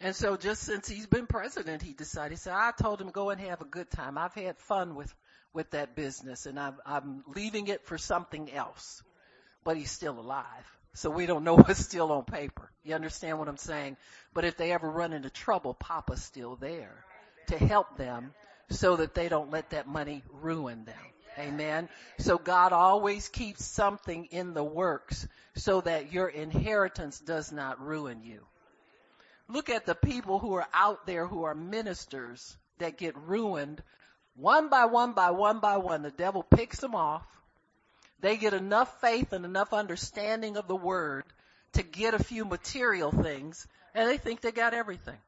And 0.00 0.16
so 0.16 0.38
just 0.38 0.62
since 0.62 0.88
he's 0.88 1.06
been 1.06 1.26
president, 1.26 1.82
he 1.82 1.92
decided, 1.92 2.38
said, 2.38 2.54
I 2.54 2.70
told 2.70 2.98
him 2.98 3.10
go 3.10 3.28
and 3.28 3.40
have 3.42 3.60
a 3.60 3.66
good 3.66 3.90
time. 3.90 4.16
I've 4.16 4.32
had 4.32 4.56
fun 4.56 4.94
with, 4.94 5.14
with 5.52 5.70
that 5.70 5.94
business 5.94 6.46
and 6.46 6.58
I'm, 6.58 6.74
I'm 6.84 7.24
leaving 7.34 7.68
it 7.68 7.84
for 7.86 7.98
something 7.98 8.50
else. 8.52 9.02
But 9.64 9.76
he's 9.76 9.90
still 9.90 10.18
alive. 10.18 10.46
So 10.94 11.10
we 11.10 11.26
don't 11.26 11.44
know 11.44 11.56
what's 11.56 11.80
still 11.80 12.12
on 12.12 12.24
paper. 12.24 12.70
You 12.84 12.94
understand 12.94 13.38
what 13.38 13.48
I'm 13.48 13.56
saying? 13.56 13.96
But 14.34 14.44
if 14.44 14.56
they 14.56 14.72
ever 14.72 14.90
run 14.90 15.12
into 15.12 15.30
trouble, 15.30 15.74
Papa's 15.74 16.22
still 16.22 16.56
there 16.56 17.04
to 17.48 17.58
help 17.58 17.96
them 17.96 18.32
so 18.70 18.96
that 18.96 19.14
they 19.14 19.28
don't 19.28 19.50
let 19.50 19.70
that 19.70 19.86
money 19.86 20.22
ruin 20.32 20.84
them. 20.84 20.94
Amen. 21.38 21.88
So 22.18 22.36
God 22.36 22.72
always 22.72 23.28
keeps 23.28 23.64
something 23.64 24.26
in 24.26 24.52
the 24.52 24.64
works 24.64 25.26
so 25.54 25.80
that 25.80 26.12
your 26.12 26.28
inheritance 26.28 27.18
does 27.18 27.52
not 27.52 27.80
ruin 27.80 28.22
you. 28.22 28.44
Look 29.48 29.70
at 29.70 29.86
the 29.86 29.94
people 29.94 30.38
who 30.38 30.54
are 30.54 30.66
out 30.72 31.06
there 31.06 31.26
who 31.26 31.44
are 31.44 31.54
ministers 31.54 32.56
that 32.78 32.98
get 32.98 33.16
ruined 33.16 33.82
one 34.36 34.68
by 34.68 34.86
one 34.86 35.12
by 35.12 35.30
one 35.30 35.60
by 35.60 35.76
one. 35.76 36.02
The 36.02 36.10
devil 36.10 36.42
picks 36.42 36.80
them 36.80 36.94
off. 36.94 37.26
They 38.20 38.36
get 38.36 38.54
enough 38.54 39.00
faith 39.00 39.32
and 39.32 39.44
enough 39.44 39.72
understanding 39.72 40.56
of 40.56 40.68
the 40.68 40.76
word 40.76 41.24
to 41.74 41.82
get 41.82 42.14
a 42.14 42.22
few 42.22 42.44
material 42.44 43.10
things 43.10 43.66
and 43.94 44.08
they 44.08 44.18
think 44.18 44.40
they 44.40 44.52
got 44.52 44.74
everything. 44.74 45.18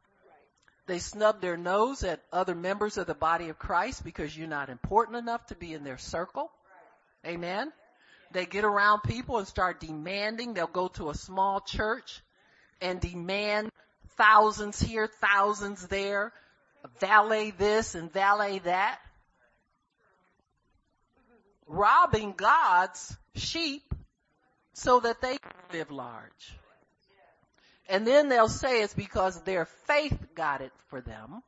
They 0.87 0.99
snub 0.99 1.41
their 1.41 1.57
nose 1.57 2.05
at 2.05 2.21
other 2.33 2.55
members 2.55 2.99
of 2.99 3.07
the 3.07 3.15
body 3.15 3.49
of 3.49 3.59
Christ 3.59 4.05
because 4.05 4.37
you're 4.37 4.47
not 4.47 4.69
important 4.69 5.17
enough 5.17 5.47
to 5.47 5.55
be 5.55 5.73
in 5.73 5.83
their 5.83 5.99
circle. 5.99 6.51
Amen. 7.27 7.73
They 8.33 8.45
get 8.47 8.65
around 8.65 9.03
people 9.03 9.39
and 9.39 9.47
start 9.47 9.81
demanding. 9.81 10.55
They'll 10.55 10.67
go 10.67 10.89
to 10.89 11.11
a 11.11 11.15
small 11.15 11.61
church 11.61 12.21
and 12.83 13.01
demand 13.01 13.71
thousands 14.17 14.81
here, 14.81 15.07
thousands 15.07 15.87
there, 15.89 16.33
valet 17.01 17.51
this 17.51 17.95
and 17.95 18.13
valet 18.13 18.59
that. 18.61 18.99
Robbing 21.67 22.35
God's 22.37 23.17
sheep 23.35 23.83
so 24.75 25.01
that 25.01 25.21
they 25.21 25.39
can 25.39 25.79
live 25.79 25.91
large. 25.91 26.57
And 27.89 28.07
then 28.07 28.29
they'll 28.29 28.49
say 28.49 28.83
it's 28.83 28.95
because 28.95 29.43
their 29.43 29.67
faith 29.87 30.19
got 30.35 30.61
it 30.61 30.73
for 30.89 31.01
them. 31.01 31.43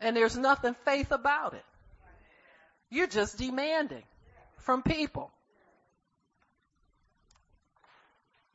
And 0.00 0.16
there's 0.16 0.36
nothing 0.36 0.74
faith 0.84 1.10
about 1.10 1.54
it. 1.54 1.64
You're 2.90 3.08
just 3.08 3.38
demanding 3.38 4.04
from 4.58 4.82
people. 4.82 5.30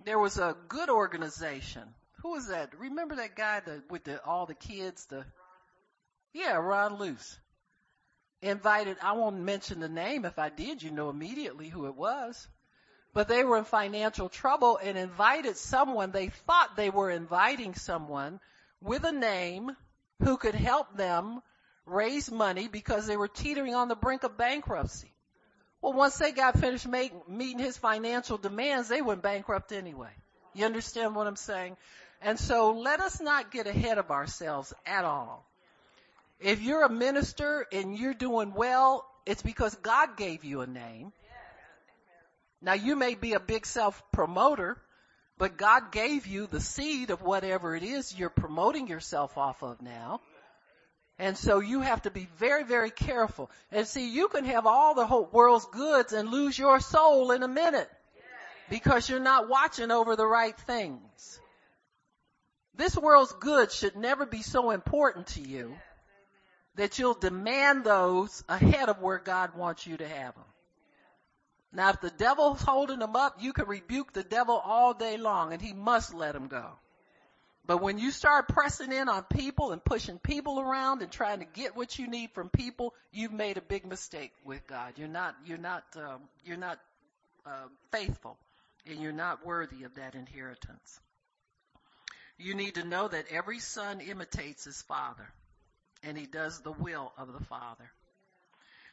There 0.06 0.20
was 0.20 0.38
a 0.38 0.56
good 0.68 0.90
organization. 0.90 1.84
Who 2.24 2.32
was 2.32 2.48
that? 2.48 2.78
Remember 2.80 3.16
that 3.16 3.36
guy 3.36 3.60
that, 3.60 3.92
with 3.92 4.06
the, 4.06 4.24
all 4.26 4.48
the 4.48 4.56
kids, 4.56 5.06
the, 5.06 5.24
yeah, 6.34 6.56
Ron 6.56 6.98
Luce. 6.98 7.38
Invited, 8.42 8.98
I 9.02 9.14
won't 9.14 9.40
mention 9.40 9.80
the 9.80 9.88
name. 9.88 10.26
If 10.26 10.40
I 10.40 10.50
did, 10.50 10.84
you 10.84 10.92
know 10.92 11.10
immediately 11.10 11.70
who 11.70 11.86
it 11.86 11.96
was 11.96 12.48
but 13.14 13.28
they 13.28 13.44
were 13.44 13.58
in 13.58 13.64
financial 13.64 14.28
trouble 14.28 14.78
and 14.78 14.98
invited 14.98 15.56
someone. 15.56 16.12
They 16.12 16.30
thought 16.30 16.76
they 16.76 16.90
were 16.90 17.12
inviting 17.12 17.76
someone 17.76 18.40
with 18.82 19.04
a 19.04 19.12
name 19.12 19.72
who 20.20 20.38
could 20.38 20.56
help 20.56 20.98
them 20.98 21.42
raise 21.86 22.32
money 22.32 22.68
because 22.68 23.06
they 23.06 23.18
were 23.18 23.28
teetering 23.28 23.76
on 23.76 23.88
the 23.88 23.96
brink 23.96 24.24
of 24.24 24.38
bankruptcy. 24.38 25.14
Well, 25.82 25.94
once 25.94 26.18
they 26.18 26.32
got 26.32 26.60
finished 26.60 26.88
make, 26.88 27.30
meeting 27.30 27.60
his 27.60 27.78
financial 27.78 28.38
demands, 28.38 28.88
they 28.88 29.02
went 29.02 29.22
bankrupt 29.22 29.72
anyway. 29.72 30.12
You 30.54 30.66
understand 30.66 31.16
what 31.16 31.28
I'm 31.28 31.36
saying? 31.36 31.78
And 32.24 32.40
so 32.40 32.72
let 32.72 33.02
us 33.02 33.20
not 33.20 33.52
get 33.52 33.68
ahead 33.68 33.98
of 33.98 34.10
ourselves 34.10 34.74
at 34.86 35.04
all. 35.04 35.46
If 36.40 36.62
you're 36.62 36.84
a 36.84 36.90
minister 36.90 37.68
and 37.72 37.98
you're 37.98 38.14
doing 38.14 38.54
well, 38.54 39.06
it's 39.26 39.42
because 39.42 39.76
God 39.76 40.16
gave 40.16 40.46
you 40.46 40.62
a 40.62 40.68
name. 40.68 41.12
Now 42.62 42.74
you 42.74 42.96
may 42.96 43.16
be 43.16 43.34
a 43.34 43.42
big 43.42 43.66
self 43.66 44.02
promoter, 44.14 44.78
but 45.38 45.58
God 45.58 45.92
gave 45.92 46.26
you 46.26 46.48
the 46.48 46.62
seed 46.62 47.10
of 47.10 47.22
whatever 47.22 47.76
it 47.76 47.84
is 47.84 48.18
you're 48.18 48.30
promoting 48.30 48.88
yourself 48.88 49.38
off 49.38 49.62
of 49.62 49.82
now. 49.82 50.22
And 51.20 51.38
so 51.38 51.60
you 51.60 51.82
have 51.82 52.04
to 52.04 52.12
be 52.12 52.28
very, 52.38 52.64
very 52.64 52.90
careful. 52.90 53.52
And 53.72 53.86
see, 53.86 54.10
you 54.10 54.30
can 54.30 54.46
have 54.46 54.66
all 54.66 54.96
the 54.96 55.06
whole 55.06 55.30
world's 55.32 55.66
goods 55.66 56.14
and 56.14 56.30
lose 56.30 56.58
your 56.58 56.80
soul 56.80 57.32
in 57.32 57.44
a 57.44 57.48
minute 57.48 57.90
because 58.70 59.10
you're 59.10 59.20
not 59.20 59.50
watching 59.50 59.92
over 59.92 60.16
the 60.16 60.26
right 60.26 60.58
things. 60.58 61.40
This 62.76 62.98
world's 62.98 63.34
goods 63.34 63.76
should 63.76 63.96
never 63.96 64.26
be 64.26 64.42
so 64.42 64.72
important 64.72 65.28
to 65.28 65.42
you 65.42 65.76
that 66.76 66.98
you'll 66.98 67.14
demand 67.14 67.84
those 67.84 68.44
ahead 68.50 68.90
of 68.90 69.00
where 69.00 69.20
God 69.20 69.56
wants 69.56 69.86
you 69.86 69.98
to 69.98 70.08
have 70.08 70.34
them. 70.34 70.44
Now 71.72 71.90
if 71.90 72.02
the 72.02 72.10
devil's 72.10 72.62
holding 72.62 73.00
them 73.00 73.16
up, 73.16 73.38
you 73.42 73.54
can 73.54 73.66
rebuke 73.66 74.14
the 74.14 74.24
devil 74.24 74.56
all 74.56 74.94
day 74.94 75.18
long 75.18 75.54
and 75.54 75.62
he 75.62 75.74
must 75.74 76.14
let 76.14 76.34
them 76.34 76.48
go. 76.48 76.68
But 77.66 77.82
when 77.82 77.98
you 77.98 78.12
start 78.12 78.50
pressing 78.50 78.92
in 78.92 79.08
on 79.08 79.24
people 79.24 79.72
and 79.72 79.84
pushing 79.84 80.20
people 80.20 80.60
around 80.60 81.02
and 81.02 81.12
trying 81.12 81.40
to 81.40 81.46
get 81.46 81.78
what 81.78 81.98
you 81.98 82.08
need 82.08 82.32
from 82.32 82.50
people, 82.50 82.94
you've 83.12 83.32
made 83.32 83.58
a 83.58 83.62
big 83.62 83.86
mistake 83.86 84.34
with 84.44 84.68
God. 84.68 84.94
You're 84.98 85.08
not, 85.08 85.36
you're 85.46 85.58
not, 85.58 85.84
um, 85.96 86.22
you're 86.44 86.58
not 86.58 86.80
uh, 87.46 87.68
faithful, 87.92 88.38
and 88.86 89.00
you're 89.00 89.14
not 89.14 89.46
worthy 89.46 89.86
of 89.86 89.96
that 89.96 90.14
inheritance. 90.14 91.00
You 92.44 92.56
need 92.56 92.76
to 92.76 92.84
know 92.84 93.08
that 93.08 93.32
every 93.32 93.60
son 93.60 94.02
imitates 94.02 94.66
his 94.66 94.82
father, 94.82 95.30
and 96.04 96.18
he 96.18 96.26
does 96.26 96.60
the 96.60 96.74
will 96.74 97.14
of 97.18 97.32
the 97.32 97.46
father. 97.46 97.90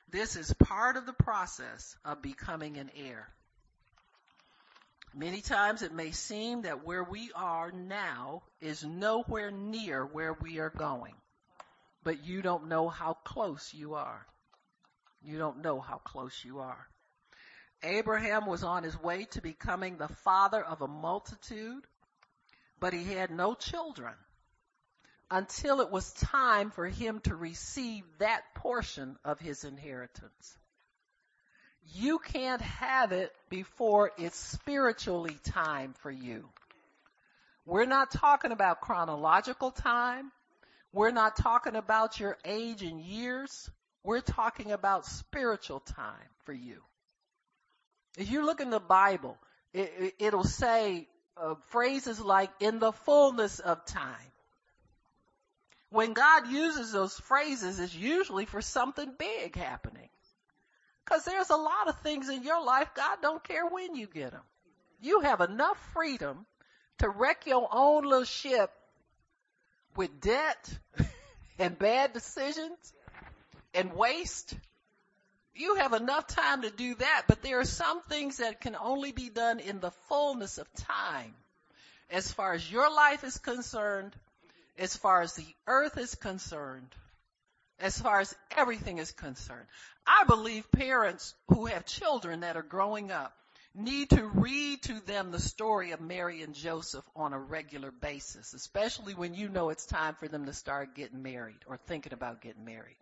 This 0.09 0.37
is 0.37 0.53
part 0.53 0.97
of 0.97 1.05
the 1.05 1.13
process 1.13 1.97
of 2.05 2.23
becoming 2.23 2.77
an 2.77 2.93
heir. 2.97 3.29
Many 5.13 5.41
times 5.41 5.83
it 5.83 5.93
may 5.93 6.13
seem 6.13 6.63
that 6.63 6.87
where 6.87 7.03
we 7.03 7.33
are 7.35 7.73
now 7.73 8.45
is 8.61 8.85
nowhere 8.85 9.51
near 9.51 10.07
where 10.07 10.35
we 10.35 10.61
are 10.61 10.71
going, 10.71 11.15
but 12.05 12.25
you 12.25 12.43
don't 12.43 12.69
know 12.69 12.89
how 12.89 13.15
close 13.15 13.75
you 13.75 13.95
are. 13.95 14.25
You 15.25 15.39
don't 15.39 15.61
know 15.61 15.81
how 15.81 15.97
close 15.97 16.45
you 16.45 16.61
are. 16.61 16.87
Abraham 17.83 18.47
was 18.47 18.63
on 18.63 18.85
his 18.85 18.97
way 19.03 19.25
to 19.33 19.43
becoming 19.43 19.97
the 19.97 20.15
father 20.25 20.63
of 20.63 20.83
a 20.83 20.87
multitude, 20.87 21.85
but 22.81 22.93
he 22.93 23.05
had 23.05 23.31
no 23.31 23.55
children 23.55 24.15
until 25.31 25.81
it 25.81 25.91
was 25.91 26.11
time 26.13 26.71
for 26.71 26.87
him 26.87 27.21
to 27.21 27.37
receive 27.37 28.03
that 28.19 28.43
portion 28.57 29.17
of 29.25 29.39
his 29.39 29.65
inheritance. 29.65 30.59
You 31.95 32.19
can't 32.19 32.61
have 32.61 33.13
it 33.13 33.33
before 33.49 34.13
it's 34.19 34.37
spiritually 34.37 35.37
time 35.45 35.95
for 36.01 36.11
you. 36.11 36.49
We're 37.65 37.87
not 37.87 38.11
talking 38.11 38.53
about 38.53 38.81
chronological 38.81 39.71
time. 39.71 40.33
We're 40.93 41.13
not 41.13 41.37
talking 41.37 41.77
about 41.77 42.19
your 42.19 42.37
age 42.45 42.83
and 42.83 43.01
years. 43.01 43.71
We're 44.03 44.21
talking 44.21 44.73
about 44.73 45.07
spiritual 45.07 45.81
time 45.81 46.31
for 46.45 46.53
you. 46.53 46.83
If 48.19 48.31
you 48.31 48.45
look 48.45 48.61
in 48.61 48.71
the 48.71 48.81
Bible, 48.81 49.37
it, 49.73 50.33
will 50.33 50.43
say 50.43 51.07
uh, 51.37 51.55
phrases 51.69 52.21
like 52.21 52.51
in 52.61 52.79
the 52.79 52.93
fullness 52.93 53.59
of 53.59 53.85
time 53.85 54.31
when 55.91 56.13
God 56.13 56.49
uses 56.49 56.93
those 56.93 57.19
phrases, 57.19 57.79
it's 57.79 57.95
usually 57.95 58.47
for 58.47 58.63
something 58.63 59.13
big 59.19 59.57
happening. 59.57 60.09
Cause 61.05 61.25
there's 61.25 61.51
a 61.51 61.57
lot 61.57 61.89
of 61.89 61.99
things 62.01 62.29
in 62.29 62.45
your 62.45 62.65
life, 62.65 62.91
God 62.95 63.19
don't 63.21 63.43
care 63.43 63.67
when 63.67 63.97
you 63.97 64.07
get 64.07 64.31
them. 64.31 64.43
You 65.01 65.21
have 65.21 65.41
enough 65.41 65.77
freedom 65.93 66.47
to 66.99 67.09
wreck 67.09 67.47
your 67.47 67.69
own 67.73 68.05
little 68.05 68.25
ship 68.25 68.71
with 69.97 70.21
debt 70.21 70.79
and 71.59 71.77
bad 71.77 72.13
decisions 72.13 72.93
and 73.75 73.93
waste. 73.93 74.55
You 75.55 75.77
have 75.77 75.93
enough 75.93 76.27
time 76.29 76.63
to 76.63 76.71
do 76.71 76.95
that, 76.97 77.25
but 77.29 77.43
there 77.43 77.61
are 77.61 77.65
some 77.65 78.03
things 78.03 78.39
that 78.39 78.61
can 78.61 78.77
only 78.77 79.13
be 79.13 79.29
done 79.31 79.61
in 79.61 79.81
the 79.81 79.91
fullness 80.09 80.59
of 80.59 80.73
time. 80.75 81.35
as 82.11 82.33
far 82.33 82.55
as 82.55 82.71
your 82.71 82.93
life 82.93 83.25
is 83.25 83.39
concerned, 83.39 84.15
as 84.79 84.97
far 84.97 85.23
as 85.23 85.35
the 85.35 85.47
earth 85.67 85.97
is 85.99 86.15
concerned, 86.15 86.95
as 87.79 88.01
far 88.01 88.21
as 88.21 88.35
everything 88.57 88.99
is 88.99 89.13
concerned. 89.13 89.67
I 90.07 90.25
believe 90.27 90.71
parents 90.73 91.35
who 91.49 91.67
have 91.67 91.87
children 91.87 92.41
that 92.41 92.57
are 92.57 92.63
growing 92.63 93.13
up 93.13 93.33
need 93.75 94.11
to 94.11 94.27
read 94.27 94.83
to 94.83 95.01
them 95.07 95.31
the 95.31 95.39
story 95.39 95.93
of 95.93 96.01
Mary 96.01 96.43
and 96.43 96.55
Joseph 96.55 97.05
on 97.15 97.33
a 97.33 97.39
regular 97.39 97.93
basis, 97.93 98.55
especially 98.55 99.15
when 99.15 99.35
you 99.35 99.49
know 99.49 99.71
it's 99.71 99.87
time 99.87 100.17
for 100.17 100.27
them 100.29 100.47
to 100.47 100.53
start 100.53 100.97
getting 100.97 101.23
married 101.23 101.59
or 101.67 101.77
thinking 101.77 102.13
about 102.13 102.41
getting 102.41 102.65
married. 102.65 102.97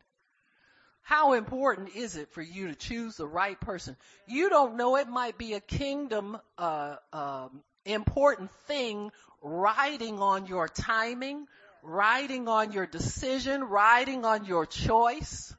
How 1.08 1.32
important 1.32 1.96
is 1.96 2.16
it 2.16 2.28
for 2.32 2.42
you 2.42 2.68
to 2.68 2.74
choose 2.74 3.16
the 3.16 3.26
right 3.26 3.58
person? 3.58 3.96
You 4.26 4.50
don't 4.50 4.76
know 4.76 4.96
it 4.96 5.08
might 5.08 5.38
be 5.38 5.54
a 5.54 5.60
kingdom 5.60 6.36
uh, 6.58 6.96
um, 7.14 7.62
important 7.86 8.50
thing 8.66 9.10
riding 9.40 10.20
on 10.20 10.44
your 10.44 10.68
timing, 10.68 11.46
riding 11.82 12.46
on 12.46 12.72
your 12.72 12.84
decision, 12.84 13.64
riding 13.64 14.26
on 14.26 14.44
your 14.44 14.66
choice. 14.66 15.54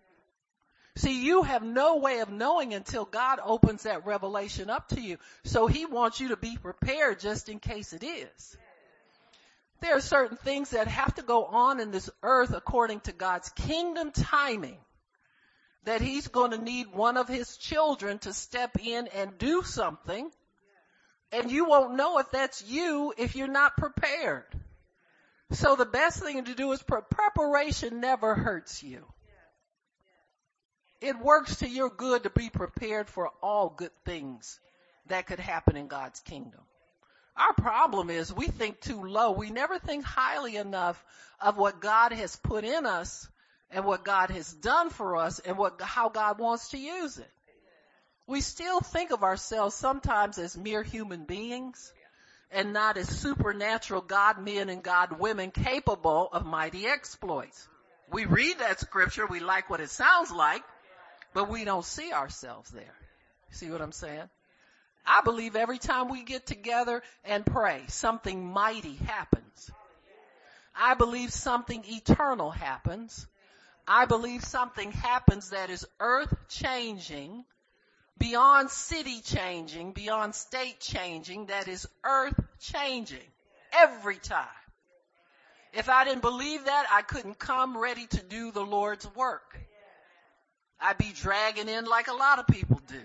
See, 0.97 1.25
you 1.25 1.41
have 1.41 1.63
no 1.63 1.95
way 1.95 2.19
of 2.19 2.29
knowing 2.29 2.75
until 2.75 3.05
God 3.05 3.39
opens 3.43 3.83
that 3.83 4.05
revelation 4.05 4.69
up 4.69 4.89
to 4.89 5.01
you. 5.01 5.17
So 5.45 5.65
he 5.65 5.87
wants 5.87 6.19
you 6.19 6.27
to 6.27 6.37
be 6.37 6.57
prepared 6.57 7.21
just 7.21 7.49
in 7.49 7.57
case 7.57 7.91
it 7.91 8.03
is. 8.03 8.57
There 9.81 9.95
are 9.95 10.01
certain 10.01 10.37
things 10.37 10.69
that 10.69 10.87
have 10.87 11.15
to 11.15 11.23
go 11.23 11.45
on 11.45 11.79
in 11.79 11.89
this 11.89 12.07
earth 12.21 12.53
according 12.53 12.99
to 12.99 13.13
God's 13.13 13.49
kingdom 13.49 14.11
timing 14.11 14.77
that 15.83 16.01
he's 16.01 16.27
going 16.27 16.51
to 16.51 16.57
need 16.57 16.87
one 16.93 17.17
of 17.17 17.27
his 17.27 17.57
children 17.57 18.19
to 18.19 18.33
step 18.33 18.77
in 18.83 19.07
and 19.07 19.37
do 19.37 19.63
something. 19.63 20.29
And 21.31 21.51
you 21.51 21.65
won't 21.65 21.95
know 21.95 22.17
if 22.19 22.31
that's 22.31 22.63
you 22.63 23.13
if 23.17 23.35
you're 23.35 23.47
not 23.47 23.77
prepared. 23.77 24.45
So 25.51 25.75
the 25.75 25.85
best 25.85 26.21
thing 26.21 26.43
to 26.43 26.55
do 26.55 26.71
is 26.71 26.81
pre- 26.81 27.01
preparation 27.09 27.99
never 27.99 28.35
hurts 28.35 28.83
you 28.83 29.05
it 31.01 31.17
works 31.19 31.57
to 31.57 31.69
your 31.69 31.89
good 31.89 32.23
to 32.23 32.29
be 32.29 32.49
prepared 32.49 33.07
for 33.07 33.29
all 33.41 33.69
good 33.69 33.91
things 34.05 34.59
that 35.07 35.27
could 35.27 35.39
happen 35.39 35.77
in 35.77 35.87
God's 35.87 36.19
kingdom. 36.19 36.61
Our 37.37 37.53
problem 37.53 38.09
is 38.09 38.33
we 38.33 38.47
think 38.47 38.81
too 38.81 39.03
low. 39.03 39.31
We 39.31 39.49
never 39.49 39.79
think 39.79 40.03
highly 40.03 40.57
enough 40.57 41.03
of 41.39 41.57
what 41.57 41.79
God 41.79 42.11
has 42.11 42.35
put 42.35 42.65
in 42.65 42.85
us 42.85 43.27
and 43.71 43.85
what 43.85 44.03
God 44.03 44.31
has 44.31 44.51
done 44.51 44.89
for 44.89 45.15
us 45.15 45.39
and 45.39 45.57
what, 45.57 45.81
how 45.81 46.09
God 46.09 46.39
wants 46.39 46.69
to 46.69 46.77
use 46.77 47.17
it. 47.17 47.31
We 48.27 48.41
still 48.41 48.79
think 48.79 49.11
of 49.11 49.23
ourselves 49.23 49.75
sometimes 49.75 50.37
as 50.37 50.55
mere 50.55 50.83
human 50.83 51.25
beings 51.25 51.91
and 52.51 52.73
not 52.73 52.97
as 52.97 53.07
supernatural 53.07 54.01
God 54.01 54.43
men 54.43 54.69
and 54.69 54.83
God 54.83 55.19
women 55.19 55.51
capable 55.51 56.29
of 56.31 56.45
mighty 56.45 56.87
exploits. 56.87 57.67
We 58.11 58.25
read 58.25 58.59
that 58.59 58.79
scripture, 58.79 59.27
we 59.27 59.39
like 59.39 59.69
what 59.69 59.81
it 59.81 59.89
sounds 59.89 60.31
like, 60.31 60.63
but 61.33 61.49
we 61.49 61.63
don't 61.63 61.85
see 61.85 62.11
ourselves 62.11 62.69
there. 62.71 62.95
See 63.51 63.69
what 63.69 63.81
I'm 63.81 63.91
saying? 63.91 64.29
I 65.05 65.21
believe 65.21 65.55
every 65.55 65.77
time 65.77 66.09
we 66.09 66.23
get 66.23 66.45
together 66.45 67.01
and 67.23 67.45
pray, 67.45 67.83
something 67.87 68.45
mighty 68.45 68.95
happens. 68.95 69.71
I 70.75 70.93
believe 70.93 71.31
something 71.31 71.83
eternal 71.85 72.51
happens. 72.51 73.27
I 73.91 74.05
believe 74.05 74.43
something 74.43 74.91
happens 74.91 75.49
that 75.49 75.71
is 75.71 75.83
earth 75.99 76.31
changing, 76.47 77.43
beyond 78.19 78.69
city 78.69 79.19
changing, 79.21 79.93
beyond 79.93 80.35
state 80.35 80.79
changing, 80.79 81.47
that 81.47 81.67
is 81.67 81.87
earth 82.03 82.39
changing 82.59 83.27
every 83.73 84.17
time. 84.17 84.45
If 85.73 85.89
I 85.89 86.05
didn't 86.05 86.21
believe 86.21 86.65
that, 86.65 86.85
I 86.91 87.01
couldn't 87.01 87.39
come 87.39 87.75
ready 87.75 88.05
to 88.05 88.21
do 88.21 88.51
the 88.51 88.61
Lord's 88.61 89.07
work. 89.15 89.59
I'd 90.79 90.99
be 90.99 91.11
dragging 91.15 91.67
in 91.67 91.85
like 91.85 92.09
a 92.09 92.13
lot 92.13 92.37
of 92.37 92.45
people 92.45 92.79
do 92.87 93.01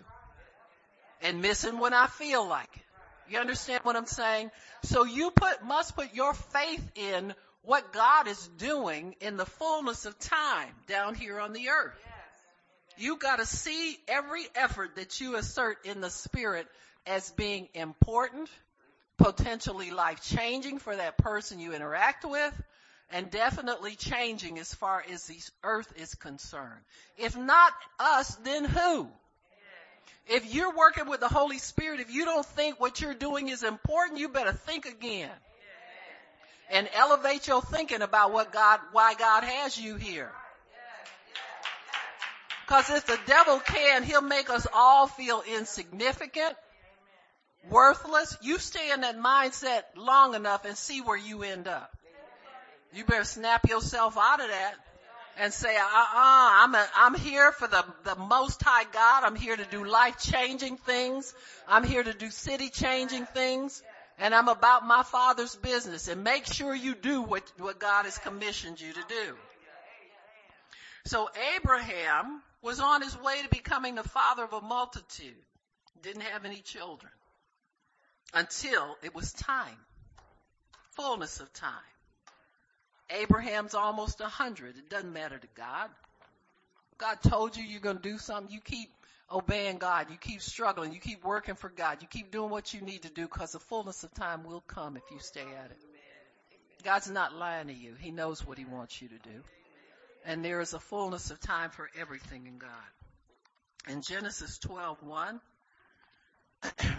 and 1.23 1.41
missing 1.41 1.79
when 1.79 1.95
I 1.95 2.09
feel 2.09 2.47
like 2.47 2.69
it. 2.77 3.33
You 3.33 3.39
understand 3.39 3.81
what 3.85 3.97
I'm 3.97 4.05
saying? 4.05 4.51
So 4.83 5.05
you 5.05 5.31
put, 5.31 5.65
must 5.65 5.97
put 5.97 6.13
your 6.13 6.35
faith 6.35 6.91
in 6.95 7.35
what 7.65 7.93
God 7.93 8.29
is 8.29 8.49
doing 8.59 9.15
in 9.21 9.37
the 9.37 9.47
fullness 9.47 10.05
of 10.07 10.19
time 10.19 10.75
down 10.87 11.15
here 11.15 11.41
on 11.41 11.53
the 11.53 11.69
earth. 11.71 11.99
You 12.97 13.17
gotta 13.17 13.47
see 13.47 13.99
every 14.07 14.45
effort 14.55 14.97
that 14.97 15.21
you 15.21 15.37
assert 15.37 15.85
in 15.85 16.01
the 16.01 16.11
spirit 16.11 16.67
as 17.07 17.31
being 17.33 17.69
important, 17.75 18.49
potentially 19.19 19.91
life 19.91 20.23
changing 20.23 20.79
for 20.79 20.95
that 20.95 21.19
person 21.19 21.59
you 21.59 21.73
interact 21.73 22.25
with, 22.25 22.63
and 23.11 23.31
definitely 23.31 23.97
changing 23.97 24.59
as 24.59 24.73
far 24.75 25.05
as 25.11 25.27
the 25.27 25.39
earth 25.63 25.93
is 25.97 26.15
concerned. 26.15 26.81
If 27.19 27.37
not 27.37 27.73
us, 27.99 28.35
then 28.37 28.65
who? 28.65 29.09
If 30.27 30.55
you're 30.55 30.75
working 30.75 31.09
with 31.09 31.21
the 31.21 31.29
Holy 31.29 31.59
Spirit, 31.59 32.01
if 32.01 32.11
you 32.11 32.25
don't 32.25 32.47
think 32.47 32.81
what 32.81 33.01
you're 33.01 33.15
doing 33.15 33.49
is 33.49 33.63
important, 33.63 34.19
you 34.21 34.29
better 34.31 34.53
think 34.53 34.87
again. 34.87 35.31
And 36.71 36.89
elevate 36.95 37.47
your 37.47 37.63
thinking 37.63 38.03
about 38.03 38.33
what 38.33 38.53
God, 38.53 38.81
why 38.93 39.15
God 39.15 39.45
has 39.45 39.79
you 39.79 39.97
here. 39.97 40.33
Cause 42.67 42.89
if 42.89 43.07
the 43.07 43.19
devil 43.27 43.59
can, 43.59 44.03
he'll 44.03 44.23
make 44.23 44.49
us 44.49 44.67
all 44.73 45.07
feel 45.07 45.43
insignificant, 45.47 46.57
worthless. 47.69 48.37
You 48.41 48.59
stay 48.59 48.91
in 48.91 49.03
that 49.03 49.19
mindset 49.19 49.83
long 49.97 50.35
enough 50.35 50.65
and 50.65 50.77
see 50.77 51.03
where 51.03 51.17
you 51.17 51.43
end 51.43 51.69
up. 51.69 51.91
You 52.95 53.05
better 53.05 53.25
snap 53.25 53.69
yourself 53.69 54.17
out 54.17 54.41
of 54.41 54.49
that 54.49 54.75
and 55.39 55.53
say, 55.53 55.77
uh-uh, 55.77 55.83
I'm, 55.85 56.75
a, 56.75 56.87
I'm 56.97 57.15
here 57.15 57.53
for 57.53 57.67
the, 57.67 57.85
the 58.05 58.15
most 58.17 58.63
high 58.63 58.85
God. 58.85 59.25
I'm 59.25 59.37
here 59.37 59.57
to 59.57 59.65
do 59.65 59.85
life 59.85 60.19
changing 60.19 60.77
things. 60.77 61.35
I'm 61.67 61.85
here 61.85 62.03
to 62.03 62.13
do 62.13 62.31
city 62.31 62.71
changing 62.71 63.27
things. 63.27 63.83
And 64.19 64.35
I'm 64.35 64.49
about 64.49 64.87
my 64.87 65.03
father's 65.03 65.57
business 65.57 66.09
and 66.09 66.23
make 66.23 66.47
sure 66.47 66.75
you 66.75 66.95
do 66.95 67.23
what, 67.23 67.43
what 67.59 67.79
God 67.79 68.05
has 68.05 68.17
commissioned 68.19 68.81
you 68.81 68.93
to 68.93 69.05
do. 69.09 69.35
So 71.07 71.29
Abraham 71.57 72.41
was 72.63 72.81
on 72.81 73.03
his 73.03 73.19
way 73.21 73.43
to 73.43 73.49
becoming 73.49 73.97
the 73.97 74.05
father 74.05 74.45
of 74.45 74.53
a 74.53 74.61
multitude. 74.61 75.35
Didn't 76.03 76.23
have 76.23 76.45
any 76.45 76.61
children 76.61 77.13
until 78.33 78.97
it 79.03 79.15
was 79.15 79.33
time. 79.33 79.77
Fullness 80.93 81.41
of 81.41 81.53
time. 81.53 81.73
Abraham's 83.11 83.75
almost 83.75 84.21
a 84.21 84.29
hundred. 84.29 84.77
It 84.79 84.89
doesn't 84.89 85.13
matter 85.13 85.39
to 85.39 85.49
God. 85.55 85.91
God 86.99 87.19
told 87.23 87.57
you 87.57 87.65
you're 87.65 87.81
going 87.81 87.97
to 87.97 88.03
do 88.03 88.19
something. 88.19 88.53
You 88.53 88.61
keep 88.61 88.91
obeying 89.31 89.79
God. 89.79 90.07
You 90.11 90.17
keep 90.17 90.43
struggling. 90.43 90.93
You 90.93 91.01
keep 91.01 91.25
working 91.25 91.55
for 91.55 91.69
God. 91.69 91.99
You 92.01 92.09
keep 92.09 92.31
doing 92.31 92.51
what 92.51 92.75
you 92.75 92.81
need 92.81 93.03
to 93.03 93.11
do 93.11 93.23
because 93.23 93.53
the 93.53 93.59
fullness 93.61 94.05
of 94.05 94.13
time 94.15 94.45
will 94.45 94.63
come 94.67 94.97
if 94.97 95.03
you 95.11 95.19
stay 95.21 95.41
at 95.41 95.71
it. 95.71 95.79
God's 96.83 97.11
not 97.11 97.35
lying 97.35 97.69
to 97.69 97.73
you. 97.73 97.95
He 97.99 98.11
knows 98.11 98.47
what 98.47 98.59
he 98.59 98.65
wants 98.65 99.01
you 99.01 99.09
to 99.09 99.19
do. 99.19 99.43
And 100.27 100.45
there 100.45 100.61
is 100.61 100.75
a 100.75 100.81
fullness 100.81 101.31
of 101.31 101.41
time 101.41 101.71
for 101.71 101.89
everything 101.99 102.47
in 102.47 102.59
God. 102.59 102.71
In 103.89 104.03
Genesis 104.03 104.59
12:1, 104.61 105.41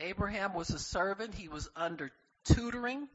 Abraham 0.00 0.54
was 0.54 0.70
a 0.70 0.78
servant. 0.78 1.34
He 1.34 1.48
was 1.48 1.68
under 1.76 2.10
tutoring 2.44 3.08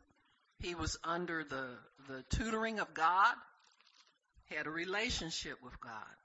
he 0.61 0.75
was 0.75 0.97
under 1.03 1.43
the, 1.43 1.69
the 2.07 2.23
tutoring 2.37 2.79
of 2.79 2.93
God, 2.93 3.33
He 4.45 4.55
had 4.55 4.67
a 4.67 4.71
relationship 4.71 5.57
with 5.63 5.79
God. 5.81 6.20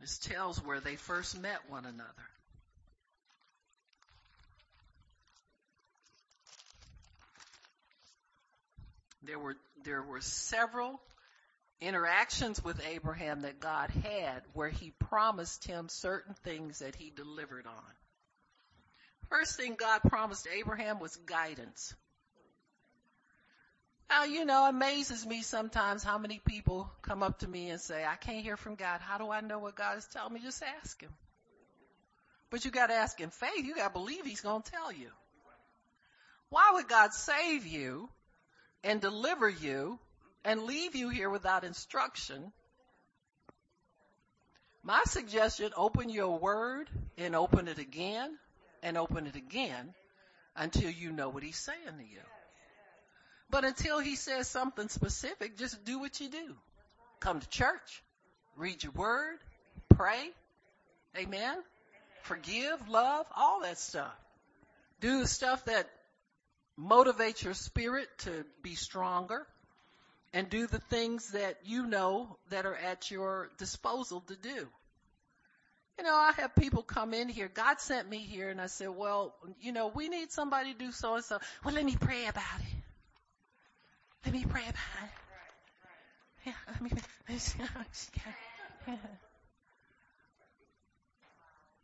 This 0.00 0.18
tells 0.18 0.58
where 0.64 0.80
they 0.80 0.96
first 0.96 1.38
met 1.38 1.58
one 1.68 1.84
another. 1.84 2.08
There 9.22 9.38
were, 9.38 9.56
there 9.84 10.02
were 10.02 10.22
several 10.22 11.00
interactions 11.80 12.64
with 12.64 12.80
Abraham 12.86 13.42
that 13.42 13.60
God 13.60 13.90
had 13.90 14.42
where 14.54 14.70
he 14.70 14.92
promised 14.98 15.64
him 15.64 15.88
certain 15.90 16.34
things 16.44 16.78
that 16.78 16.94
he 16.94 17.10
delivered 17.10 17.66
on. 17.66 17.92
First 19.28 19.56
thing 19.56 19.76
God 19.78 20.00
promised 20.02 20.48
Abraham 20.52 20.98
was 20.98 21.14
guidance. 21.16 21.94
Now, 24.10 24.24
you 24.24 24.44
know, 24.44 24.68
amazes 24.68 25.24
me 25.24 25.42
sometimes 25.42 26.02
how 26.02 26.18
many 26.18 26.40
people 26.44 26.90
come 27.00 27.22
up 27.22 27.38
to 27.38 27.48
me 27.48 27.70
and 27.70 27.80
say, 27.80 28.04
I 28.04 28.16
can't 28.16 28.42
hear 28.42 28.56
from 28.56 28.74
God. 28.74 29.00
How 29.00 29.18
do 29.18 29.30
I 29.30 29.40
know 29.40 29.60
what 29.60 29.76
God 29.76 29.98
is 29.98 30.06
telling 30.12 30.34
me? 30.34 30.40
Just 30.42 30.62
ask 30.82 31.00
Him. 31.00 31.12
But 32.50 32.64
you 32.64 32.72
gotta 32.72 32.94
ask 32.94 33.20
in 33.20 33.30
faith. 33.30 33.64
You 33.64 33.76
gotta 33.76 33.92
believe 33.92 34.26
He's 34.26 34.40
gonna 34.40 34.64
tell 34.64 34.92
you. 34.92 35.10
Why 36.48 36.72
would 36.74 36.88
God 36.88 37.12
save 37.12 37.64
you 37.64 38.08
and 38.82 39.00
deliver 39.00 39.48
you 39.48 40.00
and 40.44 40.64
leave 40.64 40.96
you 40.96 41.08
here 41.10 41.30
without 41.30 41.62
instruction? 41.62 42.52
My 44.82 45.02
suggestion, 45.04 45.70
open 45.76 46.08
your 46.08 46.36
word 46.36 46.90
and 47.16 47.36
open 47.36 47.68
it 47.68 47.78
again 47.78 48.36
and 48.82 48.98
open 48.98 49.28
it 49.28 49.36
again 49.36 49.94
until 50.56 50.90
you 50.90 51.12
know 51.12 51.28
what 51.28 51.44
he's 51.44 51.58
saying 51.58 51.96
to 51.96 52.04
you. 52.04 52.20
But 53.50 53.64
until 53.64 53.98
he 53.98 54.16
says 54.16 54.48
something 54.48 54.88
specific, 54.88 55.58
just 55.58 55.84
do 55.84 55.98
what 55.98 56.20
you 56.20 56.28
do. 56.28 56.54
Come 57.18 57.40
to 57.40 57.48
church, 57.48 58.02
read 58.56 58.82
your 58.82 58.92
word, 58.92 59.38
pray, 59.88 60.30
amen, 61.18 61.58
forgive, 62.22 62.88
love, 62.88 63.26
all 63.36 63.62
that 63.62 63.78
stuff. 63.78 64.14
Do 65.00 65.20
the 65.20 65.28
stuff 65.28 65.64
that 65.64 65.88
motivates 66.78 67.42
your 67.42 67.54
spirit 67.54 68.08
to 68.18 68.44
be 68.62 68.74
stronger 68.74 69.46
and 70.32 70.48
do 70.48 70.66
the 70.66 70.78
things 70.78 71.32
that 71.32 71.58
you 71.64 71.86
know 71.86 72.38
that 72.50 72.66
are 72.66 72.76
at 72.76 73.10
your 73.10 73.50
disposal 73.58 74.20
to 74.28 74.36
do. 74.36 74.68
You 75.98 76.04
know, 76.04 76.14
I 76.14 76.32
have 76.36 76.54
people 76.54 76.82
come 76.82 77.12
in 77.12 77.28
here. 77.28 77.50
God 77.52 77.80
sent 77.80 78.08
me 78.08 78.18
here 78.18 78.48
and 78.48 78.60
I 78.60 78.68
said, 78.68 78.88
well, 78.88 79.34
you 79.60 79.72
know, 79.72 79.88
we 79.88 80.08
need 80.08 80.30
somebody 80.30 80.72
to 80.72 80.78
do 80.78 80.92
so 80.92 81.16
and 81.16 81.24
so. 81.24 81.38
Well, 81.62 81.74
let 81.74 81.84
me 81.84 81.96
pray 82.00 82.26
about 82.26 82.60
it. 82.60 82.79
Let 84.24 84.34
me 84.34 84.44
pray 84.48 84.62
about 84.62 84.74
it. 85.04 85.10
Yeah, 86.46 86.52
let 86.68 86.80
me, 86.80 86.90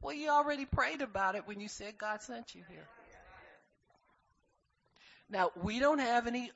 well, 0.01 0.14
you 0.14 0.30
already 0.30 0.64
prayed 0.64 1.03
about 1.03 1.34
it 1.34 1.47
when 1.47 1.61
you 1.61 1.68
said 1.68 1.99
God 1.99 2.22
sent 2.22 2.55
you 2.55 2.62
here. 2.68 2.87
Now, 5.28 5.51
we 5.62 5.78
don't 5.78 5.99
have 5.99 6.26
any 6.26 6.51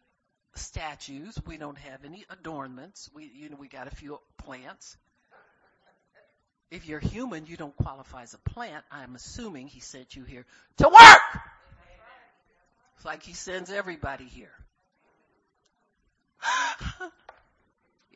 statues. 0.55 1.37
We 1.47 1.57
don't 1.59 1.79
have 1.79 2.05
any 2.05 2.25
adornments. 2.31 3.11
We, 3.15 3.31
you 3.35 3.51
know, 3.51 3.57
we 3.59 3.69
got 3.69 3.87
a 3.87 3.95
few 3.95 4.19
plants. 4.39 4.97
If 6.71 6.87
you're 6.87 7.01
human, 7.01 7.47
you 7.47 7.57
don't 7.57 7.77
qualify 7.77 8.23
as 8.23 8.35
a 8.35 8.51
plant. 8.51 8.85
I'm 8.93 9.17
assuming 9.17 9.67
he 9.67 9.81
sent 9.81 10.15
you 10.15 10.23
here 10.25 10.47
to 10.79 10.89
work. 10.89 11.43
It's 12.97 13.05
like 13.05 13.23
he 13.25 13.33
sends 13.33 13.71
everybody 13.71 14.25
here. 14.25 14.53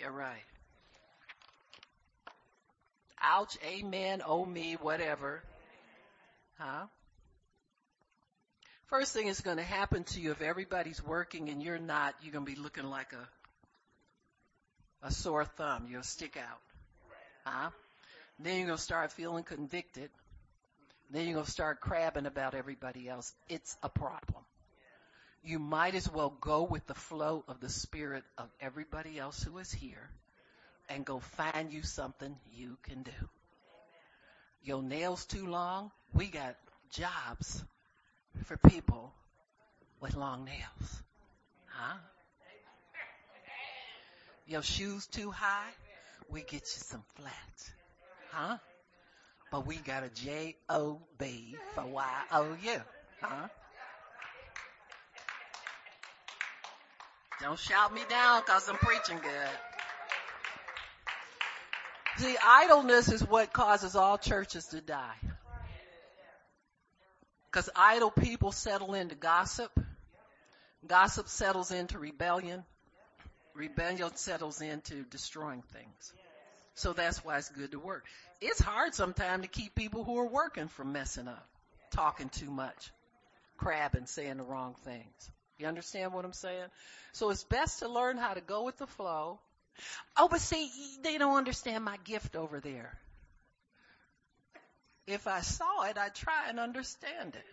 You're 0.04 0.12
right. 0.12 0.44
Ouch, 3.22 3.56
amen, 3.64 4.20
oh 4.26 4.44
me, 4.44 4.76
whatever. 4.82 5.42
Huh? 6.58 6.84
First 8.88 9.14
thing 9.14 9.28
is 9.28 9.40
going 9.40 9.56
to 9.56 9.62
happen 9.62 10.04
to 10.04 10.20
you 10.20 10.32
if 10.32 10.42
everybody's 10.42 11.02
working 11.02 11.48
and 11.48 11.62
you're 11.62 11.78
not, 11.78 12.14
you're 12.20 12.34
going 12.34 12.44
to 12.44 12.52
be 12.52 12.60
looking 12.60 12.84
like 12.84 13.14
a, 13.14 15.06
a 15.06 15.10
sore 15.10 15.46
thumb. 15.46 15.86
You'll 15.90 16.02
stick 16.02 16.36
out. 16.36 16.60
Huh? 17.46 17.70
Then 18.38 18.58
you're 18.58 18.66
going 18.66 18.76
to 18.76 18.82
start 18.82 19.10
feeling 19.10 19.42
convicted. 19.42 20.10
Then 21.10 21.24
you're 21.24 21.34
going 21.34 21.46
to 21.46 21.50
start 21.50 21.80
crabbing 21.80 22.26
about 22.26 22.54
everybody 22.54 23.08
else. 23.08 23.32
It's 23.48 23.74
a 23.82 23.88
problem. 23.88 24.43
You 25.44 25.58
might 25.58 25.94
as 25.94 26.10
well 26.10 26.30
go 26.40 26.62
with 26.62 26.86
the 26.86 26.94
flow 26.94 27.44
of 27.48 27.60
the 27.60 27.68
spirit 27.68 28.24
of 28.38 28.48
everybody 28.60 29.18
else 29.18 29.42
who 29.42 29.58
is 29.58 29.70
here 29.70 30.08
and 30.88 31.04
go 31.04 31.18
find 31.18 31.70
you 31.70 31.82
something 31.82 32.34
you 32.54 32.78
can 32.82 33.02
do. 33.02 33.28
Your 34.62 34.82
nails 34.82 35.26
too 35.26 35.46
long? 35.46 35.90
We 36.14 36.28
got 36.28 36.56
jobs 36.90 37.62
for 38.44 38.56
people 38.56 39.12
with 40.00 40.16
long 40.16 40.46
nails. 40.46 41.02
Huh? 41.66 41.98
Your 44.46 44.62
shoes 44.62 45.06
too 45.06 45.30
high? 45.30 45.70
We 46.30 46.40
get 46.40 46.62
you 46.62 46.82
some 46.82 47.02
flats. 47.16 47.70
Huh? 48.30 48.56
But 49.50 49.66
we 49.66 49.76
got 49.76 50.04
a 50.04 50.08
J-O-B 50.08 51.56
for 51.74 51.84
Y-O-U. 51.84 52.80
Huh? 53.20 53.48
Don't 57.40 57.58
shout 57.58 57.92
me 57.92 58.00
down 58.08 58.42
cause 58.42 58.68
I'm 58.68 58.76
preaching 58.76 59.18
good. 59.18 59.50
See, 62.16 62.36
idleness 62.46 63.10
is 63.10 63.26
what 63.26 63.52
causes 63.52 63.96
all 63.96 64.18
churches 64.18 64.66
to 64.66 64.80
die. 64.80 65.16
Because 67.50 67.68
idle 67.74 68.10
people 68.10 68.52
settle 68.52 68.94
into 68.94 69.14
gossip. 69.14 69.70
Gossip 70.86 71.28
settles 71.28 71.72
into 71.72 71.98
rebellion. 71.98 72.64
Rebellion 73.54 74.14
settles 74.14 74.60
into 74.60 75.04
destroying 75.04 75.62
things. 75.72 76.12
So 76.74 76.92
that's 76.92 77.24
why 77.24 77.38
it's 77.38 77.48
good 77.48 77.72
to 77.72 77.78
work. 77.78 78.04
It's 78.40 78.60
hard 78.60 78.94
sometimes 78.94 79.42
to 79.42 79.48
keep 79.48 79.74
people 79.74 80.04
who 80.04 80.18
are 80.18 80.26
working 80.26 80.68
from 80.68 80.92
messing 80.92 81.28
up, 81.28 81.46
talking 81.92 82.28
too 82.28 82.50
much, 82.50 82.90
crabbing, 83.56 84.06
saying 84.06 84.36
the 84.36 84.42
wrong 84.44 84.74
things. 84.84 85.30
You 85.58 85.66
understand 85.66 86.12
what 86.12 86.24
I'm 86.24 86.32
saying? 86.32 86.66
So 87.12 87.30
it's 87.30 87.44
best 87.44 87.80
to 87.80 87.88
learn 87.88 88.16
how 88.16 88.34
to 88.34 88.40
go 88.40 88.64
with 88.64 88.76
the 88.78 88.86
flow. 88.86 89.38
Oh, 90.16 90.28
but 90.28 90.40
see, 90.40 90.70
they 91.02 91.18
don't 91.18 91.36
understand 91.36 91.84
my 91.84 91.96
gift 92.04 92.36
over 92.36 92.60
there. 92.60 92.96
If 95.06 95.26
I 95.26 95.40
saw 95.40 95.84
it, 95.84 95.98
I'd 95.98 96.14
try 96.14 96.48
and 96.48 96.58
understand 96.58 97.34
it. 97.34 97.44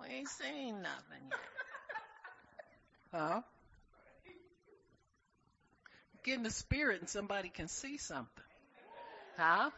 We 0.00 0.08
ain't 0.08 0.28
seen 0.28 0.82
nothing 0.82 1.22
yet. 1.30 1.38
Huh? 3.12 3.40
Get 6.24 6.36
in 6.36 6.42
the 6.42 6.50
spirit 6.50 7.00
and 7.00 7.08
somebody 7.08 7.48
can 7.48 7.68
see 7.68 7.96
something. 7.96 8.44
Huh? 9.36 9.70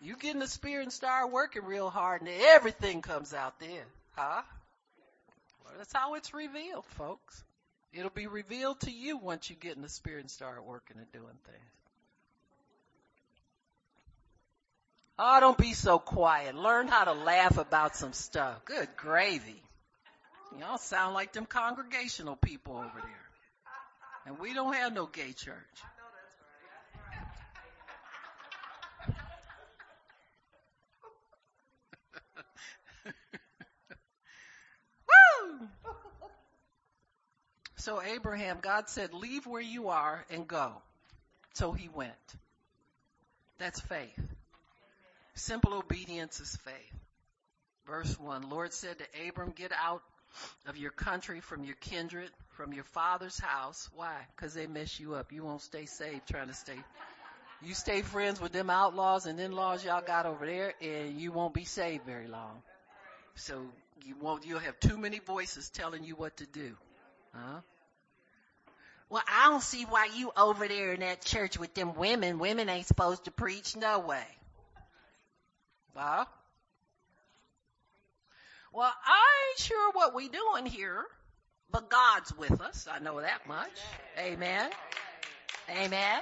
You 0.00 0.16
get 0.16 0.34
in 0.34 0.40
the 0.40 0.48
spirit 0.48 0.82
and 0.82 0.92
start 0.92 1.30
working 1.30 1.64
real 1.64 1.88
hard 1.88 2.22
and 2.22 2.30
everything 2.30 3.00
comes 3.00 3.32
out 3.32 3.60
there. 3.60 3.84
Huh? 4.16 4.42
That's 5.76 5.92
how 5.92 6.14
it's 6.14 6.32
revealed, 6.32 6.86
folks. 6.86 7.42
It'll 7.92 8.10
be 8.10 8.26
revealed 8.26 8.80
to 8.80 8.90
you 8.90 9.16
once 9.16 9.50
you 9.50 9.56
get 9.56 9.76
in 9.76 9.82
the 9.82 9.88
spirit 9.88 10.20
and 10.20 10.30
start 10.30 10.64
working 10.64 10.96
and 10.98 11.10
doing 11.12 11.38
things. 11.44 11.70
Oh, 15.16 15.38
don't 15.38 15.58
be 15.58 15.74
so 15.74 16.00
quiet. 16.00 16.56
Learn 16.56 16.88
how 16.88 17.04
to 17.04 17.12
laugh 17.12 17.56
about 17.56 17.94
some 17.94 18.12
stuff. 18.12 18.64
Good 18.64 18.88
gravy. 18.96 19.62
Y'all 20.58 20.78
sound 20.78 21.14
like 21.14 21.32
them 21.32 21.46
congregational 21.46 22.36
people 22.36 22.76
over 22.76 23.00
there. 23.00 23.24
And 24.26 24.38
we 24.38 24.54
don't 24.54 24.74
have 24.74 24.92
no 24.92 25.06
gay 25.06 25.32
church. 25.32 25.54
So 37.84 38.00
Abraham, 38.00 38.60
God 38.62 38.88
said, 38.88 39.12
leave 39.12 39.46
where 39.46 39.60
you 39.60 39.88
are 39.88 40.24
and 40.30 40.48
go. 40.48 40.72
So 41.52 41.72
he 41.72 41.90
went. 41.90 42.14
That's 43.58 43.78
faith. 43.78 44.18
Simple 45.34 45.74
obedience 45.74 46.40
is 46.40 46.56
faith. 46.64 46.98
Verse 47.86 48.18
1, 48.18 48.48
Lord 48.48 48.72
said 48.72 48.96
to 49.00 49.28
Abram, 49.28 49.52
get 49.54 49.70
out 49.78 50.00
of 50.66 50.78
your 50.78 50.92
country, 50.92 51.40
from 51.40 51.62
your 51.62 51.74
kindred, 51.74 52.30
from 52.56 52.72
your 52.72 52.84
father's 52.84 53.38
house. 53.38 53.90
Why? 53.94 54.16
Because 54.34 54.54
they 54.54 54.66
mess 54.66 54.98
you 54.98 55.16
up. 55.16 55.30
You 55.30 55.44
won't 55.44 55.60
stay 55.60 55.84
safe 55.84 56.22
trying 56.24 56.48
to 56.48 56.54
stay. 56.54 56.78
You 57.60 57.74
stay 57.74 58.00
friends 58.00 58.40
with 58.40 58.52
them 58.52 58.70
outlaws 58.70 59.26
and 59.26 59.38
in-laws 59.38 59.84
y'all 59.84 60.00
got 60.00 60.24
over 60.24 60.46
there 60.46 60.72
and 60.80 61.20
you 61.20 61.32
won't 61.32 61.52
be 61.52 61.64
saved 61.64 62.06
very 62.06 62.28
long. 62.28 62.62
So 63.34 63.60
you 64.06 64.14
won't, 64.18 64.46
you'll 64.46 64.58
have 64.60 64.80
too 64.80 64.96
many 64.96 65.18
voices 65.18 65.68
telling 65.68 66.02
you 66.02 66.16
what 66.16 66.38
to 66.38 66.46
do. 66.46 66.78
Huh? 67.34 67.60
Well, 69.10 69.22
I 69.28 69.50
don't 69.50 69.62
see 69.62 69.84
why 69.84 70.08
you 70.16 70.32
over 70.36 70.66
there 70.66 70.92
in 70.92 71.00
that 71.00 71.24
church 71.24 71.58
with 71.58 71.74
them 71.74 71.94
women. 71.94 72.38
Women 72.38 72.68
ain't 72.68 72.86
supposed 72.86 73.24
to 73.26 73.30
preach. 73.30 73.76
No 73.76 74.00
way. 74.00 74.24
Huh? 75.94 76.24
Well, 78.72 78.92
I 79.06 79.50
ain't 79.50 79.60
sure 79.60 79.92
what 79.92 80.14
we 80.14 80.28
doing 80.28 80.66
here, 80.66 81.04
but 81.70 81.88
God's 81.88 82.36
with 82.36 82.60
us. 82.60 82.88
I 82.90 82.98
know 82.98 83.20
that 83.20 83.46
much. 83.46 83.70
Amen. 84.18 84.68
Amen. 85.70 86.20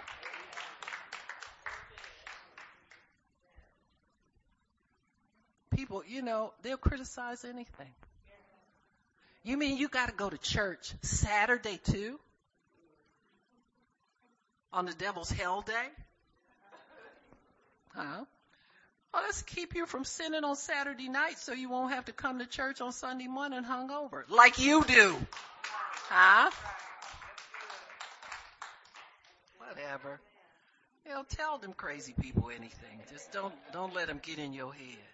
People, 5.75 6.03
you 6.07 6.21
know, 6.21 6.53
they'll 6.63 6.77
criticize 6.77 7.45
anything. 7.45 7.95
You 9.43 9.57
mean 9.57 9.79
you 9.79 9.89
gotta 9.89 10.13
go 10.13 10.29
to 10.29 10.39
church 10.39 10.93
Saturday 11.01 11.81
too? 11.83 12.21
On 14.73 14.87
the 14.87 14.93
devil's 14.93 15.31
hell 15.31 15.63
day? 15.63 15.89
Huh? 17.95 18.25
Well, 19.13 19.23
let's 19.23 19.43
keep 19.43 19.75
you 19.75 19.85
from 19.85 20.05
sinning 20.05 20.45
on 20.45 20.57
Saturday 20.57 21.11
night 21.11 21.39
so 21.39 21.53
you 21.53 21.69
won't 21.69 21.93
have 21.93 22.07
to 22.07 22.13
come 22.13 22.39
to 22.39 22.47
church 22.47 22.81
on 22.81 22.93
Sunday 22.93 23.27
morning 23.27 23.63
hungover. 23.63 24.23
Like 24.31 24.59
you 24.59 24.83
do. 24.85 25.17
Huh? 26.09 26.51
Whatever. 29.59 30.21
You 31.05 31.13
know, 31.13 31.25
tell 31.29 31.59
them 31.59 31.75
crazy 31.75 32.15
people 32.19 32.49
anything. 32.49 33.01
Just 33.11 33.33
don't, 33.33 33.55
don't 33.73 33.95
let 33.95 34.07
them 34.07 34.21
get 34.23 34.39
in 34.39 34.55
your 34.55 34.73
head. 34.73 35.12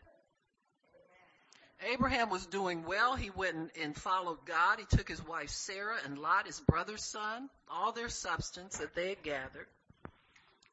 Abraham 1.87 2.31
was 2.31 2.47
doing 2.47 2.85
well. 2.85 3.15
He 3.15 3.31
went 3.31 3.57
and, 3.57 3.71
and 3.81 3.97
followed 3.97 4.45
God. 4.45 4.79
He 4.79 4.97
took 4.97 5.09
his 5.09 5.25
wife 5.25 5.51
Sarah 5.51 5.97
and 6.05 6.19
Lot, 6.19 6.47
his 6.47 6.61
brother's 6.61 7.05
son, 7.05 7.49
all 7.71 7.93
their 7.93 8.09
substance 8.09 8.79
that 8.79 8.95
they 8.95 9.11
had 9.11 9.23
gathered, 9.23 9.67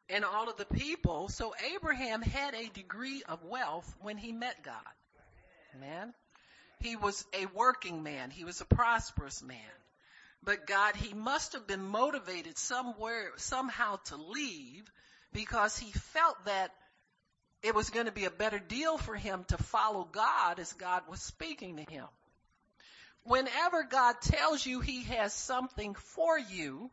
and 0.09 0.25
all 0.25 0.49
of 0.49 0.57
the 0.57 0.65
people. 0.65 1.29
So 1.29 1.53
Abraham 1.75 2.21
had 2.21 2.55
a 2.55 2.69
degree 2.69 3.23
of 3.27 3.43
wealth 3.43 3.93
when 4.01 4.17
he 4.17 4.31
met 4.31 4.63
God. 4.63 4.75
Man. 5.79 6.13
He 6.79 6.95
was 6.95 7.25
a 7.33 7.45
working 7.47 8.03
man. 8.03 8.29
He 8.29 8.43
was 8.43 8.61
a 8.61 8.65
prosperous 8.65 9.41
man. 9.43 9.57
But 10.43 10.67
God, 10.67 10.95
he 10.95 11.13
must 11.13 11.53
have 11.53 11.65
been 11.65 11.83
motivated 11.83 12.57
somewhere, 12.57 13.31
somehow 13.37 13.97
to 14.05 14.17
leave 14.17 14.83
because 15.33 15.77
he 15.77 15.91
felt 15.91 16.37
that 16.45 16.71
it 17.65 17.73
was 17.73 17.89
going 17.89 18.05
to 18.05 18.11
be 18.11 18.25
a 18.25 18.29
better 18.29 18.59
deal 18.59 18.99
for 18.99 19.15
him 19.15 19.43
to 19.47 19.57
follow 19.57 20.07
God 20.11 20.59
as 20.59 20.71
God 20.73 21.01
was 21.09 21.19
speaking 21.19 21.77
to 21.77 21.83
him. 21.83 22.05
Whenever 23.23 23.81
God 23.81 24.21
tells 24.21 24.63
you 24.63 24.81
he 24.81 25.01
has 25.05 25.33
something 25.33 25.95
for 25.95 26.37
you, 26.37 26.91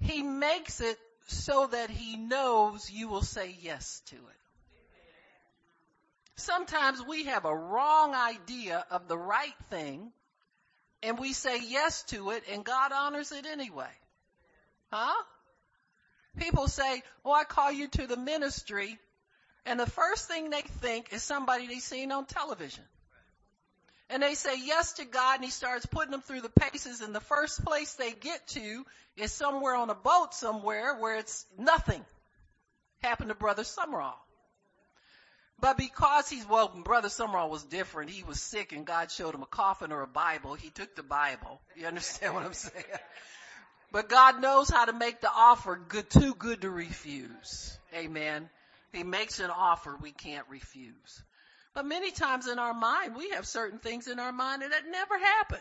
he 0.00 0.24
makes 0.24 0.80
it 0.80 0.98
so 1.28 1.68
that 1.68 1.88
he 1.88 2.16
knows 2.16 2.90
you 2.90 3.06
will 3.06 3.22
say 3.22 3.56
yes 3.60 4.02
to 4.06 4.16
it. 4.16 4.40
Sometimes 6.34 7.00
we 7.00 7.26
have 7.26 7.44
a 7.44 7.54
wrong 7.54 8.12
idea 8.12 8.84
of 8.90 9.06
the 9.06 9.16
right 9.16 9.54
thing 9.70 10.10
and 11.00 11.16
we 11.16 11.32
say 11.32 11.60
yes 11.62 12.02
to 12.08 12.30
it 12.30 12.42
and 12.50 12.64
God 12.64 12.90
honors 12.90 13.30
it 13.30 13.46
anyway. 13.46 13.92
Huh? 14.92 15.22
People 16.38 16.68
say, 16.68 17.02
oh, 17.24 17.32
I 17.32 17.44
call 17.44 17.70
you 17.70 17.88
to 17.88 18.06
the 18.06 18.16
ministry. 18.16 18.98
And 19.66 19.78
the 19.80 19.86
first 19.86 20.28
thing 20.28 20.50
they 20.50 20.62
think 20.62 21.12
is 21.12 21.22
somebody 21.22 21.66
they've 21.66 21.80
seen 21.80 22.12
on 22.12 22.26
television. 22.26 22.84
And 24.10 24.22
they 24.22 24.34
say 24.34 24.56
yes 24.62 24.94
to 24.94 25.04
God 25.04 25.36
and 25.36 25.44
he 25.44 25.50
starts 25.50 25.86
putting 25.86 26.10
them 26.10 26.20
through 26.20 26.42
the 26.42 26.50
paces 26.50 27.00
and 27.00 27.14
the 27.14 27.20
first 27.20 27.64
place 27.64 27.94
they 27.94 28.12
get 28.12 28.46
to 28.48 28.84
is 29.16 29.32
somewhere 29.32 29.74
on 29.74 29.88
a 29.88 29.94
boat 29.94 30.34
somewhere 30.34 30.94
where 30.98 31.16
it's 31.18 31.46
nothing. 31.58 32.04
Happened 33.02 33.30
to 33.30 33.34
Brother 33.34 33.62
Sumrall. 33.62 34.14
But 35.58 35.78
because 35.78 36.28
he's, 36.28 36.46
well, 36.46 36.68
Brother 36.68 37.08
Sumrall 37.08 37.48
was 37.48 37.62
different. 37.62 38.10
He 38.10 38.24
was 38.24 38.40
sick 38.40 38.72
and 38.72 38.84
God 38.84 39.10
showed 39.10 39.34
him 39.34 39.42
a 39.42 39.46
coffin 39.46 39.92
or 39.92 40.02
a 40.02 40.06
Bible. 40.06 40.54
He 40.54 40.68
took 40.68 40.94
the 40.94 41.02
Bible. 41.02 41.60
You 41.76 41.86
understand 41.86 42.34
what 42.34 42.44
I'm 42.44 42.52
saying? 42.52 42.84
But 43.94 44.08
God 44.08 44.40
knows 44.40 44.68
how 44.68 44.86
to 44.86 44.92
make 44.92 45.20
the 45.20 45.30
offer 45.32 45.76
good, 45.76 46.10
too 46.10 46.34
good 46.34 46.62
to 46.62 46.68
refuse. 46.68 47.78
Amen. 47.94 48.50
He 48.92 49.04
makes 49.04 49.38
an 49.38 49.50
offer 49.50 49.96
we 50.02 50.10
can't 50.10 50.44
refuse. 50.48 51.22
But 51.74 51.86
many 51.86 52.10
times 52.10 52.48
in 52.48 52.58
our 52.58 52.74
mind, 52.74 53.14
we 53.14 53.30
have 53.30 53.46
certain 53.46 53.78
things 53.78 54.08
in 54.08 54.18
our 54.18 54.32
mind 54.32 54.62
that 54.62 54.90
never 54.90 55.16
happen. 55.16 55.60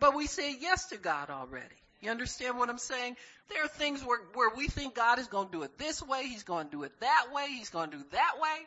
But 0.00 0.16
we 0.16 0.28
say 0.28 0.56
yes 0.58 0.86
to 0.86 0.96
God 0.96 1.28
already. 1.28 1.76
You 2.00 2.10
understand 2.10 2.56
what 2.56 2.70
I'm 2.70 2.78
saying? 2.78 3.16
There 3.50 3.62
are 3.62 3.68
things 3.68 4.02
where, 4.02 4.20
where 4.32 4.56
we 4.56 4.68
think 4.68 4.94
God 4.94 5.18
is 5.18 5.26
going 5.26 5.48
to 5.48 5.52
do 5.52 5.62
it 5.62 5.76
this 5.76 6.02
way. 6.02 6.22
He's 6.22 6.44
going 6.44 6.68
to 6.68 6.70
do 6.70 6.84
it 6.84 6.92
that 7.00 7.26
way. 7.34 7.48
He's 7.48 7.68
going 7.68 7.90
to 7.90 7.98
do 7.98 8.04
that 8.12 8.32
way. 8.40 8.66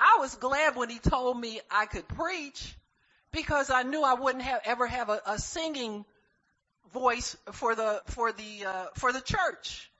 I 0.00 0.16
was 0.18 0.34
glad 0.34 0.74
when 0.74 0.90
he 0.90 0.98
told 0.98 1.40
me 1.40 1.60
I 1.70 1.86
could 1.86 2.08
preach 2.08 2.74
because 3.30 3.70
I 3.70 3.84
knew 3.84 4.02
I 4.02 4.14
wouldn't 4.14 4.42
have 4.42 4.62
ever 4.64 4.88
have 4.88 5.08
a, 5.08 5.20
a 5.24 5.38
singing 5.38 6.04
voice 6.98 7.36
for 7.52 7.74
the 7.74 8.00
for 8.06 8.32
the 8.32 8.64
uh, 8.64 8.86
for 8.94 9.12
the 9.12 9.20
church. 9.20 9.90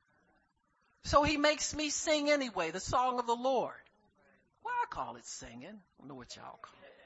So 1.05 1.22
he 1.22 1.36
makes 1.36 1.74
me 1.74 1.90
sing 1.90 2.30
anyway, 2.30 2.70
the 2.70 2.80
song 2.80 3.18
of 3.18 3.26
the 3.26 3.34
Lord. 3.34 3.74
Well, 4.64 4.74
I 4.82 4.86
call 4.90 5.16
it 5.16 5.26
singing. 5.26 5.68
I 5.68 5.99
don't 6.01 6.09
know 6.09 6.14
what 6.14 6.34
y'all 6.34 6.59
call 6.62 6.74
it. 6.82 6.97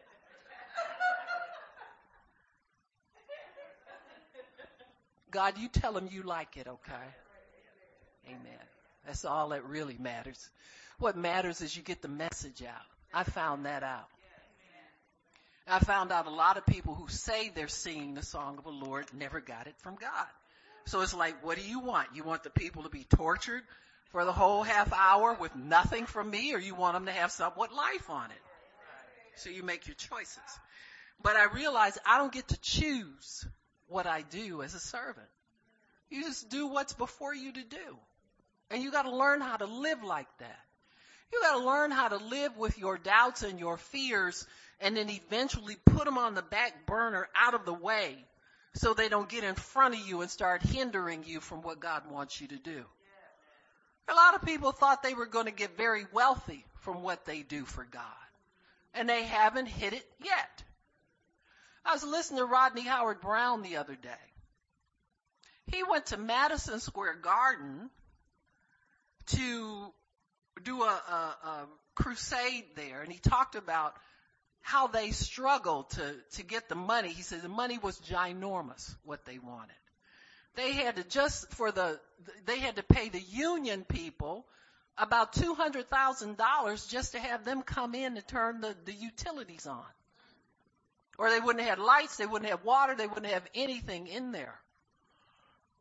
God, 5.31 5.59
you 5.59 5.69
tell 5.69 5.97
him 5.97 6.09
you 6.11 6.23
like 6.23 6.57
it, 6.57 6.67
okay? 6.67 7.09
Amen. 8.27 8.67
That's 9.07 9.25
all 9.25 9.51
that 9.51 9.65
really 9.65 9.97
matters. 9.99 10.51
What 10.99 11.17
matters 11.17 11.61
is 11.61 11.77
you 11.77 11.83
get 11.83 12.03
the 12.03 12.09
message 12.09 12.63
out. 12.63 12.87
I 13.13 13.25
found 13.25 13.67
that 13.67 13.83
out. 13.83 14.09
I 15.71 15.79
found 15.79 16.11
out 16.11 16.27
a 16.27 16.31
lot 16.31 16.57
of 16.57 16.67
people 16.67 16.95
who 16.95 17.09
say 17.09 17.51
they're 17.55 17.69
singing 17.69 18.15
the 18.15 18.25
song 18.25 18.59
of 18.59 18.65
the 18.65 18.71
Lord 18.71 19.07
never 19.17 19.41
got 19.41 19.67
it 19.67 19.75
from 19.79 19.95
God. 19.95 20.27
So 20.87 21.01
it's 21.01 21.15
like, 21.15 21.45
what 21.45 21.57
do 21.57 21.65
you 21.65 21.79
want? 21.79 22.09
You 22.15 22.25
want 22.25 22.43
the 22.43 22.51
people 22.51 22.83
to 22.83 22.89
be 22.89 23.05
tortured 23.05 23.63
for 24.11 24.25
the 24.25 24.33
whole 24.33 24.65
half 24.65 24.93
hour 24.93 25.37
with 25.39 25.55
nothing 25.55 26.07
from 26.07 26.31
me 26.31 26.55
or 26.55 26.59
you 26.59 26.75
want 26.75 26.95
them 26.95 27.07
to 27.07 27.13
have 27.13 27.31
somewhat 27.31 27.73
life 27.73 28.11
on 28.11 28.31
it? 28.31 28.43
So 29.37 29.51
you 29.51 29.63
make 29.63 29.87
your 29.87 29.95
choices. 29.95 30.39
But 31.23 31.37
I 31.37 31.45
realize 31.55 31.97
I 32.05 32.19
don't 32.19 32.33
get 32.33 32.49
to 32.49 32.61
choose 32.61 33.47
what 33.87 34.07
I 34.07 34.23
do 34.23 34.63
as 34.63 34.75
a 34.75 34.81
servant. 34.81 35.29
You 36.09 36.25
just 36.25 36.49
do 36.51 36.67
what's 36.67 36.95
before 36.95 37.35
you 37.35 37.53
to 37.53 37.63
do. 37.63 37.97
And 38.71 38.83
you 38.83 38.91
gotta 38.91 39.15
learn 39.15 39.41
how 39.41 39.57
to 39.57 39.67
live 39.67 40.03
like 40.03 40.29
that. 40.39 40.59
You 41.33 41.41
gotta 41.43 41.65
learn 41.65 41.93
how 41.93 42.09
to 42.09 42.17
live 42.17 42.57
with 42.57 42.77
your 42.79 42.99
doubts 42.99 43.43
and 43.43 43.61
your 43.61 43.77
fears 43.77 44.47
and 44.81 44.97
then 44.97 45.11
eventually 45.11 45.77
put 45.85 46.05
them 46.05 46.19
on 46.19 46.35
the 46.35 46.43
back 46.43 46.87
burner 46.87 47.29
out 47.35 47.55
of 47.55 47.65
the 47.65 47.75
way 47.75 48.17
so 48.75 48.95
they 48.95 49.09
don't 49.09 49.29
get 49.29 49.45
in 49.45 49.55
front 49.55 49.95
of 49.95 50.01
you 50.01 50.21
and 50.23 50.31
start 50.31 50.63
hindering 50.63 51.25
you 51.27 51.41
from 51.41 51.63
what 51.63 51.81
God 51.81 52.11
wants 52.11 52.41
you 52.41 52.49
to 52.49 52.57
do. 52.57 52.85
A 54.09 54.15
lot 54.15 54.35
of 54.35 54.43
people 54.43 54.73
thought 54.73 55.03
they 55.03 55.15
were 55.15 55.27
going 55.27 55.47
to 55.47 55.53
get 55.53 55.77
very 55.77 56.07
wealthy 56.13 56.65
from 56.81 57.03
what 57.03 57.25
they 57.27 57.43
do 57.43 57.65
for 57.65 57.85
God. 57.85 58.03
And 58.95 59.09
they 59.09 59.23
haven't 59.23 59.67
hit 59.67 59.93
it 59.93 60.05
yet. 60.23 60.65
I 61.85 61.93
was 61.93 62.05
listening 62.05 62.41
to 62.41 62.47
Rodney 62.47 62.83
Howard-Browne 62.83 63.63
the 63.63 63.77
other 63.77 63.95
day. 63.95 64.11
He 65.67 65.83
went 65.85 66.07
to 66.07 66.17
Madison 66.17 66.81
Square 66.81 67.17
Garden 67.23 67.91
to 69.27 69.93
do 70.65 70.83
a, 70.83 70.87
a, 70.87 71.49
a 71.49 71.67
crusade 71.95 72.65
there 72.75 73.03
and 73.03 73.13
he 73.13 73.19
talked 73.19 73.55
about 73.55 73.95
how 74.63 74.87
they 74.87 75.11
struggled 75.11 75.91
to, 75.91 76.15
to 76.33 76.43
get 76.43 76.69
the 76.69 76.75
money. 76.75 77.09
He 77.09 77.23
said 77.23 77.43
the 77.43 77.49
money 77.49 77.79
was 77.79 77.99
ginormous, 78.01 78.95
what 79.05 79.25
they 79.25 79.39
wanted. 79.39 79.75
They 80.57 80.73
had 80.73 80.97
to 80.97 81.05
just 81.05 81.53
for 81.55 81.71
the, 81.71 81.99
they 82.47 82.59
had 82.59 82.77
to 82.77 82.83
pay 82.83 83.09
the 83.09 83.21
union 83.21 83.85
people 83.85 84.47
about 84.99 85.33
$200,000 85.33 86.89
just 86.91 87.13
to 87.13 87.19
have 87.19 87.45
them 87.45 87.63
come 87.63 87.95
in 87.95 88.17
and 88.17 88.29
turn 88.29 88.61
the, 88.61 88.75
the 88.85 88.93
utilities 88.93 89.67
on. 89.67 89.85
Or 91.19 91.31
they 91.31 91.41
wouldn't 91.41 91.65
have 91.65 91.79
had 91.79 91.85
lights, 91.85 92.17
they 92.17 92.27
wouldn't 92.27 92.51
have 92.51 92.65
water, 92.65 92.95
they 92.95 93.07
wouldn't 93.07 93.33
have 93.33 93.49
anything 93.55 94.07
in 94.07 94.33
there. 94.33 94.55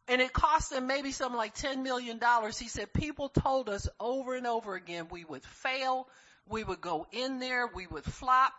And 0.07 0.21
it 0.21 0.33
cost 0.33 0.71
them 0.71 0.87
maybe 0.87 1.11
something 1.11 1.37
like 1.37 1.55
$10 1.55 1.83
million. 1.83 2.19
He 2.57 2.67
said 2.67 2.91
people 2.93 3.29
told 3.29 3.69
us 3.69 3.87
over 3.99 4.35
and 4.35 4.47
over 4.47 4.75
again 4.75 5.07
we 5.11 5.23
would 5.23 5.43
fail, 5.43 6.07
we 6.47 6.63
would 6.63 6.81
go 6.81 7.05
in 7.11 7.39
there, 7.39 7.67
we 7.67 7.87
would 7.87 8.05
flop, 8.05 8.53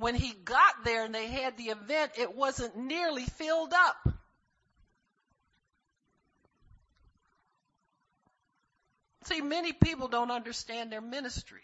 when 0.00 0.14
he 0.14 0.32
got 0.32 0.84
there 0.84 1.04
and 1.04 1.14
they 1.14 1.26
had 1.26 1.58
the 1.58 1.64
event, 1.64 2.12
it 2.18 2.34
wasn't 2.34 2.74
nearly 2.74 3.24
filled 3.24 3.74
up. 3.74 4.08
See, 9.24 9.42
many 9.42 9.74
people 9.74 10.08
don't 10.08 10.30
understand 10.30 10.90
their 10.90 11.02
ministry. 11.02 11.60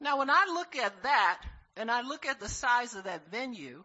Now, 0.00 0.18
when 0.18 0.30
I 0.30 0.46
look 0.54 0.74
at 0.74 1.02
that, 1.02 1.42
and 1.76 1.90
I 1.90 2.00
look 2.00 2.24
at 2.24 2.40
the 2.40 2.48
size 2.48 2.94
of 2.94 3.04
that 3.04 3.30
venue, 3.30 3.84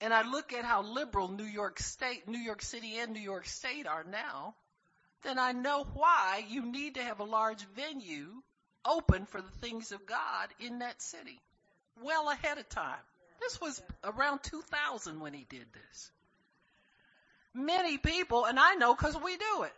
and 0.00 0.14
I 0.14 0.22
look 0.22 0.52
at 0.52 0.64
how 0.64 0.82
liberal 0.82 1.28
New 1.28 1.44
York 1.44 1.80
State, 1.80 2.28
New 2.28 2.38
York 2.38 2.62
City 2.62 2.96
and 2.98 3.12
New 3.12 3.20
York 3.20 3.46
State 3.46 3.88
are 3.88 4.04
now, 4.04 4.54
then 5.24 5.40
I 5.40 5.50
know 5.50 5.84
why 5.94 6.44
you 6.48 6.70
need 6.70 6.94
to 6.94 7.02
have 7.02 7.18
a 7.18 7.24
large 7.24 7.64
venue 7.74 8.28
open 8.84 9.26
for 9.26 9.42
the 9.42 9.58
things 9.60 9.90
of 9.90 10.06
God 10.06 10.48
in 10.60 10.78
that 10.78 11.02
city 11.02 11.40
well 12.02 12.30
ahead 12.30 12.58
of 12.58 12.68
time. 12.68 12.98
This 13.40 13.60
was 13.60 13.82
around 14.04 14.42
2000 14.42 15.20
when 15.20 15.34
he 15.34 15.46
did 15.48 15.66
this. 15.72 16.10
Many 17.54 17.98
people, 17.98 18.44
and 18.44 18.58
I 18.58 18.74
know 18.74 18.94
because 18.94 19.16
we 19.16 19.36
do 19.36 19.62
it, 19.62 19.72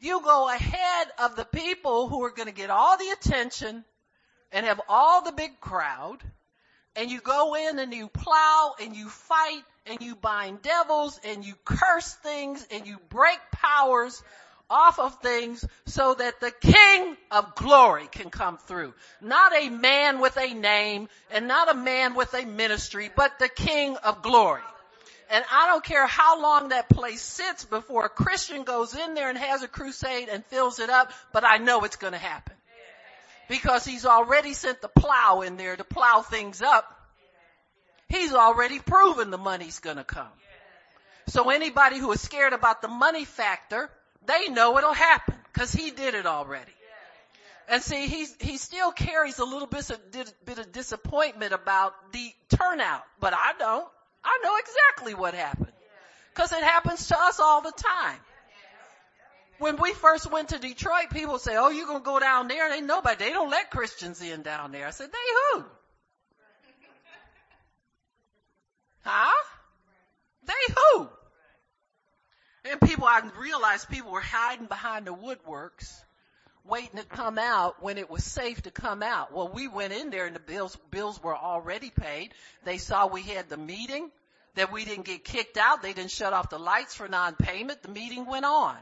you 0.00 0.20
go 0.22 0.48
ahead 0.48 1.08
of 1.18 1.36
the 1.36 1.44
people 1.44 2.08
who 2.08 2.22
are 2.24 2.30
going 2.30 2.48
to 2.48 2.54
get 2.54 2.70
all 2.70 2.96
the 2.96 3.10
attention 3.10 3.84
and 4.52 4.66
have 4.66 4.80
all 4.88 5.22
the 5.22 5.32
big 5.32 5.60
crowd, 5.60 6.18
and 6.94 7.10
you 7.10 7.20
go 7.20 7.54
in 7.54 7.78
and 7.78 7.92
you 7.92 8.08
plow 8.08 8.74
and 8.80 8.96
you 8.96 9.08
fight 9.08 9.62
and 9.86 10.00
you 10.00 10.14
bind 10.14 10.62
devils 10.62 11.20
and 11.24 11.44
you 11.44 11.54
curse 11.64 12.14
things 12.14 12.66
and 12.70 12.86
you 12.86 12.98
break 13.10 13.38
powers 13.52 14.22
off 14.68 14.98
of 14.98 15.20
things 15.20 15.64
so 15.86 16.14
that 16.14 16.40
the 16.40 16.50
King 16.50 17.16
of 17.30 17.54
glory 17.54 18.08
can 18.10 18.30
come 18.30 18.58
through. 18.58 18.94
Not 19.20 19.54
a 19.54 19.68
man 19.68 20.20
with 20.20 20.36
a 20.36 20.54
name 20.54 21.08
and 21.30 21.46
not 21.46 21.70
a 21.70 21.74
man 21.74 22.14
with 22.14 22.34
a 22.34 22.44
ministry, 22.44 23.10
but 23.14 23.38
the 23.38 23.48
King 23.48 23.96
of 23.98 24.22
glory. 24.22 24.62
And 25.30 25.44
I 25.52 25.66
don't 25.66 25.84
care 25.84 26.06
how 26.06 26.40
long 26.40 26.68
that 26.68 26.88
place 26.88 27.20
sits 27.20 27.64
before 27.64 28.04
a 28.04 28.08
Christian 28.08 28.62
goes 28.62 28.94
in 28.94 29.14
there 29.14 29.28
and 29.28 29.38
has 29.38 29.62
a 29.62 29.68
crusade 29.68 30.28
and 30.30 30.44
fills 30.46 30.78
it 30.78 30.90
up, 30.90 31.12
but 31.32 31.44
I 31.44 31.58
know 31.58 31.82
it's 31.82 31.96
going 31.96 32.12
to 32.12 32.18
happen. 32.18 32.54
Because 33.48 33.84
he's 33.84 34.06
already 34.06 34.54
sent 34.54 34.80
the 34.82 34.88
plow 34.88 35.42
in 35.42 35.56
there 35.56 35.76
to 35.76 35.84
plow 35.84 36.22
things 36.22 36.62
up. 36.62 36.92
He's 38.08 38.32
already 38.32 38.78
proven 38.78 39.30
the 39.30 39.38
money's 39.38 39.80
gonna 39.80 40.04
come. 40.04 40.28
So 41.28 41.50
anybody 41.50 41.98
who 41.98 42.12
is 42.12 42.20
scared 42.20 42.52
about 42.52 42.82
the 42.82 42.88
money 42.88 43.24
factor, 43.24 43.90
they 44.26 44.48
know 44.48 44.76
it'll 44.78 44.92
happen 44.92 45.34
because 45.52 45.72
he 45.72 45.90
did 45.90 46.14
it 46.14 46.26
already. 46.26 46.72
And 47.68 47.82
see, 47.82 48.06
he 48.06 48.26
he 48.38 48.58
still 48.58 48.92
carries 48.92 49.38
a 49.38 49.44
little 49.44 49.66
bit 49.66 49.90
of, 49.90 49.98
bit 50.44 50.58
of 50.58 50.72
disappointment 50.72 51.52
about 51.52 52.12
the 52.12 52.32
turnout, 52.56 53.02
but 53.18 53.34
I 53.34 53.54
don't. 53.58 53.88
I 54.24 54.38
know 54.42 54.56
exactly 54.56 55.14
what 55.14 55.34
happened. 55.34 55.72
Cause 56.34 56.52
it 56.52 56.62
happens 56.62 57.08
to 57.08 57.18
us 57.18 57.40
all 57.40 57.62
the 57.62 57.72
time. 57.72 58.18
When 59.58 59.78
we 59.78 59.94
first 59.94 60.30
went 60.30 60.50
to 60.50 60.58
Detroit, 60.58 61.08
people 61.10 61.38
say, 61.38 61.56
oh, 61.56 61.70
you're 61.70 61.86
gonna 61.86 62.00
go 62.00 62.20
down 62.20 62.46
there? 62.46 62.68
They 62.68 62.82
nobody, 62.82 63.24
they 63.24 63.30
don't 63.30 63.50
let 63.50 63.70
Christians 63.70 64.20
in 64.20 64.42
down 64.42 64.70
there. 64.70 64.86
I 64.86 64.90
said, 64.90 65.08
they 65.10 65.58
who? 65.58 65.64
Huh? 69.02 69.32
They 70.44 70.74
who? 70.76 71.08
And 72.70 72.80
people, 72.80 73.06
I 73.06 73.22
realized 73.38 73.88
people 73.88 74.12
were 74.12 74.20
hiding 74.20 74.66
behind 74.66 75.06
the 75.06 75.14
woodworks, 75.14 76.00
waiting 76.64 76.98
to 76.98 77.04
come 77.04 77.38
out 77.38 77.82
when 77.82 77.98
it 77.98 78.10
was 78.10 78.24
safe 78.24 78.62
to 78.62 78.70
come 78.70 79.02
out. 79.02 79.32
Well, 79.32 79.48
we 79.48 79.68
went 79.68 79.92
in 79.92 80.10
there 80.10 80.26
and 80.26 80.34
the 80.34 80.40
bills, 80.40 80.76
bills 80.90 81.22
were 81.22 81.36
already 81.36 81.90
paid. 81.90 82.32
They 82.64 82.78
saw 82.78 83.06
we 83.06 83.22
had 83.22 83.48
the 83.48 83.56
meeting, 83.56 84.10
that 84.56 84.72
we 84.72 84.84
didn't 84.84 85.04
get 85.04 85.24
kicked 85.24 85.56
out. 85.56 85.82
They 85.82 85.92
didn't 85.92 86.10
shut 86.10 86.32
off 86.32 86.50
the 86.50 86.58
lights 86.58 86.94
for 86.94 87.06
non-payment. 87.08 87.82
The 87.82 87.88
meeting 87.88 88.26
went 88.26 88.44
on. 88.44 88.76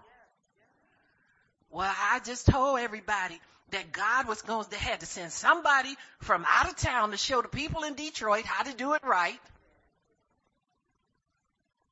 Well, 1.70 1.92
I 1.92 2.20
just 2.24 2.46
told 2.46 2.78
everybody 2.78 3.38
that 3.72 3.92
God 3.92 4.28
was 4.28 4.40
going 4.42 4.64
to 4.66 4.76
had 4.76 5.00
to 5.00 5.06
send 5.06 5.32
somebody 5.32 5.94
from 6.20 6.46
out 6.48 6.68
of 6.68 6.76
town 6.76 7.10
to 7.10 7.16
show 7.16 7.42
the 7.42 7.48
people 7.48 7.82
in 7.82 7.94
Detroit 7.94 8.44
how 8.44 8.62
to 8.62 8.76
do 8.76 8.94
it 8.94 9.02
right. 9.04 9.40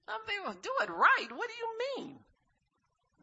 Some 0.07 0.20
do 0.62 0.70
it 0.82 0.90
right. 0.90 1.28
What 1.30 1.48
do 1.48 1.55
you 1.55 2.05
mean? 2.05 2.18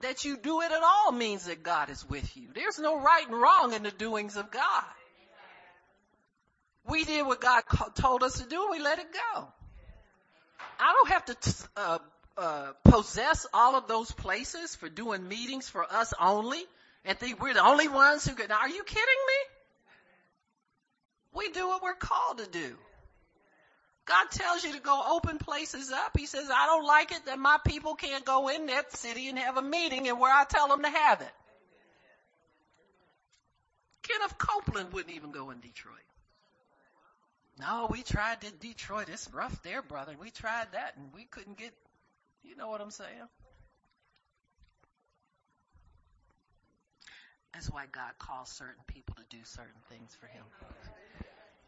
That 0.01 0.23
you 0.23 0.37
do 0.37 0.61
it 0.61 0.71
at 0.71 0.81
all 0.81 1.11
means 1.11 1.45
that 1.45 1.61
God 1.61 1.89
is 1.89 2.07
with 2.07 2.37
you. 2.37 2.49
There's 2.53 2.79
no 2.79 3.01
right 3.01 3.27
and 3.27 3.39
wrong 3.39 3.73
in 3.73 3.83
the 3.83 3.91
doings 3.91 4.37
of 4.37 4.49
God. 4.49 4.83
We 6.85 7.03
did 7.03 7.25
what 7.25 7.41
God 7.41 7.63
told 7.95 8.23
us 8.23 8.39
to 8.39 8.47
do 8.47 8.69
we 8.71 8.79
let 8.79 8.99
it 8.99 9.07
go. 9.11 9.47
I 10.79 10.93
don't 10.93 11.09
have 11.09 11.25
to 11.25 11.67
uh, 11.75 11.97
uh, 12.37 12.71
possess 12.85 13.45
all 13.53 13.75
of 13.75 13.87
those 13.87 14.11
places 14.11 14.75
for 14.75 14.87
doing 14.87 15.27
meetings 15.27 15.67
for 15.67 15.83
us 15.83 16.13
only 16.19 16.63
and 17.03 17.17
think 17.17 17.41
we're 17.41 17.53
the 17.53 17.63
only 17.65 17.89
ones 17.89 18.25
who 18.25 18.33
can. 18.33 18.51
Are 18.51 18.69
you 18.69 18.83
kidding 18.83 19.03
me? 19.03 19.33
We 21.33 21.51
do 21.51 21.67
what 21.67 21.83
we're 21.83 21.93
called 21.95 22.39
to 22.39 22.47
do. 22.47 22.77
God 24.09 24.31
tells 24.31 24.63
you 24.63 24.73
to 24.73 24.79
go 24.79 25.03
open 25.11 25.37
places 25.37 25.91
up. 25.91 26.17
He 26.17 26.25
says, 26.25 26.49
I 26.51 26.65
don't 26.65 26.85
like 26.85 27.11
it 27.11 27.27
that 27.27 27.37
my 27.37 27.59
people 27.63 27.93
can't 27.93 28.25
go 28.25 28.47
in 28.47 28.65
that 28.65 28.91
city 28.97 29.29
and 29.29 29.37
have 29.37 29.57
a 29.57 29.61
meeting 29.61 30.07
and 30.07 30.19
where 30.19 30.33
I 30.33 30.45
tell 30.45 30.67
them 30.67 30.81
to 30.81 30.89
have 30.89 31.21
it. 31.21 31.31
Kenneth 34.01 34.35
Copeland 34.39 34.93
wouldn't 34.93 35.15
even 35.15 35.29
go 35.29 35.51
in 35.51 35.59
Detroit. 35.59 35.93
No, 37.59 37.87
we 37.91 38.01
tried 38.01 38.41
to 38.41 38.51
Detroit. 38.51 39.09
It's 39.09 39.31
rough 39.31 39.61
there, 39.61 39.83
brother. 39.83 40.15
We 40.19 40.31
tried 40.31 40.71
that 40.71 40.93
and 40.97 41.13
we 41.13 41.25
couldn't 41.25 41.57
get, 41.57 41.71
you 42.43 42.55
know 42.55 42.67
what 42.67 42.81
I'm 42.81 42.89
saying? 42.89 43.29
That's 47.53 47.69
why 47.69 47.85
God 47.91 48.17
calls 48.17 48.49
certain 48.49 48.83
people 48.87 49.15
to 49.15 49.37
do 49.37 49.43
certain 49.43 49.81
things 49.87 50.17
for 50.19 50.25
him. 50.25 50.45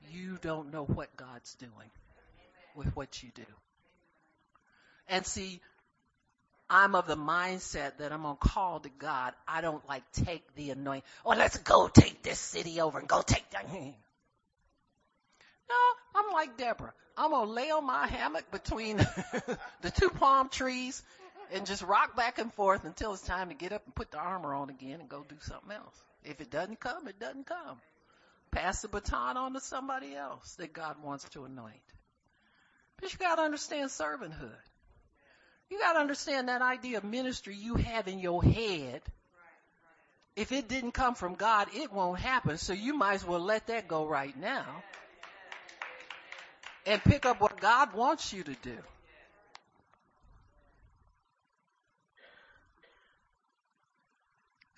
You 0.09 0.39
don't 0.41 0.71
know 0.71 0.85
what 0.85 1.15
God's 1.15 1.53
doing 1.55 1.91
with 2.75 2.95
what 2.95 3.21
you 3.23 3.29
do. 3.35 3.45
And 5.07 5.25
see, 5.25 5.59
I'm 6.69 6.95
of 6.95 7.05
the 7.05 7.17
mindset 7.17 7.97
that 7.97 8.13
I'm 8.13 8.21
gonna 8.21 8.37
call 8.37 8.79
to 8.79 8.89
God. 8.89 9.33
I 9.47 9.59
don't 9.59 9.85
like 9.89 10.09
take 10.13 10.55
the 10.55 10.71
anointing. 10.71 11.03
Oh, 11.25 11.31
let's 11.31 11.57
go 11.57 11.89
take 11.89 12.23
this 12.23 12.39
city 12.39 12.79
over 12.79 12.97
and 12.97 13.09
go 13.09 13.21
take 13.21 13.49
that. 13.51 13.69
No, 15.71 15.75
I'm 16.15 16.31
like 16.31 16.57
Deborah. 16.57 16.93
I'm 17.17 17.31
gonna 17.31 17.51
lay 17.51 17.71
on 17.71 17.85
my 17.85 18.07
hammock 18.07 18.49
between 18.51 18.97
the 19.81 19.91
two 19.93 20.09
palm 20.09 20.47
trees 20.49 21.03
and 21.51 21.65
just 21.65 21.81
rock 21.81 22.15
back 22.15 22.39
and 22.39 22.53
forth 22.53 22.85
until 22.85 23.13
it's 23.13 23.21
time 23.21 23.49
to 23.49 23.55
get 23.55 23.73
up 23.73 23.83
and 23.85 23.93
put 23.93 24.11
the 24.11 24.17
armor 24.17 24.53
on 24.53 24.69
again 24.69 25.01
and 25.01 25.09
go 25.09 25.25
do 25.27 25.35
something 25.41 25.71
else. 25.71 26.01
If 26.23 26.39
it 26.39 26.49
doesn't 26.49 26.79
come, 26.79 27.07
it 27.07 27.19
doesn't 27.19 27.47
come. 27.47 27.77
Pass 28.51 28.81
the 28.81 28.87
baton 28.87 29.37
on 29.37 29.53
to 29.53 29.59
somebody 29.59 30.15
else 30.15 30.55
that 30.55 30.73
God 30.73 30.97
wants 31.03 31.27
to 31.29 31.43
anoint. 31.45 31.81
But 33.01 33.11
you 33.11 33.19
gotta 33.19 33.41
understand 33.41 33.89
servanthood. 33.89 34.55
You 35.69 35.79
gotta 35.79 35.99
understand 35.99 36.47
that 36.47 36.61
idea 36.61 36.99
of 36.99 37.03
ministry 37.03 37.55
you 37.55 37.75
have 37.75 38.07
in 38.07 38.19
your 38.19 38.43
head. 38.43 39.01
If 40.35 40.51
it 40.51 40.69
didn't 40.69 40.93
come 40.93 41.15
from 41.15 41.33
God, 41.35 41.67
it 41.73 41.91
won't 41.91 42.19
happen. 42.19 42.57
So 42.57 42.73
you 42.73 42.93
might 42.93 43.15
as 43.15 43.25
well 43.25 43.39
let 43.39 43.67
that 43.67 43.87
go 43.87 44.05
right 44.05 44.37
now 44.37 44.83
and 46.85 47.03
pick 47.03 47.25
up 47.25 47.41
what 47.41 47.59
God 47.59 47.93
wants 47.93 48.31
you 48.31 48.43
to 48.43 48.55
do. 48.61 48.77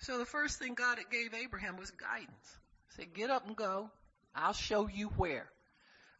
So 0.00 0.18
the 0.18 0.26
first 0.26 0.58
thing 0.58 0.74
God 0.74 0.98
gave 1.10 1.32
Abraham 1.34 1.76
was 1.76 1.90
guidance. 1.90 2.58
He 2.88 3.02
said, 3.02 3.14
get 3.14 3.30
up 3.30 3.46
and 3.46 3.56
go. 3.56 3.90
I'll 4.34 4.52
show 4.52 4.86
you 4.86 5.08
where. 5.16 5.46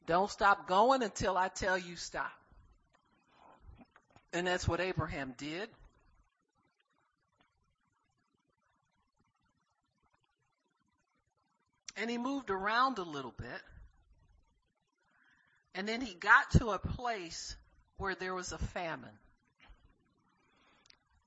Don't 0.06 0.30
stop 0.30 0.68
going 0.68 1.02
until 1.02 1.36
I 1.36 1.48
tell 1.48 1.78
you 1.78 1.96
stop. 1.96 2.32
And 4.32 4.46
that's 4.46 4.66
what 4.68 4.80
Abraham 4.80 5.34
did. 5.38 5.68
And 11.96 12.10
he 12.10 12.18
moved 12.18 12.50
around 12.50 12.98
a 12.98 13.02
little 13.02 13.32
bit. 13.36 13.62
And 15.74 15.88
then 15.88 16.00
he 16.00 16.14
got 16.14 16.50
to 16.58 16.70
a 16.70 16.78
place 16.78 17.56
where 17.96 18.14
there 18.14 18.34
was 18.34 18.52
a 18.52 18.58
famine. 18.58 19.18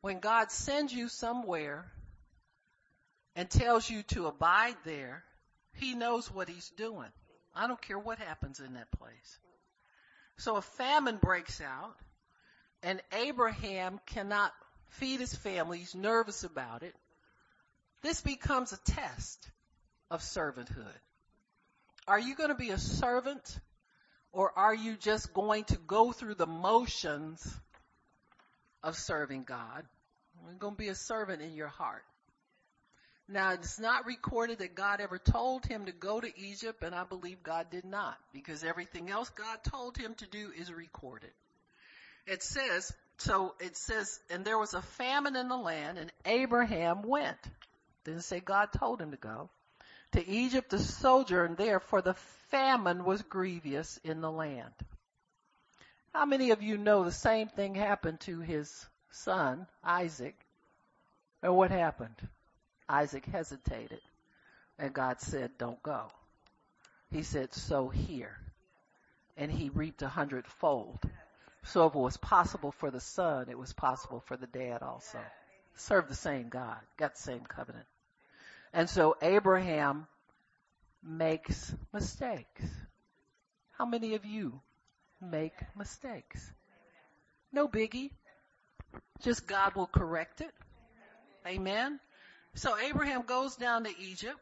When 0.02 0.20
God 0.20 0.52
sends 0.52 0.94
you 0.94 1.10
somewhere 1.10 1.86
and 3.36 3.50
tells 3.50 3.90
you 3.90 4.04
to 4.04 4.28
abide 4.28 4.76
there, 4.86 5.24
he 5.74 5.96
knows 5.96 6.32
what 6.32 6.50
he's 6.50 6.70
doing. 6.72 7.10
I 7.58 7.68
don't 7.68 7.82
care 7.82 7.98
what 7.98 8.20
happens 8.20 8.60
in 8.60 8.76
that 8.76 8.92
place. 8.92 9.40
So 10.38 10.58
a 10.58 10.62
famine 10.62 11.18
breaks 11.18 11.60
out 11.60 11.96
and 12.84 13.02
Abraham 13.12 14.00
cannot 14.06 14.54
feed 14.90 15.20
his 15.20 15.34
family. 15.34 15.80
He's 15.80 15.96
nervous 15.96 16.44
about 16.44 16.84
it. 16.84 16.94
This 18.04 18.22
becomes 18.22 18.72
a 18.74 18.92
test 18.92 19.50
of 20.12 20.22
servanthood. 20.22 20.94
Are 22.08 22.20
you 22.20 22.36
going 22.36 22.50
to 22.50 22.56
be 22.56 22.70
a 22.70 22.78
servant 22.78 23.60
or 24.32 24.52
are 24.56 24.76
you 24.76 24.96
just 24.96 25.34
going 25.34 25.64
to 25.66 25.78
go 25.78 26.12
through 26.12 26.36
the 26.36 26.46
motions 26.46 27.60
of 28.84 28.96
serving 28.96 29.44
God? 29.44 29.84
You're 30.46 30.60
going 30.60 30.76
to 30.76 30.78
be 30.78 30.90
a 30.90 30.96
servant 30.96 31.42
in 31.42 31.54
your 31.54 31.68
heart. 31.68 32.04
Now, 33.30 33.52
it's 33.52 33.78
not 33.78 34.06
recorded 34.06 34.60
that 34.60 34.74
God 34.74 35.02
ever 35.02 35.18
told 35.18 35.66
him 35.66 35.86
to 35.86 35.92
go 35.92 36.20
to 36.22 36.40
Egypt, 36.40 36.82
and 36.82 36.96
I 36.96 37.04
believe 37.04 37.44
God 37.44 37.70
did 37.70 37.84
not, 37.84 38.18
because 38.32 38.64
everything 38.64 39.10
else 39.10 39.30
God 39.30 39.58
told 39.64 39.98
him 39.98 40.16
to 40.16 40.28
do 40.28 40.52
is 40.58 40.72
recorded. 40.72 41.32
It 42.26 42.42
says, 42.42 42.94
so 43.18 43.54
it 43.60 43.76
says, 43.76 44.20
and 44.30 44.46
there 44.46 44.58
was 44.58 44.74
a 44.74 44.82
famine 44.82 45.36
in 45.36 45.50
the 45.50 45.58
land, 45.58 45.98
and 45.98 46.12
Abraham 46.26 47.02
went. 47.02 47.38
Didn't 48.06 48.24
say 48.24 48.40
God 48.40 48.70
told 48.72 49.02
him 49.02 49.12
to 49.12 49.18
go. 49.18 49.50
To 50.14 50.26
Egypt 50.26 50.70
to 50.70 50.80
sojourn 50.80 51.56
there, 51.56 51.82
for 51.82 52.02
the 52.02 52.14
famine 52.50 53.04
was 53.04 53.22
grievous 53.24 54.00
in 54.06 54.22
the 54.22 54.32
land. 54.32 54.74
How 56.14 56.26
many 56.26 56.52
of 56.52 56.62
you 56.62 56.78
know 56.78 57.04
the 57.04 57.12
same 57.12 57.50
thing 57.50 57.76
happened 57.76 58.22
to 58.22 58.40
his 58.40 58.86
son, 59.12 59.68
Isaac? 59.84 60.36
And 61.44 61.56
what 61.56 61.72
happened? 61.72 62.16
Isaac 62.90 63.26
hesitated. 63.26 64.02
And 64.80 64.94
God 64.94 65.20
said, 65.22 65.52
don't 65.58 65.82
go. 65.82 66.12
He 67.12 67.24
said, 67.24 67.54
sow 67.54 67.90
here. 67.90 68.38
And 69.36 69.52
he 69.52 69.70
reaped 69.70 70.02
a 70.02 70.08
hundredfold. 70.08 71.00
So 71.64 71.86
if 71.88 71.96
it 71.96 72.00
was 72.00 72.18
possible 72.18 72.72
for 72.72 72.92
the 72.92 73.00
son, 73.00 73.48
it 73.50 73.58
was 73.58 73.74
possible 73.74 74.22
for 74.26 74.38
the 74.38 74.48
dad 74.48 74.82
also. 74.82 75.20
Serve 75.76 76.08
the 76.08 76.16
same 76.16 76.50
God, 76.50 76.78
got 76.98 77.16
the 77.16 77.22
same 77.22 77.42
covenant. 77.42 77.86
And 78.74 78.90
so 78.90 79.16
Abraham 79.22 80.08
makes 81.04 81.74
mistakes. 81.94 82.64
How 83.72 83.86
many 83.86 84.16
of 84.16 84.26
you 84.26 84.60
make 85.22 85.54
mistakes? 85.78 86.52
No 87.52 87.68
biggie. 87.68 88.12
Just 89.22 89.48
God 89.48 89.76
will 89.76 89.88
correct 89.88 90.42
it. 90.42 90.52
Amen. 91.46 92.00
So 92.58 92.78
Abraham 92.78 93.24
goes 93.24 93.56
down 93.56 93.86
to 93.86 94.00
Egypt 94.00 94.40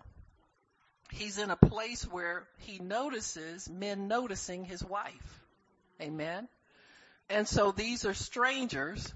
he's 1.11 1.38
in 1.38 1.49
a 1.49 1.55
place 1.55 2.03
where 2.03 2.47
he 2.59 2.80
notices 2.80 3.70
men 3.70 4.07
noticing 4.07 4.66
his 4.66 4.84
wife. 4.84 5.43
Amen. 6.01 6.47
And 7.30 7.47
so 7.47 7.72
these 7.72 8.05
are 8.05 8.13
strangers. 8.13 9.13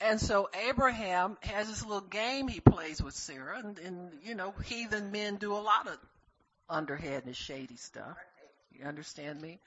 And 0.00 0.20
so 0.20 0.48
Abraham 0.68 1.36
has 1.40 1.68
this 1.68 1.82
little 1.82 2.00
game 2.02 2.48
he 2.48 2.60
plays 2.60 3.02
with 3.02 3.14
Sarah 3.14 3.58
and, 3.58 3.78
and 3.78 4.10
you 4.22 4.34
know, 4.34 4.52
heathen 4.64 5.10
men 5.10 5.36
do 5.36 5.52
a 5.52 5.58
lot 5.58 5.88
of 5.88 5.96
underhand 6.68 7.24
and 7.26 7.36
shady 7.36 7.76
stuff. 7.76 8.16
You 8.72 8.84
understand 8.84 9.40
me? 9.40 9.58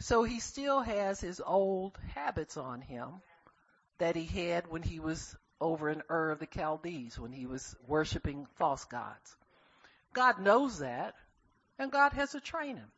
So 0.00 0.24
he 0.24 0.40
still 0.40 0.80
has 0.80 1.20
his 1.20 1.40
old 1.44 1.98
habits 2.14 2.56
on 2.56 2.80
him 2.80 3.08
that 3.98 4.16
he 4.16 4.24
had 4.24 4.66
when 4.66 4.82
he 4.82 4.98
was 4.98 5.36
over 5.60 5.88
in 5.88 6.02
Ur 6.10 6.30
of 6.30 6.38
the 6.38 6.48
Chaldees, 6.52 7.18
when 7.18 7.32
he 7.32 7.46
was 7.46 7.74
worshiping 7.86 8.46
false 8.56 8.84
gods. 8.84 9.36
God 10.12 10.40
knows 10.40 10.78
that, 10.78 11.14
and 11.78 11.90
God 11.92 12.12
has 12.12 12.32
to 12.32 12.40
train 12.40 12.76
him. 12.76 12.90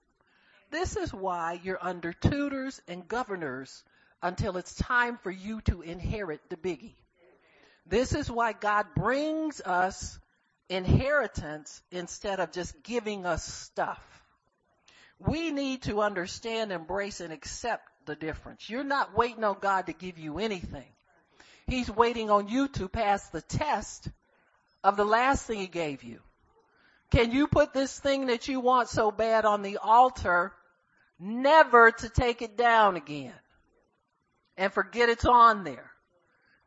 This 0.71 0.97
is 0.97 1.13
why 1.13 1.61
you're 1.63 1.83
under 1.83 2.13
tutors 2.13 2.81
and 2.87 3.09
governors 3.09 3.83
until 4.23 4.57
it's 4.57 4.75
time 4.75 5.19
for 5.23 5.31
you 5.31 5.61
to 5.63 5.83
inherit 5.83 6.41
the 6.49 6.57
biggie. 6.57 6.95
This 7.87 8.15
is 8.15 8.31
why 8.31 8.53
God 8.53 8.87
brings 8.95 9.61
us 9.61 10.19
inheritance 10.69 11.81
instead 11.91 12.39
of 12.41 12.53
just 12.53 12.83
giving 12.83 13.25
us 13.25 13.45
stuff. 13.45 14.03
We 15.19 15.51
need 15.51 15.83
to 15.83 16.03
understand, 16.03 16.71
embrace, 16.71 17.21
and 17.21 17.33
accept 17.33 17.85
the 18.07 18.15
difference. 18.15 18.69
You're 18.69 18.85
not 18.85 19.17
waiting 19.17 19.43
on 19.43 19.57
God 19.61 19.87
to 19.87 19.93
give 19.93 20.19
you 20.19 20.39
anything. 20.39 20.87
He's 21.69 21.91
waiting 21.91 22.31
on 22.31 22.49
you 22.49 22.69
to 22.69 22.89
pass 22.89 23.29
the 23.29 23.43
test 23.43 24.09
of 24.83 24.97
the 24.97 25.05
last 25.05 25.47
thing 25.47 25.59
he 25.59 25.67
gave 25.67 26.03
you. 26.03 26.21
Can 27.11 27.31
you 27.31 27.47
put 27.47 27.75
this 27.75 27.99
thing 27.99 28.27
that 28.27 28.49
you 28.49 28.61
want 28.61 28.89
so 28.89 29.11
bad 29.11 29.45
on 29.45 29.61
the 29.61 29.77
altar, 29.77 30.53
never 31.19 31.91
to 31.91 32.09
take 32.09 32.41
it 32.41 32.57
down 32.57 32.97
again? 32.97 33.35
And 34.57 34.73
forget 34.73 35.11
it's 35.11 35.27
on 35.27 35.65
there 35.65 35.91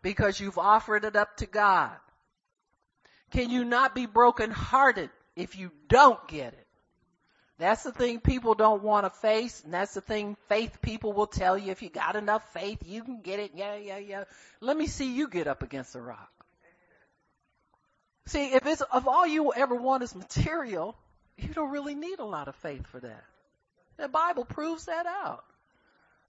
because 0.04 0.39
you've 0.39 0.60
offered 0.60 1.04
it 1.04 1.16
up 1.16 1.38
to 1.38 1.47
God. 1.47 1.97
Can 3.32 3.49
you 3.49 3.66
not 3.66 3.95
be 3.95 4.06
brokenhearted 4.06 5.10
if 5.36 5.58
you 5.58 5.72
don't 5.88 6.28
get 6.28 6.54
it? 6.54 6.61
That's 7.62 7.84
the 7.84 7.91
thing 7.91 8.20
people 8.20 8.55
don't 8.55 8.82
want 8.82 9.05
to 9.05 9.12
face, 9.12 9.62
and 9.64 9.72
that's 9.72 9.93
the 9.93 10.01
thing 10.01 10.36
faith 10.49 10.80
people 10.82 11.14
will 11.14 11.28
tell 11.28 11.55
you. 11.55 11.72
If 11.72 11.84
you 11.84 11.89
got 11.89 12.16
enough 12.16 12.43
faith, 12.53 12.80
you 12.84 13.03
can 13.03 13.22
get 13.22 13.39
it. 13.39 13.51
Yeah, 13.53 13.76
yeah, 13.76 13.99
yeah. 13.99 14.24
Let 14.62 14.76
me 14.76 14.88
see 14.88 15.14
you 15.14 15.28
get 15.28 15.45
up 15.45 15.62
against 15.62 15.93
the 15.93 16.01
rock. 16.01 16.28
See, 18.26 18.53
if 18.53 18.66
it's, 18.66 18.82
if 18.82 19.07
all 19.07 19.28
you 19.28 19.53
ever 19.53 19.76
want 19.76 20.01
is 20.01 20.16
material, 20.16 20.95
you 21.38 21.49
don't 21.49 21.70
really 21.70 21.93
need 21.93 22.18
a 22.18 22.26
lot 22.26 22.47
of 22.47 22.55
faith 22.55 22.88
for 22.88 22.99
that. 22.99 23.24
The 23.97 24.07
Bible 24.07 24.45
proves 24.45 24.86
that 24.86 25.05
out. 25.05 25.43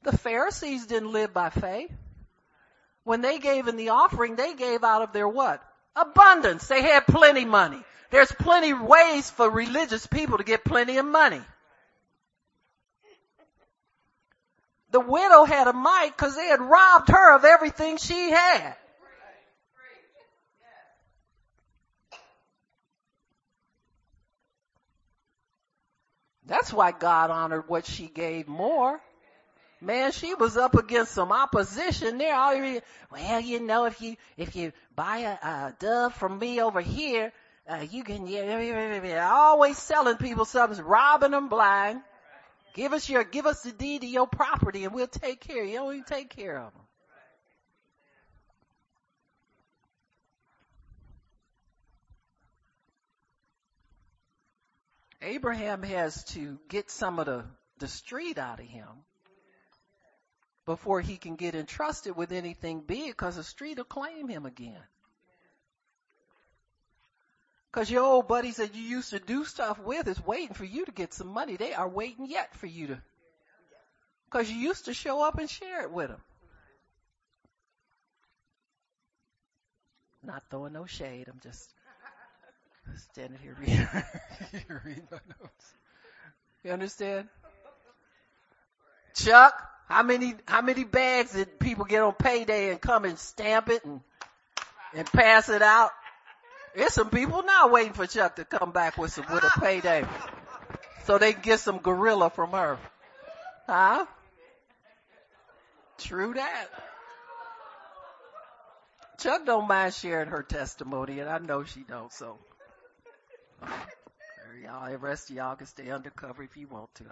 The 0.02 0.18
Pharisees 0.18 0.84
didn't 0.84 1.12
live 1.12 1.32
by 1.32 1.48
faith. 1.48 1.90
When 3.04 3.22
they 3.22 3.38
gave 3.38 3.68
in 3.68 3.76
the 3.76 3.88
offering, 3.88 4.36
they 4.36 4.52
gave 4.52 4.84
out 4.84 5.00
of 5.00 5.14
their 5.14 5.28
what? 5.28 5.62
Abundance. 5.96 6.68
They 6.68 6.82
had 6.82 7.06
plenty 7.06 7.46
money. 7.46 7.82
There's 8.12 8.30
plenty 8.30 8.74
ways 8.74 9.30
for 9.30 9.48
religious 9.48 10.06
people 10.06 10.36
to 10.36 10.44
get 10.44 10.66
plenty 10.66 10.98
of 10.98 11.06
money. 11.06 11.40
The 14.90 15.00
widow 15.00 15.44
had 15.44 15.66
a 15.66 15.72
mite 15.72 16.14
because 16.14 16.36
they 16.36 16.48
had 16.48 16.60
robbed 16.60 17.08
her 17.08 17.34
of 17.34 17.46
everything 17.46 17.96
she 17.96 18.30
had. 18.30 18.76
That's 26.44 26.70
why 26.70 26.92
God 26.92 27.30
honored 27.30 27.66
what 27.66 27.86
she 27.86 28.08
gave 28.08 28.46
more. 28.46 29.00
Man, 29.80 30.12
she 30.12 30.34
was 30.34 30.58
up 30.58 30.74
against 30.74 31.12
some 31.12 31.32
opposition 31.32 32.18
there. 32.18 32.82
well, 33.10 33.40
you 33.40 33.60
know, 33.60 33.86
if 33.86 34.02
you, 34.02 34.16
if 34.36 34.54
you 34.54 34.74
buy 34.94 35.18
a, 35.18 35.48
a 35.48 35.74
dove 35.78 36.14
from 36.14 36.38
me 36.38 36.60
over 36.60 36.82
here, 36.82 37.32
uh, 37.68 37.84
you 37.90 38.02
can, 38.02 38.26
yeah, 38.26 38.58
yeah, 38.58 39.04
yeah, 39.04 39.30
always 39.32 39.78
selling 39.78 40.16
people 40.16 40.44
something, 40.44 40.84
robbing 40.84 41.30
them 41.30 41.48
blind. 41.48 42.00
Give 42.74 42.92
us 42.92 43.08
your, 43.08 43.22
give 43.24 43.46
us 43.46 43.62
the 43.62 43.72
deed 43.72 44.00
to 44.00 44.06
your 44.06 44.26
property 44.26 44.84
and 44.84 44.94
we'll 44.94 45.06
take 45.06 45.40
care 45.40 45.62
of 45.62 45.68
you. 45.68 45.90
You 45.90 46.04
take 46.04 46.30
care 46.30 46.58
of 46.58 46.72
them. 46.72 46.82
Abraham 55.22 55.84
has 55.84 56.24
to 56.32 56.58
get 56.68 56.90
some 56.90 57.20
of 57.20 57.26
the, 57.26 57.44
the 57.78 57.86
street 57.86 58.38
out 58.38 58.58
of 58.58 58.66
him 58.66 58.88
before 60.66 61.00
he 61.00 61.16
can 61.16 61.36
get 61.36 61.54
entrusted 61.54 62.16
with 62.16 62.32
anything 62.32 62.80
big 62.80 63.10
because 63.10 63.36
the 63.36 63.44
street 63.44 63.78
will 63.78 63.84
claim 63.84 64.26
him 64.26 64.46
again. 64.46 64.82
Cause 67.72 67.90
your 67.90 68.04
old 68.04 68.28
buddies 68.28 68.56
that 68.56 68.74
you 68.74 68.82
used 68.82 69.10
to 69.10 69.18
do 69.18 69.46
stuff 69.46 69.78
with 69.78 70.06
is 70.06 70.24
waiting 70.26 70.54
for 70.54 70.66
you 70.66 70.84
to 70.84 70.92
get 70.92 71.14
some 71.14 71.28
money. 71.28 71.56
They 71.56 71.72
are 71.72 71.88
waiting 71.88 72.26
yet 72.28 72.54
for 72.56 72.66
you 72.66 72.88
to, 72.88 73.02
cause 74.28 74.50
you 74.50 74.56
used 74.56 74.84
to 74.84 74.94
show 74.94 75.22
up 75.22 75.38
and 75.38 75.48
share 75.48 75.82
it 75.82 75.90
with 75.90 76.08
them. 76.08 76.20
Not 80.22 80.42
throwing 80.50 80.74
no 80.74 80.84
shade. 80.84 81.28
I'm 81.28 81.40
just 81.42 81.72
standing 83.10 83.38
here 83.42 83.56
reading, 83.58 83.88
reading 84.84 85.08
my 85.10 85.18
notes. 85.40 85.72
You 86.64 86.72
understand? 86.72 87.28
Chuck, 89.14 89.54
how 89.88 90.02
many, 90.02 90.34
how 90.46 90.60
many 90.60 90.84
bags 90.84 91.32
did 91.32 91.58
people 91.58 91.86
get 91.86 92.02
on 92.02 92.12
payday 92.12 92.70
and 92.70 92.80
come 92.80 93.06
and 93.06 93.18
stamp 93.18 93.70
it 93.70 93.82
and, 93.84 94.00
and 94.94 95.06
pass 95.10 95.48
it 95.48 95.62
out? 95.62 95.90
There's 96.74 96.94
some 96.94 97.10
people 97.10 97.42
now 97.42 97.68
waiting 97.68 97.92
for 97.92 98.06
Chuck 98.06 98.36
to 98.36 98.44
come 98.44 98.72
back 98.72 98.96
with 98.96 99.12
some 99.12 99.26
with 99.30 99.44
a 99.44 99.60
payday, 99.60 100.04
so 101.04 101.18
they 101.18 101.32
can 101.32 101.42
get 101.42 101.60
some 101.60 101.78
gorilla 101.78 102.30
from 102.30 102.52
her. 102.52 102.78
Huh? 103.66 104.06
True 105.98 106.34
that. 106.34 106.66
Chuck 109.18 109.46
don't 109.46 109.68
mind 109.68 109.94
sharing 109.94 110.28
her 110.28 110.42
testimony, 110.42 111.20
and 111.20 111.28
I 111.28 111.38
know 111.38 111.62
she 111.64 111.80
don't. 111.80 112.12
So, 112.12 112.38
y'all, 114.62 114.90
the 114.90 114.98
rest 114.98 115.30
of 115.30 115.36
y'all 115.36 115.54
can 115.54 115.66
stay 115.66 115.90
undercover 115.90 116.42
if 116.42 116.56
you 116.56 116.66
want 116.68 116.92
to. 116.96 117.04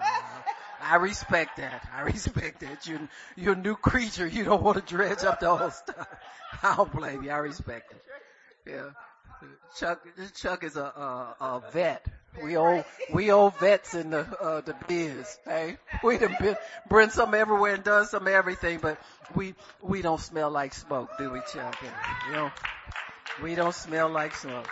I, 0.82 0.96
respect 0.96 1.58
that. 1.58 1.86
I 1.94 2.02
respect 2.02 2.60
that. 2.60 2.86
You're 2.86 3.08
you're 3.36 3.52
a 3.52 3.56
new 3.56 3.76
creature. 3.76 4.26
You 4.26 4.44
don't 4.44 4.62
want 4.62 4.78
to 4.78 4.94
dredge 4.94 5.22
up 5.22 5.40
the 5.40 5.54
whole 5.54 5.70
stuff. 5.70 6.08
I 6.62 6.76
don't 6.76 6.92
blame 6.92 7.22
you. 7.22 7.30
I 7.30 7.36
respect 7.36 7.92
it. 7.92 8.02
Yeah. 8.66 8.90
Chuck, 9.78 10.06
Chuck 10.34 10.64
is 10.64 10.76
a, 10.76 10.82
a, 10.82 11.36
a 11.40 11.62
vet. 11.72 12.04
We 12.42 12.56
old, 12.56 12.84
we 13.12 13.32
old 13.32 13.56
vets 13.58 13.94
in 13.94 14.10
the, 14.10 14.20
uh, 14.20 14.60
the 14.60 14.76
biz, 14.86 15.38
hey? 15.44 15.78
We 16.04 16.16
done 16.18 16.36
been, 16.40 16.56
bring 16.88 17.10
some 17.10 17.34
everywhere 17.34 17.74
and 17.74 17.82
done 17.82 18.06
some 18.06 18.28
everything, 18.28 18.78
but 18.80 19.00
we, 19.34 19.54
we 19.82 20.00
don't 20.00 20.20
smell 20.20 20.50
like 20.50 20.72
smoke, 20.72 21.10
do 21.18 21.30
we, 21.30 21.40
Chuck? 21.52 21.76
You 22.28 22.34
know, 22.34 22.50
we 23.42 23.54
don't 23.56 23.74
smell 23.74 24.08
like 24.08 24.34
smoke. 24.36 24.68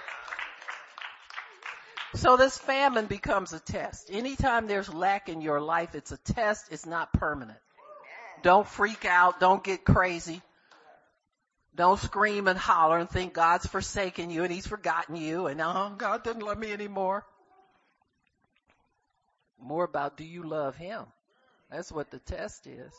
So 2.15 2.37
this 2.37 2.57
famine 2.57 3.07
becomes 3.07 3.53
a 3.53 3.61
test. 3.61 4.09
Anytime 4.11 4.67
there's 4.67 4.93
lack 4.93 5.29
in 5.29 5.41
your 5.41 5.61
life, 5.61 5.95
it's 5.95 6.13
a 6.13 6.17
test. 6.17 6.67
It's 6.71 6.87
not 6.87 7.13
permanent. 7.13 7.59
Don't 8.43 8.67
freak 8.67 9.05
out. 9.05 9.41
Don't 9.41 9.63
get 9.63 9.85
crazy. 9.85 10.41
Don't 11.79 12.01
scream 12.01 12.49
and 12.49 12.59
holler 12.59 12.99
and 12.99 13.09
think 13.09 13.35
God's 13.35 13.65
forsaken 13.65 14.31
you 14.31 14.43
and 14.43 14.53
he's 14.53 14.67
forgotten 14.67 15.15
you 15.15 15.47
and 15.47 15.61
oh, 15.61 15.95
God 15.97 16.25
doesn't 16.25 16.43
love 16.43 16.59
me 16.59 16.73
anymore. 16.73 17.25
More 19.61 19.85
about 19.85 20.17
do 20.17 20.25
you 20.25 20.43
love 20.43 20.75
him? 20.75 21.05
That's 21.71 21.93
what 21.93 22.11
the 22.11 22.19
test 22.19 22.67
is. 22.67 22.93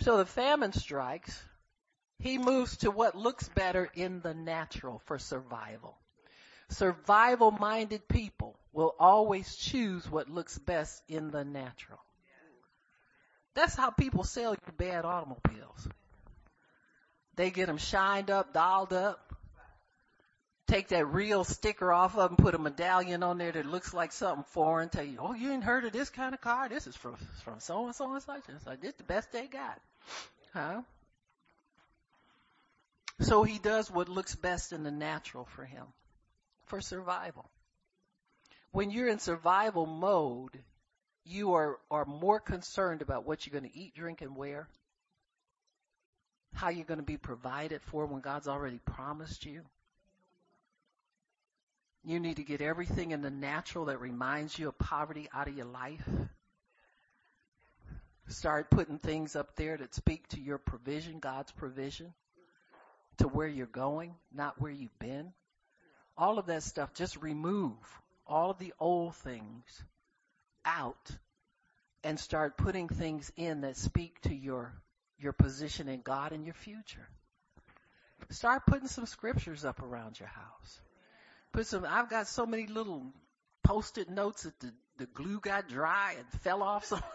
So 0.00 0.16
the 0.16 0.24
famine 0.24 0.72
strikes. 0.72 1.38
He 2.20 2.38
moves 2.38 2.78
to 2.78 2.90
what 2.90 3.14
looks 3.14 3.50
better 3.50 3.90
in 3.94 4.22
the 4.22 4.32
natural 4.32 5.02
for 5.04 5.18
survival. 5.18 5.94
Survival 6.70 7.50
minded 7.50 8.08
people 8.08 8.58
will 8.72 8.94
always 8.98 9.56
choose 9.56 10.10
what 10.10 10.30
looks 10.30 10.56
best 10.56 11.02
in 11.06 11.32
the 11.32 11.44
natural. 11.44 12.00
That's 13.54 13.74
how 13.74 13.90
people 13.90 14.24
sell 14.24 14.52
you 14.52 14.72
bad 14.78 15.04
automobiles. 15.04 15.86
They 17.38 17.50
get 17.52 17.66
them 17.66 17.78
shined 17.78 18.32
up, 18.32 18.52
dialed 18.52 18.92
up. 18.92 19.20
Take 20.66 20.88
that 20.88 21.06
real 21.06 21.44
sticker 21.44 21.92
off 21.92 22.16
of 22.16 22.30
them, 22.30 22.36
put 22.36 22.56
a 22.56 22.58
medallion 22.58 23.22
on 23.22 23.38
there 23.38 23.52
that 23.52 23.64
looks 23.64 23.94
like 23.94 24.10
something 24.10 24.44
foreign. 24.48 24.88
Tell 24.88 25.04
you, 25.04 25.18
oh, 25.20 25.34
you 25.34 25.52
ain't 25.52 25.62
heard 25.62 25.84
of 25.84 25.92
this 25.92 26.10
kind 26.10 26.34
of 26.34 26.40
car? 26.40 26.68
This 26.68 26.88
is 26.88 26.96
from 26.96 27.14
from 27.44 27.60
so 27.60 27.86
and 27.86 27.94
so 27.94 28.12
and 28.12 28.22
such. 28.22 28.42
It's 28.48 28.66
like 28.66 28.80
this 28.80 28.94
the 28.94 29.04
best 29.04 29.30
they 29.30 29.46
got, 29.46 29.80
huh? 30.52 30.82
So 33.20 33.44
he 33.44 33.60
does 33.60 33.88
what 33.88 34.08
looks 34.08 34.34
best 34.34 34.72
in 34.72 34.82
the 34.82 34.90
natural 34.90 35.44
for 35.44 35.64
him, 35.64 35.86
for 36.66 36.80
survival. 36.80 37.48
when 38.72 38.90
you're 38.90 39.08
in 39.08 39.20
survival 39.20 39.86
mode, 39.86 40.58
you 41.24 41.54
are, 41.54 41.78
are 41.90 42.04
more 42.04 42.40
concerned 42.40 43.02
about 43.02 43.26
what 43.26 43.46
you're 43.46 43.58
going 43.58 43.70
to 43.70 43.78
eat, 43.78 43.94
drink, 43.94 44.22
and 44.22 44.36
wear, 44.36 44.68
how 46.52 46.70
you're 46.70 46.84
going 46.84 47.00
to 47.00 47.04
be 47.04 47.16
provided 47.16 47.82
for 47.82 48.06
when 48.06 48.20
God's 48.20 48.48
already 48.48 48.80
promised 48.84 49.44
you. 49.44 49.62
You 52.04 52.20
need 52.20 52.36
to 52.36 52.44
get 52.44 52.60
everything 52.60 53.10
in 53.10 53.22
the 53.22 53.30
natural 53.30 53.86
that 53.86 54.00
reminds 54.00 54.58
you 54.58 54.68
of 54.68 54.78
poverty 54.78 55.28
out 55.32 55.48
of 55.48 55.56
your 55.56 55.66
life. 55.66 56.08
Start 58.28 58.70
putting 58.70 58.98
things 58.98 59.36
up 59.36 59.56
there 59.56 59.76
that 59.76 59.94
speak 59.94 60.26
to 60.28 60.40
your 60.40 60.58
provision, 60.58 61.18
God's 61.18 61.50
provision, 61.52 62.12
to 63.18 63.28
where 63.28 63.48
you're 63.48 63.66
going, 63.66 64.14
not 64.32 64.60
where 64.60 64.70
you've 64.70 64.98
been. 64.98 65.32
All 66.16 66.38
of 66.38 66.46
that 66.46 66.62
stuff, 66.62 66.94
just 66.94 67.16
remove 67.22 67.76
all 68.26 68.50
of 68.50 68.58
the 68.58 68.74
old 68.78 69.14
things 69.16 69.82
out 70.64 71.10
and 72.04 72.20
start 72.20 72.56
putting 72.56 72.88
things 72.88 73.32
in 73.36 73.62
that 73.62 73.76
speak 73.76 74.20
to 74.22 74.34
your 74.34 74.72
your 75.18 75.32
position 75.32 75.88
in 75.88 76.00
God 76.00 76.32
and 76.32 76.44
your 76.44 76.54
future. 76.54 77.08
Start 78.30 78.66
putting 78.66 78.88
some 78.88 79.06
scriptures 79.06 79.64
up 79.64 79.82
around 79.82 80.18
your 80.18 80.28
house. 80.28 80.80
Put 81.52 81.66
some 81.66 81.86
I've 81.88 82.10
got 82.10 82.26
so 82.26 82.46
many 82.46 82.66
little 82.66 83.12
post-it 83.64 84.10
notes 84.10 84.42
that 84.42 84.58
the, 84.60 84.72
the 84.98 85.06
glue 85.06 85.40
got 85.40 85.68
dry 85.68 86.14
and 86.16 86.40
fell 86.42 86.62
off 86.62 86.84
somewhere. 86.84 87.08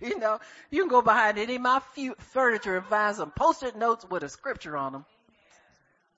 You 0.00 0.18
know, 0.18 0.40
you 0.70 0.82
can 0.82 0.90
go 0.90 1.00
behind 1.00 1.38
any 1.38 1.56
of 1.56 1.62
my 1.62 1.80
furniture 2.32 2.76
and 2.76 2.86
find 2.86 3.16
some 3.16 3.30
post-it 3.30 3.76
notes 3.76 4.04
with 4.10 4.22
a 4.22 4.28
scripture 4.28 4.76
on 4.76 4.92
them. 4.92 5.04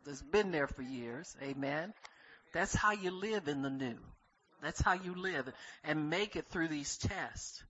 That's 0.05 0.23
been 0.23 0.51
there 0.51 0.67
for 0.67 0.83
years. 0.83 1.37
Amen. 1.43 1.93
That's 2.53 2.75
how 2.75 2.93
you 2.93 3.11
live 3.11 3.47
in 3.47 3.63
the 3.63 3.71
new. 3.71 3.99
That's 4.63 4.81
how 4.81 4.95
you 4.95 5.15
live 5.15 5.49
and 5.85 6.11
make 6.11 6.35
it 6.35 6.49
through 6.49 6.69
these 6.69 6.97
tests. 6.97 7.63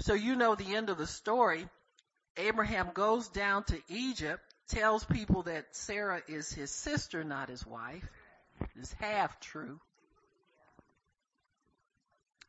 So 0.00 0.14
you 0.14 0.36
know 0.36 0.54
the 0.54 0.76
end 0.76 0.88
of 0.88 0.98
the 0.98 1.06
story. 1.06 1.66
Abraham 2.40 2.90
goes 2.94 3.28
down 3.28 3.64
to 3.64 3.78
Egypt, 3.88 4.42
tells 4.68 5.04
people 5.04 5.42
that 5.44 5.66
Sarah 5.72 6.22
is 6.28 6.50
his 6.52 6.70
sister, 6.70 7.22
not 7.24 7.48
his 7.48 7.66
wife. 7.66 8.08
Is 8.78 8.92
half 8.94 9.40
true. 9.40 9.80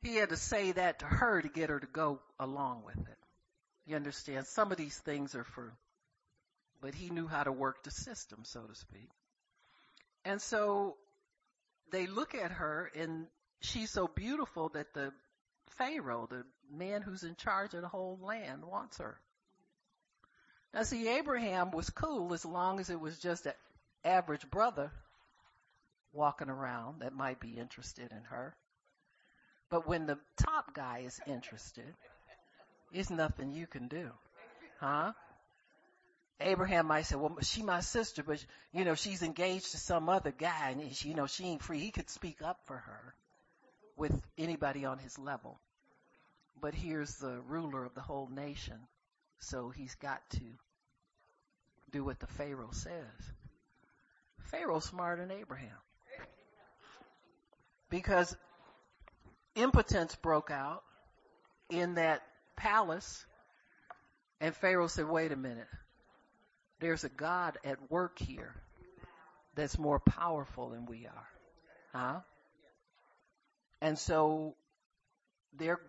He 0.02 0.16
had 0.16 0.30
to 0.30 0.38
say 0.38 0.72
that 0.72 1.00
to 1.00 1.06
her 1.06 1.42
to 1.42 1.48
get 1.48 1.70
her 1.70 1.80
to 1.80 1.88
go 1.88 2.20
along 2.40 2.84
with 2.86 2.98
it. 2.98 3.18
You 3.86 3.96
understand? 3.96 4.48
Some 4.48 4.72
of 4.72 4.78
these 4.78 4.98
things 4.98 5.36
are 5.36 5.44
for, 5.44 5.74
but 6.82 6.96
he 6.96 7.10
knew 7.10 7.28
how 7.28 7.44
to 7.44 7.52
work 7.52 7.84
the 7.84 7.92
system, 7.92 8.40
so 8.44 8.62
to 8.62 8.76
speak. 8.76 9.10
And 10.26 10.42
so 10.42 10.98
they 11.92 12.08
look 12.08 12.36
at 12.36 12.52
her 12.52 12.92
and 12.96 13.28
she's 13.62 13.90
so 13.90 14.08
beautiful 14.08 14.70
that 14.70 14.94
the 14.94 15.12
Pharaoh, 15.78 16.28
the 16.30 16.44
man 16.72 17.02
who's 17.02 17.24
in 17.24 17.36
charge 17.36 17.74
of 17.74 17.82
the 17.82 17.88
whole 17.88 18.20
land, 18.22 18.66
wants 18.66 18.98
her. 18.98 19.20
Now 20.74 20.84
see, 20.84 21.08
Abraham 21.08 21.72
was 21.72 21.90
cool 21.90 22.34
as 22.34 22.46
long 22.46 22.80
as 22.80 22.90
it 22.90 23.00
was 23.00 23.20
just 23.20 23.46
an 23.46 23.54
average 24.06 24.50
brother 24.50 24.92
walking 26.14 26.50
around 26.50 27.02
that 27.02 27.14
might 27.14 27.40
be 27.40 27.58
interested 27.58 28.12
in 28.12 28.24
her. 28.30 28.56
But 29.70 29.88
when 29.88 30.06
the 30.06 30.18
top 30.38 30.74
guy 30.74 31.04
is 31.06 31.20
interested, 31.28 31.94
there's 32.94 33.10
nothing 33.10 33.54
you 33.54 33.68
can 33.68 33.88
do. 33.88 34.12
Huh? 34.80 35.14
Abraham 36.40 36.88
might 36.88 37.04
say, 37.04 37.16
well, 37.16 37.38
she 37.42 37.62
my 37.62 37.82
sister, 37.82 38.24
but 38.24 38.44
you 38.74 38.84
know, 38.84 38.96
she's 38.96 39.22
engaged 39.22 39.72
to 39.72 39.78
some 39.78 40.10
other 40.10 40.32
guy 40.32 40.72
and 40.72 40.94
she, 40.96 41.10
you 41.10 41.16
know, 41.16 41.28
she 41.28 41.46
ain't 41.46 41.62
free. 41.62 41.80
He 41.80 41.92
could 41.92 42.10
speak 42.10 42.42
up 42.42 42.60
for 42.66 42.78
her 42.78 43.14
with 43.96 44.20
anybody 44.38 44.86
on 44.86 44.98
his 44.98 45.20
level. 45.20 45.60
But 46.60 46.74
here's 46.74 47.16
the 47.18 47.40
ruler 47.48 47.86
of 47.86 47.94
the 47.94 48.02
whole 48.02 48.28
nation. 48.28 48.80
So 49.42 49.70
he's 49.70 49.96
got 49.96 50.22
to 50.32 50.44
do 51.92 52.06
what 52.06 52.20
the 52.20 52.28
Pharaoh 52.28 52.72
says. 52.72 53.32
Pharaoh's 54.40 54.86
smarter 54.86 55.26
than 55.26 55.38
Abraham. 55.38 55.70
Because 57.90 58.36
impotence 59.56 60.16
broke 60.16 60.52
out 60.52 60.84
in 61.70 61.96
that 61.96 62.22
palace 62.56 63.26
and 64.40 64.56
Pharaoh 64.56 64.88
said, 64.88 65.08
wait 65.08 65.32
a 65.32 65.36
minute. 65.36 65.68
There's 66.80 67.04
a 67.04 67.10
God 67.10 67.58
at 67.64 67.92
work 67.92 68.18
here 68.18 68.56
that's 69.56 69.78
more 69.78 70.00
powerful 70.00 70.70
than 70.70 70.86
we 70.86 71.06
are. 71.06 71.28
Huh? 71.94 72.20
And 73.82 74.00
so 74.00 74.56
there, 75.58 75.80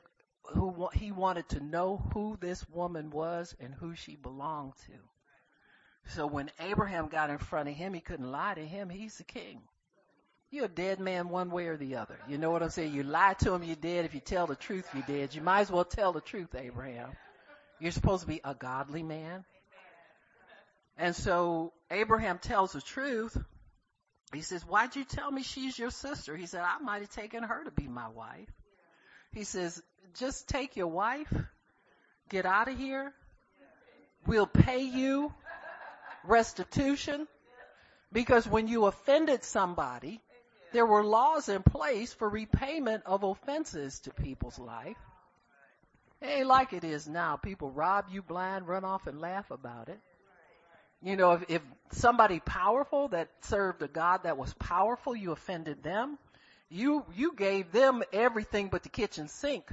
who, 0.45 0.89
he 0.95 1.13
wanted 1.13 1.49
to 1.51 1.61
know 1.61 2.03
who 2.13 2.37
this 2.41 2.69
woman 2.69 3.11
was 3.11 3.55
and 3.61 3.73
who 3.75 3.95
she 3.95 4.17
belonged 4.17 4.75
to. 4.87 6.13
So 6.15 6.27
when 6.27 6.51
Abraham 6.59 7.09
got 7.09 7.31
in 7.31 7.39
front 7.39 7.69
of 7.69 7.75
him, 7.75 7.95
he 7.95 8.01
couldn't 8.01 8.31
lie 8.31 8.55
to 8.55 8.67
him. 8.67 8.89
He's 8.89 9.17
the 9.19 9.25
king. 9.25 9.61
You're 10.51 10.67
a 10.67 10.69
dead 10.69 11.01
man 11.01 11.31
one 11.31 11.51
way 11.51 11.69
or 11.69 11.77
the 11.77 11.97
other. 11.97 12.19
You 12.29 12.37
know 12.37 12.51
what 12.51 12.63
I'm 12.63 12.71
saying? 12.71 12.93
You 12.93 13.05
lie 13.05 13.35
to 13.41 13.55
him, 13.55 13.63
you're 13.63 13.77
dead. 13.77 14.05
If 14.05 14.15
you 14.15 14.21
tell 14.21 14.47
the 14.47 14.57
truth, 14.57 14.87
you're 14.93 15.05
dead. 15.07 15.35
You 15.35 15.41
might 15.41 15.61
as 15.61 15.71
well 15.71 15.85
tell 15.85 16.13
the 16.13 16.21
truth, 16.21 16.55
Abraham. 16.55 17.11
You're 17.81 17.93
supposed 17.93 18.23
to 18.23 18.29
be 18.29 18.41
a 18.45 18.55
godly 18.55 19.03
man. 19.03 19.45
And 20.99 21.17
so 21.17 21.73
Abraham 21.91 22.39
tells 22.39 22.73
the 22.73 22.83
truth. 22.83 23.37
He 24.35 24.43
says, 24.43 24.63
why'd 24.63 24.95
you 24.95 25.05
tell 25.05 25.31
me 25.31 25.43
she's 25.43 25.79
your 25.79 25.91
sister? 25.91 26.37
He 26.37 26.47
said, 26.47 26.63
I 26.63 26.83
might 26.83 27.01
have 27.01 27.11
taken 27.11 27.43
her 27.43 27.65
to 27.65 27.71
be 27.71 27.89
my 27.89 28.09
wife. 28.09 28.51
He 29.33 29.45
says, 29.45 29.83
just 30.19 30.49
take 30.49 30.77
your 30.77 30.89
wife, 30.89 31.33
get 32.29 32.47
out 32.47 32.69
of 32.69 32.79
here. 32.79 33.13
We'll 34.27 34.47
pay 34.47 34.83
you 34.83 35.33
restitution 36.25 37.27
because 38.13 38.47
when 38.47 38.69
you 38.69 38.85
offended 38.87 39.43
somebody, 39.45 40.21
there 40.73 40.87
were 40.87 41.05
laws 41.05 41.49
in 41.49 41.63
place 41.63 42.13
for 42.13 42.29
repayment 42.29 43.03
of 43.05 43.25
offenses 43.25 44.01
to 44.01 44.11
people's 44.11 44.59
life. 44.59 44.97
Ain't 46.23 46.47
like 46.47 46.73
it 46.73 46.85
is 46.85 47.09
now. 47.09 47.37
People 47.37 47.71
rob 47.71 48.07
you 48.11 48.23
blind, 48.23 48.69
run 48.69 48.85
off 48.85 49.07
and 49.07 49.21
laugh 49.21 49.51
about 49.51 49.89
it. 49.89 49.99
You 51.03 51.17
know, 51.17 51.33
if, 51.33 51.45
if 51.49 51.63
somebody 51.91 52.39
powerful 52.39 53.09
that 53.09 53.29
served 53.41 53.83
a 53.83 53.89
God 53.89 54.23
that 54.23 54.39
was 54.39 54.55
powerful, 54.55 55.17
you 55.17 55.33
offended 55.33 55.83
them, 55.83 56.17
you, 56.71 57.05
you 57.17 57.35
gave 57.35 57.73
them 57.73 58.05
everything 58.13 58.69
but 58.69 58.85
the 58.85 58.89
kitchen 58.89 59.27
sink 59.27 59.69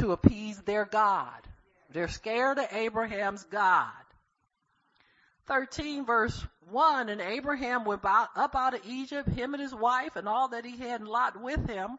to 0.00 0.12
appease 0.12 0.58
their 0.62 0.84
God. 0.84 1.46
They're 1.92 2.08
scared 2.08 2.58
of 2.58 2.66
Abraham's 2.72 3.44
God. 3.44 3.90
13 5.46 6.06
verse 6.06 6.46
1, 6.70 7.08
and 7.08 7.20
Abraham 7.20 7.84
went 7.84 8.04
up 8.04 8.54
out 8.54 8.74
of 8.74 8.80
Egypt, 8.86 9.28
him 9.28 9.54
and 9.54 9.62
his 9.62 9.74
wife 9.74 10.16
and 10.16 10.28
all 10.28 10.48
that 10.48 10.64
he 10.64 10.76
had 10.76 11.02
Lot 11.02 11.40
with 11.40 11.68
him. 11.68 11.98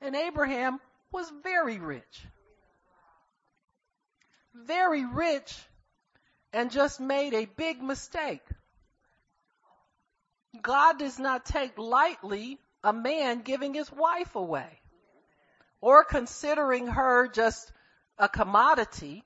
And 0.00 0.14
Abraham 0.14 0.78
was 1.10 1.30
very 1.42 1.78
rich. 1.78 2.26
Very 4.54 5.04
rich 5.04 5.56
and 6.52 6.70
just 6.70 7.00
made 7.00 7.34
a 7.34 7.46
big 7.46 7.82
mistake. 7.82 8.42
God 10.62 10.98
does 10.98 11.18
not 11.18 11.44
take 11.44 11.76
lightly 11.76 12.58
a 12.82 12.92
man 12.92 13.40
giving 13.40 13.74
his 13.74 13.90
wife 13.90 14.34
away 14.36 14.77
or 15.80 16.04
considering 16.04 16.86
her 16.86 17.28
just 17.28 17.72
a 18.18 18.28
commodity. 18.28 19.24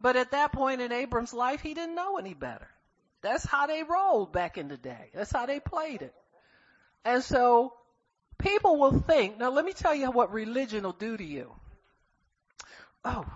But 0.00 0.16
at 0.16 0.30
that 0.30 0.52
point 0.52 0.80
in 0.80 0.92
Abram's 0.92 1.34
life, 1.34 1.60
he 1.60 1.74
didn't 1.74 1.96
know 1.96 2.18
any 2.18 2.34
better. 2.34 2.68
That's 3.22 3.44
how 3.44 3.66
they 3.66 3.82
rolled 3.82 4.32
back 4.32 4.58
in 4.58 4.68
the 4.68 4.76
day. 4.76 5.10
That's 5.12 5.32
how 5.32 5.46
they 5.46 5.58
played 5.58 6.02
it. 6.02 6.14
And 7.04 7.22
so 7.22 7.72
people 8.38 8.78
will 8.78 9.00
think, 9.00 9.38
now 9.38 9.50
let 9.50 9.64
me 9.64 9.72
tell 9.72 9.94
you 9.94 10.10
what 10.10 10.32
religion 10.32 10.84
will 10.84 10.92
do 10.92 11.16
to 11.16 11.24
you. 11.24 11.52
Oh, 13.04 13.26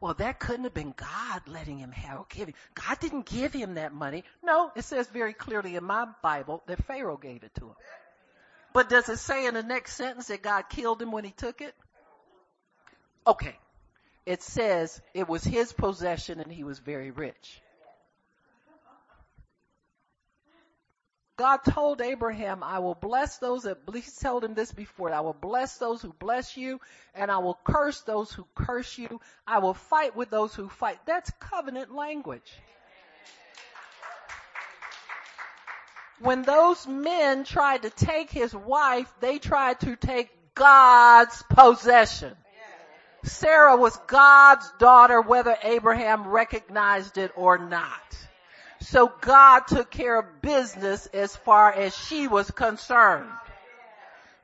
well, 0.00 0.14
that 0.14 0.40
couldn't 0.40 0.64
have 0.64 0.74
been 0.74 0.94
God 0.96 1.42
letting 1.46 1.78
him 1.78 1.92
have, 1.92 2.28
giving. 2.28 2.54
God 2.74 2.98
didn't 3.00 3.24
give 3.24 3.52
him 3.52 3.74
that 3.74 3.94
money. 3.94 4.24
No, 4.42 4.72
it 4.74 4.84
says 4.84 5.06
very 5.06 5.32
clearly 5.32 5.76
in 5.76 5.84
my 5.84 6.06
Bible 6.22 6.62
that 6.66 6.84
Pharaoh 6.84 7.16
gave 7.16 7.44
it 7.44 7.54
to 7.60 7.66
him. 7.66 7.74
But 8.72 8.88
does 8.88 9.08
it 9.08 9.18
say 9.18 9.46
in 9.46 9.54
the 9.54 9.62
next 9.62 9.96
sentence 9.96 10.28
that 10.28 10.42
God 10.42 10.68
killed 10.68 11.02
him 11.02 11.12
when 11.12 11.24
he 11.24 11.32
took 11.32 11.60
it? 11.60 11.74
Okay. 13.26 13.56
It 14.24 14.42
says 14.42 15.00
it 15.14 15.28
was 15.28 15.42
his 15.44 15.72
possession 15.72 16.40
and 16.40 16.50
he 16.50 16.64
was 16.64 16.78
very 16.78 17.10
rich. 17.10 17.60
God 21.36 21.58
told 21.68 22.00
Abraham, 22.00 22.62
I 22.62 22.78
will 22.78 22.94
bless 22.94 23.38
those 23.38 23.64
that, 23.64 23.78
he's 23.92 24.16
told 24.16 24.44
him 24.44 24.54
this 24.54 24.70
before, 24.70 25.12
I 25.12 25.20
will 25.20 25.32
bless 25.32 25.76
those 25.78 26.00
who 26.00 26.12
bless 26.12 26.56
you 26.56 26.80
and 27.14 27.30
I 27.30 27.38
will 27.38 27.58
curse 27.64 28.00
those 28.02 28.30
who 28.30 28.46
curse 28.54 28.96
you. 28.96 29.20
I 29.46 29.58
will 29.58 29.74
fight 29.74 30.14
with 30.14 30.30
those 30.30 30.54
who 30.54 30.68
fight. 30.68 30.98
That's 31.04 31.32
covenant 31.40 31.92
language. 31.92 32.52
When 36.22 36.42
those 36.42 36.86
men 36.86 37.42
tried 37.42 37.82
to 37.82 37.90
take 37.90 38.30
his 38.30 38.54
wife, 38.54 39.12
they 39.20 39.38
tried 39.38 39.80
to 39.80 39.96
take 39.96 40.30
God's 40.54 41.42
possession. 41.50 42.36
Sarah 43.24 43.76
was 43.76 43.96
God's 44.06 44.70
daughter 44.78 45.20
whether 45.20 45.56
Abraham 45.62 46.28
recognized 46.28 47.18
it 47.18 47.32
or 47.36 47.58
not. 47.58 48.00
So 48.80 49.12
God 49.20 49.66
took 49.66 49.90
care 49.90 50.18
of 50.18 50.42
business 50.42 51.06
as 51.06 51.34
far 51.34 51.72
as 51.72 51.96
she 51.96 52.28
was 52.28 52.50
concerned. 52.50 53.30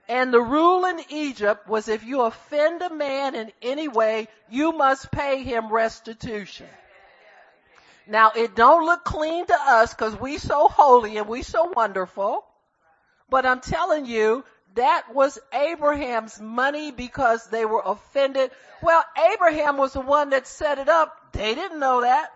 And 0.08 0.32
the 0.32 0.40
rule 0.40 0.84
in 0.84 1.00
Egypt 1.10 1.68
was 1.68 1.88
if 1.88 2.02
you 2.02 2.22
offend 2.22 2.82
a 2.82 2.94
man 2.94 3.34
in 3.34 3.52
any 3.62 3.88
way, 3.88 4.28
you 4.48 4.72
must 4.72 5.12
pay 5.12 5.42
him 5.42 5.70
restitution. 5.72 6.66
Now 8.08 8.32
it 8.34 8.56
don't 8.56 8.86
look 8.86 9.04
clean 9.04 9.46
to 9.46 9.54
us 9.54 9.92
because 9.92 10.18
we 10.18 10.38
so 10.38 10.68
holy 10.68 11.18
and 11.18 11.28
we 11.28 11.42
so 11.42 11.64
wonderful. 11.76 12.42
But 13.28 13.44
I'm 13.44 13.60
telling 13.60 14.06
you, 14.06 14.44
that 14.76 15.14
was 15.14 15.38
Abraham's 15.52 16.40
money 16.40 16.90
because 16.90 17.46
they 17.48 17.66
were 17.66 17.82
offended. 17.84 18.50
Well, 18.82 19.04
Abraham 19.34 19.76
was 19.76 19.92
the 19.92 20.00
one 20.00 20.30
that 20.30 20.46
set 20.46 20.78
it 20.78 20.88
up. 20.88 21.14
They 21.32 21.54
didn't 21.54 21.80
know 21.80 22.00
that. 22.00 22.30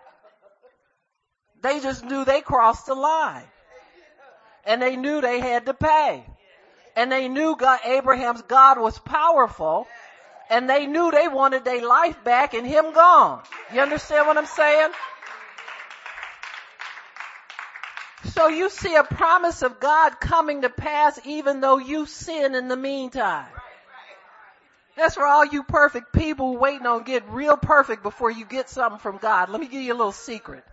They 1.63 1.79
just 1.79 2.03
knew 2.05 2.23
they 2.23 2.41
crossed 2.41 2.85
the 2.85 2.95
line. 2.95 3.47
And 4.65 4.81
they 4.81 4.95
knew 4.95 5.21
they 5.21 5.39
had 5.39 5.65
to 5.65 5.73
pay. 5.73 6.23
And 6.95 7.11
they 7.11 7.27
knew 7.27 7.55
God, 7.55 7.79
Abraham's 7.83 8.43
God 8.43 8.79
was 8.79 8.99
powerful. 8.99 9.87
And 10.49 10.69
they 10.69 10.85
knew 10.85 11.09
they 11.09 11.27
wanted 11.27 11.65
their 11.65 11.83
life 11.85 12.23
back 12.23 12.53
and 12.53 12.67
him 12.67 12.93
gone. 12.93 13.41
You 13.73 13.81
understand 13.81 14.27
what 14.27 14.37
I'm 14.37 14.45
saying? 14.45 14.91
So 18.33 18.47
you 18.47 18.71
see 18.71 18.95
a 18.95 19.03
promise 19.03 19.61
of 19.61 19.79
God 19.79 20.19
coming 20.19 20.63
to 20.63 20.69
pass 20.69 21.19
even 21.23 21.61
though 21.61 21.77
you 21.77 22.07
sin 22.07 22.55
in 22.55 22.67
the 22.67 22.75
meantime. 22.75 23.45
That's 24.97 25.15
for 25.15 25.25
all 25.25 25.45
you 25.45 25.63
perfect 25.63 26.13
people 26.13 26.57
waiting 26.57 26.87
on 26.87 27.03
get 27.03 27.27
real 27.29 27.57
perfect 27.57 28.01
before 28.01 28.31
you 28.31 28.45
get 28.45 28.69
something 28.69 28.99
from 28.99 29.17
God. 29.17 29.49
Let 29.49 29.61
me 29.61 29.67
give 29.67 29.81
you 29.81 29.93
a 29.93 29.97
little 29.97 30.11
secret. 30.11 30.63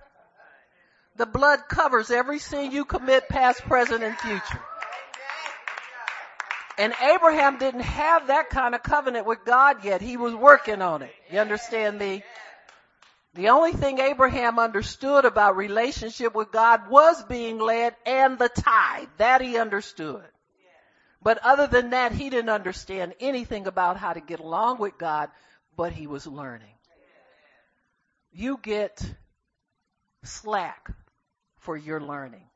The 1.17 1.27
blood 1.27 1.61
covers 1.69 2.11
every 2.11 2.39
sin 2.39 2.73
you 2.73 2.87
commit, 2.87 3.29
past, 3.29 3.61
present, 3.63 4.03
and 4.03 4.17
future. 4.17 4.61
And 6.79 6.95
Abraham 7.03 7.59
didn't 7.59 7.81
have 7.81 8.29
that 8.29 8.49
kind 8.49 8.75
of 8.75 8.83
covenant 8.83 9.27
with 9.27 9.45
God 9.45 9.85
yet. 9.85 10.01
He 10.01 10.17
was 10.17 10.35
working 10.35 10.81
on 10.81 11.03
it. 11.03 11.13
You 11.31 11.41
understand 11.41 11.99
me? 11.99 12.23
The 13.35 13.51
only 13.51 13.73
thing 13.73 14.01
Abraham 14.01 14.59
understood 14.59 15.25
about 15.25 15.57
relationship 15.57 16.35
with 16.35 16.51
God 16.51 16.91
was 16.91 17.23
being 17.25 17.59
led 17.59 17.95
and 18.05 18.39
the 18.39 18.49
tithe. 18.49 19.09
That 19.19 19.41
he 19.41 19.57
understood. 19.57 20.25
But 21.23 21.39
other 21.39 21.67
than 21.67 21.91
that, 21.91 22.13
he 22.13 22.31
didn't 22.31 22.51
understand 22.51 23.15
anything 23.21 23.67
about 23.67 23.99
how 23.99 24.15
to 24.15 24.21
get 24.21 24.41
along 24.41 24.79
with 24.79 24.99
God, 24.99 25.29
but 25.77 25.93
he 25.93 26.07
was 26.07 26.27
learning. 26.27 26.75
You 28.33 28.59
get 28.61 29.01
slack 30.25 30.91
for 31.59 31.77
your 31.77 32.01
learning. 32.01 32.47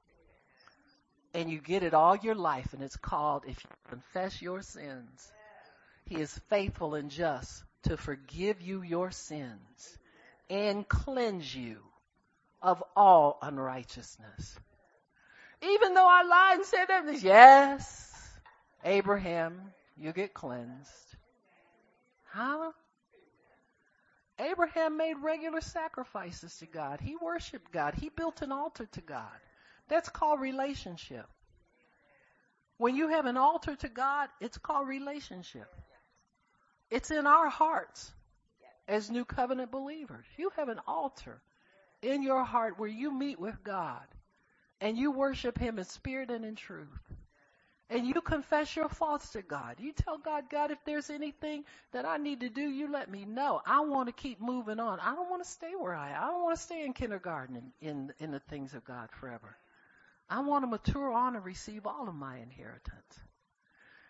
And 1.34 1.50
you 1.50 1.60
get 1.60 1.82
it 1.82 1.94
all 1.94 2.16
your 2.16 2.36
life 2.36 2.72
and 2.72 2.82
it's 2.82 2.96
called 2.96 3.42
if 3.46 3.62
you 3.62 3.70
confess 3.88 4.40
your 4.40 4.62
sins, 4.62 5.32
he 6.06 6.16
is 6.16 6.36
faithful 6.48 6.94
and 6.94 7.10
just 7.10 7.64
to 7.84 7.96
forgive 7.96 8.60
you 8.60 8.82
your 8.82 9.10
sins 9.10 9.98
and 10.54 10.88
cleanse 10.88 11.52
you 11.52 11.78
of 12.62 12.80
all 12.94 13.38
unrighteousness. 13.42 14.56
Even 15.60 15.94
though 15.94 16.06
I 16.08 16.22
lied 16.22 16.58
and 16.58 16.66
said 16.66 16.84
that, 16.86 17.22
yes, 17.22 18.12
Abraham, 18.84 19.60
you 19.96 20.12
get 20.12 20.32
cleansed. 20.32 21.16
Huh? 22.26 22.70
Abraham 24.38 24.96
made 24.96 25.14
regular 25.20 25.60
sacrifices 25.60 26.56
to 26.58 26.66
God. 26.66 27.00
He 27.00 27.16
worshiped 27.20 27.72
God. 27.72 27.94
He 27.94 28.08
built 28.08 28.40
an 28.42 28.52
altar 28.52 28.86
to 28.92 29.00
God. 29.00 29.40
That's 29.88 30.08
called 30.08 30.40
relationship. 30.40 31.26
When 32.78 32.94
you 32.94 33.08
have 33.08 33.26
an 33.26 33.36
altar 33.36 33.74
to 33.74 33.88
God, 33.88 34.28
it's 34.40 34.58
called 34.58 34.86
relationship. 34.86 35.68
It's 36.90 37.10
in 37.10 37.26
our 37.26 37.48
hearts 37.48 38.12
as 38.88 39.10
new 39.10 39.24
covenant 39.24 39.70
believers. 39.70 40.26
You 40.36 40.50
have 40.56 40.68
an 40.68 40.80
altar 40.86 41.40
in 42.02 42.22
your 42.22 42.44
heart 42.44 42.78
where 42.78 42.88
you 42.88 43.10
meet 43.12 43.38
with 43.40 43.62
God 43.64 44.06
and 44.80 44.96
you 44.96 45.10
worship 45.10 45.58
Him 45.58 45.78
in 45.78 45.84
spirit 45.84 46.30
and 46.30 46.44
in 46.44 46.54
truth 46.54 47.14
and 47.90 48.06
you 48.06 48.20
confess 48.22 48.74
your 48.74 48.88
faults 48.88 49.30
to 49.30 49.42
God. 49.42 49.76
You 49.78 49.92
tell 49.92 50.18
God, 50.18 50.44
God, 50.50 50.70
if 50.70 50.78
there's 50.84 51.10
anything 51.10 51.64
that 51.92 52.06
I 52.06 52.16
need 52.16 52.40
to 52.40 52.48
do, 52.48 52.62
you 52.62 52.90
let 52.90 53.10
me 53.10 53.24
know. 53.24 53.60
I 53.66 53.80
want 53.80 54.08
to 54.08 54.12
keep 54.12 54.40
moving 54.40 54.80
on. 54.80 55.00
I 55.00 55.14
don't 55.14 55.30
want 55.30 55.44
to 55.44 55.48
stay 55.48 55.72
where 55.78 55.94
I 55.94 56.10
am. 56.10 56.24
I 56.24 56.26
don't 56.28 56.42
want 56.42 56.56
to 56.56 56.62
stay 56.62 56.84
in 56.84 56.92
kindergarten 56.92 57.72
in, 57.80 57.88
in, 57.88 58.12
in 58.18 58.30
the 58.30 58.40
things 58.40 58.74
of 58.74 58.84
God 58.84 59.10
forever. 59.20 59.56
I 60.30 60.40
want 60.40 60.62
to 60.62 60.66
mature 60.66 61.12
on 61.12 61.36
and 61.36 61.44
receive 61.44 61.86
all 61.86 62.08
of 62.08 62.14
my 62.14 62.38
inheritance. 62.38 63.20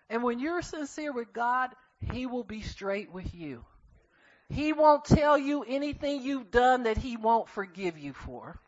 And 0.09 0.23
when 0.23 0.39
you're 0.39 0.63
sincere 0.63 1.13
with 1.13 1.33
God, 1.33 1.71
He 2.13 2.27
will 2.27 2.45
be 2.45 2.63
straight 2.63 3.13
with 3.13 3.35
you. 3.35 3.65
He 4.49 4.73
won't 4.73 5.05
tell 5.05 5.39
you 5.39 5.65
anything 5.65 6.23
you've 6.23 6.51
done 6.51 6.85
that 6.85 6.99
He 6.99 7.17
won't 7.17 7.49
forgive 7.49 7.99
you 7.99 8.13
for. 8.13 8.61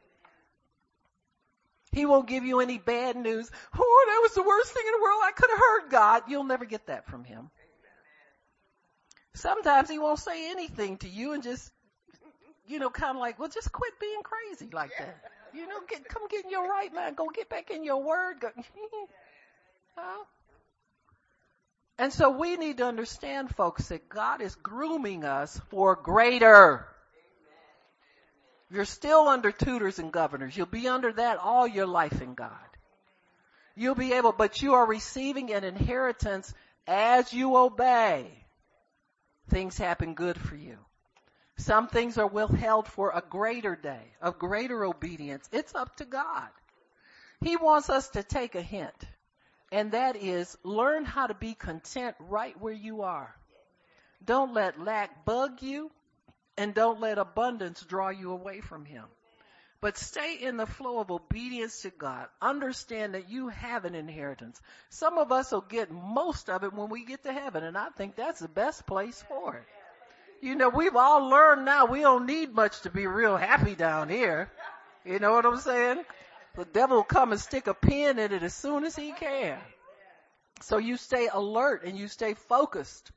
He 1.92 2.04
won't 2.04 2.28
give 2.28 2.44
you 2.44 2.60
any 2.60 2.76
bad 2.76 3.16
news. 3.16 3.50
Oh, 3.74 4.06
that 4.08 4.20
was 4.20 4.34
the 4.34 4.42
worst 4.42 4.72
thing 4.72 4.82
in 4.86 4.92
the 4.92 5.02
world. 5.02 5.20
I 5.24 5.32
could 5.32 5.48
have 5.48 5.58
heard 5.58 5.90
God. 5.90 6.22
You'll 6.28 6.44
never 6.44 6.66
get 6.66 6.88
that 6.88 7.06
from 7.06 7.24
him. 7.24 7.50
Sometimes 9.34 9.88
he 9.88 9.98
won't 9.98 10.18
say 10.18 10.50
anything 10.50 10.98
to 10.98 11.08
you 11.08 11.32
and 11.32 11.42
just, 11.42 11.70
you 12.66 12.78
know, 12.78 12.90
kind 12.90 13.16
of 13.16 13.20
like, 13.20 13.38
well, 13.38 13.48
just 13.48 13.72
quit 13.72 13.98
being 13.98 14.20
crazy 14.22 14.68
like 14.72 14.90
that. 14.98 15.16
You 15.54 15.66
know, 15.66 15.80
get, 15.88 16.06
come 16.06 16.28
get 16.28 16.44
in 16.44 16.50
your 16.50 16.68
right 16.68 16.92
mind. 16.92 17.16
Go 17.16 17.28
get 17.34 17.48
back 17.48 17.70
in 17.70 17.82
your 17.82 18.02
word. 18.02 18.40
Go, 18.40 18.50
huh? 19.96 20.24
And 21.98 22.12
so 22.12 22.30
we 22.30 22.56
need 22.56 22.78
to 22.78 22.86
understand, 22.86 23.54
folks, 23.54 23.88
that 23.88 24.08
God 24.08 24.42
is 24.42 24.54
grooming 24.56 25.24
us 25.24 25.58
for 25.70 25.96
greater. 25.96 26.86
You're 28.70 28.84
still 28.84 29.28
under 29.28 29.52
tutors 29.52 29.98
and 29.98 30.12
governors. 30.12 30.56
You'll 30.56 30.66
be 30.66 30.88
under 30.88 31.12
that 31.12 31.38
all 31.38 31.66
your 31.66 31.86
life 31.86 32.20
in 32.20 32.34
God. 32.34 32.50
You'll 33.76 33.94
be 33.94 34.14
able, 34.14 34.32
but 34.32 34.60
you 34.62 34.74
are 34.74 34.86
receiving 34.86 35.52
an 35.52 35.64
inheritance 35.64 36.52
as 36.86 37.32
you 37.32 37.56
obey. 37.56 38.26
Things 39.50 39.78
happen 39.78 40.14
good 40.14 40.38
for 40.38 40.56
you. 40.56 40.76
Some 41.58 41.88
things 41.88 42.18
are 42.18 42.26
withheld 42.26 42.88
for 42.88 43.12
a 43.12 43.22
greater 43.26 43.76
day, 43.76 44.12
of 44.20 44.38
greater 44.38 44.84
obedience. 44.84 45.48
It's 45.52 45.74
up 45.74 45.96
to 45.96 46.04
God. 46.04 46.48
He 47.40 47.56
wants 47.56 47.88
us 47.88 48.08
to 48.10 48.22
take 48.22 48.54
a 48.54 48.62
hint, 48.62 49.06
and 49.76 49.92
that 49.92 50.16
is 50.16 50.56
learn 50.62 51.04
how 51.04 51.26
to 51.26 51.34
be 51.34 51.52
content 51.52 52.16
right 52.18 52.58
where 52.58 52.72
you 52.72 53.02
are. 53.02 53.36
Don't 54.24 54.54
let 54.54 54.80
lack 54.80 55.26
bug 55.26 55.60
you. 55.60 55.90
And 56.56 56.72
don't 56.72 56.98
let 56.98 57.18
abundance 57.18 57.82
draw 57.82 58.08
you 58.08 58.32
away 58.32 58.62
from 58.62 58.86
Him. 58.86 59.04
But 59.82 59.98
stay 59.98 60.38
in 60.40 60.56
the 60.56 60.64
flow 60.64 61.00
of 61.00 61.10
obedience 61.10 61.82
to 61.82 61.90
God. 61.90 62.28
Understand 62.40 63.12
that 63.12 63.28
you 63.28 63.48
have 63.48 63.84
an 63.84 63.94
inheritance. 63.94 64.58
Some 64.88 65.18
of 65.18 65.30
us 65.30 65.52
will 65.52 65.60
get 65.60 65.90
most 65.90 66.48
of 66.48 66.64
it 66.64 66.72
when 66.72 66.88
we 66.88 67.04
get 67.04 67.24
to 67.24 67.32
heaven, 67.34 67.62
and 67.62 67.76
I 67.76 67.90
think 67.90 68.16
that's 68.16 68.40
the 68.40 68.48
best 68.48 68.86
place 68.86 69.22
for 69.28 69.56
it. 69.56 69.66
You 70.40 70.54
know, 70.54 70.70
we've 70.70 70.96
all 70.96 71.28
learned 71.28 71.66
now 71.66 71.84
we 71.84 72.00
don't 72.00 72.24
need 72.24 72.54
much 72.54 72.80
to 72.80 72.90
be 72.90 73.06
real 73.06 73.36
happy 73.36 73.74
down 73.74 74.08
here. 74.08 74.50
You 75.04 75.18
know 75.18 75.32
what 75.32 75.44
I'm 75.44 75.58
saying? 75.58 76.02
The 76.56 76.64
devil 76.64 76.96
will 76.96 77.04
come 77.04 77.32
and 77.32 77.40
stick 77.40 77.66
a 77.66 77.74
pin 77.74 78.18
in 78.18 78.32
it 78.32 78.42
as 78.42 78.54
soon 78.54 78.84
as 78.84 78.96
he 78.96 79.12
can. 79.12 79.58
So 80.62 80.78
you 80.78 80.96
stay 80.96 81.28
alert 81.30 81.84
and 81.84 81.98
you 81.98 82.08
stay 82.08 82.34
focused 82.34 83.12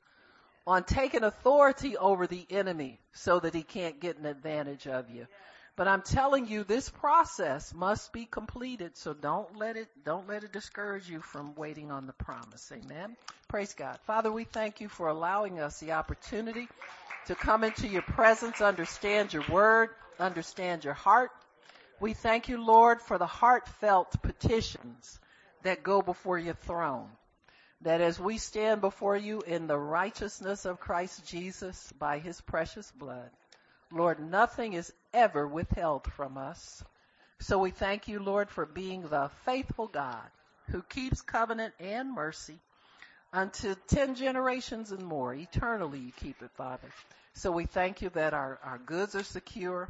on 0.68 0.84
taking 0.84 1.24
authority 1.24 1.98
over 1.98 2.28
the 2.28 2.46
enemy 2.50 3.00
so 3.14 3.40
that 3.40 3.56
he 3.56 3.64
can't 3.64 4.00
get 4.00 4.18
an 4.18 4.26
advantage 4.26 4.88
of 4.88 5.10
you. 5.10 5.26
But 5.76 5.88
I'm 5.88 6.02
telling 6.02 6.48
you, 6.48 6.66
this 6.66 6.90
process 6.90 7.74
must 7.74 8.12
be 8.12 8.26
completed, 8.26 8.98
so 8.98 9.14
don't 9.14 9.56
let 9.56 9.78
it, 9.78 9.88
don't 10.04 10.28
let 10.28 10.44
it 10.44 10.52
discourage 10.52 11.10
you 11.10 11.22
from 11.22 11.56
waiting 11.56 11.90
on 11.90 12.06
the 12.06 12.12
promise. 12.12 12.70
Amen. 12.74 13.16
Praise 13.48 13.74
God. 13.74 13.98
Father, 14.06 14.30
we 14.30 14.44
thank 14.44 14.82
you 14.82 14.90
for 14.90 15.08
allowing 15.08 15.62
us 15.62 15.80
the 15.80 15.94
opportunity 15.94 16.68
to 17.28 17.36
come 17.36 17.64
into 17.64 17.88
your 17.88 18.02
presence, 18.02 18.60
understand 18.60 19.32
your 19.32 19.46
word, 19.50 19.92
understand 20.20 20.84
your 20.84 20.94
heart. 20.94 21.32
We 22.02 22.14
thank 22.14 22.50
you, 22.50 22.64
Lord, 22.64 23.02
for 23.02 23.18
the 23.18 23.28
heartfelt 23.28 24.22
petitions 24.22 25.20
that 25.64 25.84
go 25.84 26.02
before 26.02 26.40
your 26.40 26.56
throne 26.56 27.10
that 27.82 28.02
as 28.02 28.20
we 28.20 28.38
stand 28.38 28.82
before 28.82 29.18
you 29.18 29.42
in 29.42 29.68
the 29.68 29.78
righteousness 29.78 30.66
of 30.66 30.80
Christ 30.80 31.26
Jesus 31.28 31.92
by 32.00 32.20
his 32.20 32.42
precious 32.42 32.92
blood, 32.92 33.30
Lord, 33.92 34.20
nothing 34.20 34.74
is 34.74 34.92
ever 35.14 35.48
withheld 35.48 36.06
from 36.14 36.38
us. 36.38 36.84
So 37.40 37.60
we 37.60 37.72
thank 37.72 38.08
you, 38.08 38.20
Lord, 38.20 38.50
for 38.50 38.66
being 38.66 39.04
the 39.04 39.30
faithful 39.46 39.88
God 39.88 40.28
who 40.72 40.82
keeps 40.84 41.22
covenant 41.22 41.74
and 41.80 42.14
mercy. 42.14 42.60
unto 43.34 43.76
ten 43.88 44.16
generations 44.16 44.92
and 44.92 45.04
more. 45.06 45.34
Eternally 45.34 46.00
you 46.00 46.12
keep 46.18 46.42
it, 46.42 46.52
Father. 46.56 46.88
So 47.34 47.52
we 47.52 47.66
thank 47.66 48.02
you 48.02 48.10
that 48.12 48.34
our, 48.34 48.60
our 48.64 48.80
goods 48.80 49.16
are 49.16 49.24
secure, 49.24 49.90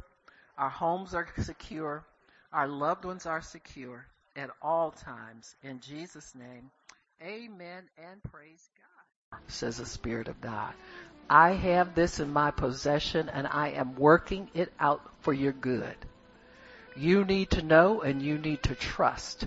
our 0.60 0.68
homes 0.68 1.14
are 1.14 1.26
secure, 1.38 2.04
our 2.52 2.68
loved 2.68 3.06
ones 3.06 3.24
are 3.24 3.40
secure 3.40 4.06
at 4.36 4.50
all 4.60 4.90
times. 4.90 5.56
In 5.62 5.80
Jesus' 5.80 6.34
name, 6.34 6.70
amen 7.22 7.84
and 7.96 8.22
praise 8.30 8.68
God, 9.32 9.40
says 9.48 9.78
the 9.78 9.86
Spirit 9.86 10.28
of 10.28 10.38
God. 10.42 10.74
I 11.30 11.52
have 11.52 11.94
this 11.94 12.20
in 12.20 12.30
my 12.30 12.50
possession 12.50 13.30
and 13.30 13.46
I 13.46 13.68
am 13.68 13.96
working 13.96 14.50
it 14.52 14.70
out 14.78 15.00
for 15.20 15.32
your 15.32 15.52
good. 15.52 15.96
You 16.94 17.24
need 17.24 17.52
to 17.52 17.62
know 17.62 18.02
and 18.02 18.20
you 18.20 18.36
need 18.36 18.62
to 18.64 18.74
trust 18.74 19.46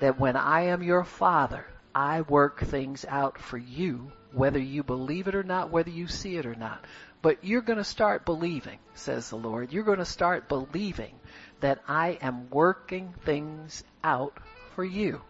that 0.00 0.20
when 0.20 0.36
I 0.36 0.66
am 0.66 0.82
your 0.82 1.04
father, 1.04 1.64
I 1.94 2.20
work 2.20 2.60
things 2.60 3.06
out 3.08 3.38
for 3.38 3.56
you, 3.56 4.12
whether 4.32 4.58
you 4.58 4.82
believe 4.82 5.26
it 5.26 5.34
or 5.34 5.42
not, 5.42 5.70
whether 5.70 5.90
you 5.90 6.06
see 6.06 6.36
it 6.36 6.44
or 6.44 6.54
not. 6.54 6.84
But 7.22 7.44
you're 7.44 7.60
going 7.60 7.78
to 7.78 7.84
start 7.84 8.24
believing, 8.24 8.78
says 8.94 9.30
the 9.30 9.36
Lord. 9.36 9.72
You're 9.72 9.84
going 9.84 9.98
to 9.98 10.04
start 10.04 10.48
believing 10.48 11.14
that 11.60 11.82
I 11.86 12.18
am 12.22 12.48
working 12.50 13.14
things 13.24 13.84
out 14.02 14.38
for 14.74 14.84
you. 14.84 15.20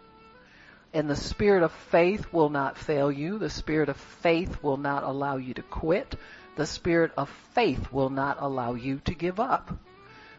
And 0.92 1.08
the 1.08 1.16
spirit 1.16 1.62
of 1.62 1.72
faith 1.72 2.32
will 2.32 2.50
not 2.50 2.78
fail 2.78 3.10
you. 3.10 3.38
The 3.38 3.50
spirit 3.50 3.88
of 3.88 3.96
faith 3.96 4.62
will 4.62 4.76
not 4.76 5.02
allow 5.02 5.36
you 5.36 5.54
to 5.54 5.62
quit. 5.62 6.14
The 6.56 6.66
spirit 6.66 7.12
of 7.16 7.28
faith 7.54 7.92
will 7.92 8.10
not 8.10 8.38
allow 8.40 8.74
you 8.74 9.00
to 9.04 9.14
give 9.14 9.40
up. 9.40 9.72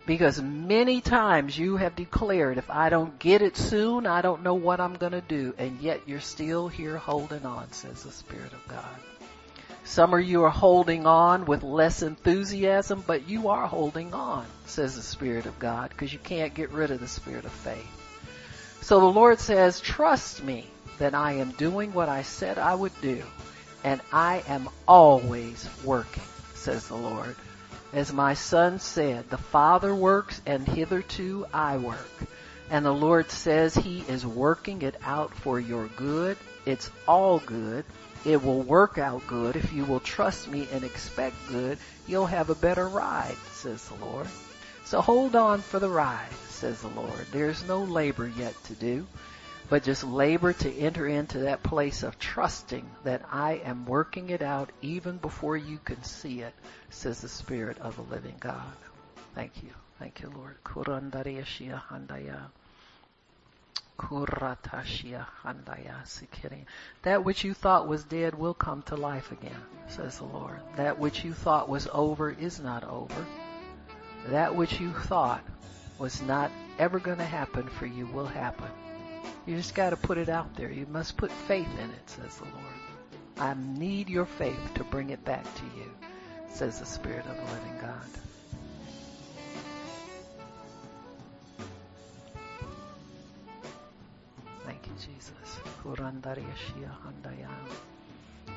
Because 0.06 0.42
many 0.42 1.00
times 1.00 1.58
you 1.58 1.78
have 1.78 1.96
declared, 1.96 2.58
if 2.58 2.70
I 2.70 2.90
don't 2.90 3.20
get 3.20 3.42
it 3.42 3.56
soon, 3.56 4.08
I 4.08 4.22
don't 4.22 4.44
know 4.44 4.56
what 4.56 4.80
I'm 4.80 4.96
going 4.96 5.12
to 5.12 5.22
do. 5.22 5.54
And 5.58 5.80
yet 5.80 6.02
you're 6.08 6.20
still 6.20 6.68
here 6.68 6.98
holding 6.98 7.46
on, 7.46 7.72
says 7.72 8.04
the 8.04 8.12
Spirit 8.12 8.52
of 8.52 8.68
God. 8.68 9.21
Some 9.84 10.14
of 10.14 10.22
you 10.22 10.44
are 10.44 10.50
holding 10.50 11.06
on 11.06 11.46
with 11.46 11.64
less 11.64 12.02
enthusiasm, 12.02 13.04
but 13.06 13.28
you 13.28 13.50
are 13.50 13.68
holding 13.68 14.14
on, 14.14 14.46
says 14.66 14.96
the 14.96 15.02
Spirit 15.02 15.46
of 15.46 15.60
God, 15.60 15.90
because 15.90 16.14
you 16.14 16.20
can't 16.20 16.54
get 16.54 16.72
rid 16.72 16.92
of 16.92 17.00
the 17.00 17.08
Spirit 17.08 17.46
of 17.46 17.52
faith. 17.52 17.88
So 18.82 19.00
the 19.00 19.06
Lord 19.06 19.40
says, 19.40 19.80
trust 19.80 20.44
me 20.44 20.66
that 21.00 21.14
I 21.16 21.34
am 21.34 21.52
doing 21.52 21.94
what 21.94 22.10
I 22.10 22.22
said 22.22 22.58
I 22.58 22.76
would 22.76 23.00
do, 23.02 23.24
and 23.84 24.02
I 24.12 24.44
am 24.48 24.70
always 24.88 25.68
working, 25.84 26.24
says 26.54 26.88
the 26.88 26.96
Lord. 26.96 27.36
As 27.94 28.14
my 28.14 28.36
son 28.36 28.80
said, 28.80 29.30
the 29.30 29.38
Father 29.38 29.94
works 29.94 30.42
and 30.46 30.66
hitherto 30.66 31.46
I 31.54 31.78
work. 31.78 32.10
And 32.70 32.86
the 32.86 32.94
Lord 32.94 33.30
says 33.30 33.76
He 33.76 34.00
is 34.08 34.26
working 34.26 34.82
it 34.82 34.96
out 35.04 35.36
for 35.36 35.60
your 35.60 35.88
good. 35.98 36.38
It's 36.66 36.90
all 37.06 37.40
good. 37.40 37.84
It 38.26 38.44
will 38.44 38.62
work 38.62 38.98
out 38.98 39.26
good. 39.28 39.56
If 39.56 39.74
you 39.74 39.86
will 39.86 40.00
trust 40.00 40.48
me 40.48 40.68
and 40.72 40.84
expect 40.84 41.36
good, 41.50 41.78
you'll 42.08 42.28
have 42.28 42.50
a 42.50 42.56
better 42.56 42.88
ride, 42.88 43.38
says 43.52 43.88
the 43.88 44.06
Lord. 44.06 44.28
So 44.86 45.02
hold 45.02 45.36
on 45.36 45.62
for 45.62 45.80
the 45.80 45.90
ride 45.90 46.30
says 46.62 46.82
the 46.82 46.88
Lord. 46.90 47.26
There's 47.32 47.68
no 47.68 47.80
labor 47.80 48.28
yet 48.28 48.54
to 48.66 48.74
do, 48.74 49.08
but 49.68 49.82
just 49.82 50.04
labor 50.04 50.54
to 50.54 50.72
enter 50.72 51.08
into 51.08 51.40
that 51.40 51.64
place 51.64 52.04
of 52.04 52.20
trusting 52.20 52.88
that 53.04 53.24
I 53.32 53.64
am 53.66 53.88
working 53.88 54.30
it 54.30 54.44
out 54.44 54.70
even 54.84 55.18
before 55.18 55.58
you 55.58 55.80
can 55.84 56.04
see 56.04 56.42
it, 56.42 56.54
says 56.92 57.22
the 57.22 57.30
Spirit 57.30 57.80
of 57.80 57.96
the 57.96 58.04
living 58.04 58.36
God. 58.40 58.78
Thank 59.34 59.64
you. 59.64 59.72
Thank 59.98 60.22
you, 60.22 60.32
Lord. 60.36 60.58
That 67.04 67.24
which 67.24 67.44
you 67.44 67.54
thought 67.54 67.88
was 67.88 68.04
dead 68.04 68.36
will 68.36 68.54
come 68.54 68.82
to 68.84 68.96
life 68.96 69.32
again, 69.32 69.62
says 69.88 70.18
the 70.18 70.26
Lord. 70.26 70.60
That 70.76 71.00
which 71.00 71.24
you 71.24 71.34
thought 71.34 71.70
was 71.70 71.88
over 71.92 72.32
is 72.32 72.60
not 72.60 72.84
over. 72.84 73.26
That 74.28 74.56
which 74.56 74.80
you 74.80 74.92
thought 74.92 75.44
was 76.00 76.22
not 76.22 76.52
ever 76.80 77.00
going 77.00 77.20
to 77.20 77.24
happen 77.24 77.68
for 77.68 77.86
you 77.86 78.08
will 78.08 78.26
happen. 78.26 78.70
You 79.46 79.56
just 79.56 79.76
got 79.76 79.92
to 79.92 79.98
put 79.98 80.18
it 80.18 80.30
out 80.30 80.56
there. 80.56 80.72
You 80.72 80.86
must 80.88 81.18
put 81.18 81.32
faith 81.32 81.70
in 81.80 81.90
it, 81.90 82.10
says 82.10 82.38
the 82.38 82.46
Lord. 82.46 82.56
I 83.38 83.56
need 83.56 84.10
your 84.10 84.26
faith 84.26 84.74
to 84.76 84.84
bring 84.84 85.10
it 85.10 85.24
back 85.26 85.44
to 85.44 85.64
you, 85.78 85.92
says 86.50 86.80
the 86.80 86.86
Spirit 86.86 87.26
of 87.26 87.36
the 87.36 87.54
living 87.54 87.78
God. 87.82 88.06
Thank 95.02 95.14
you, 95.14 95.18
Jesus. 95.18 95.58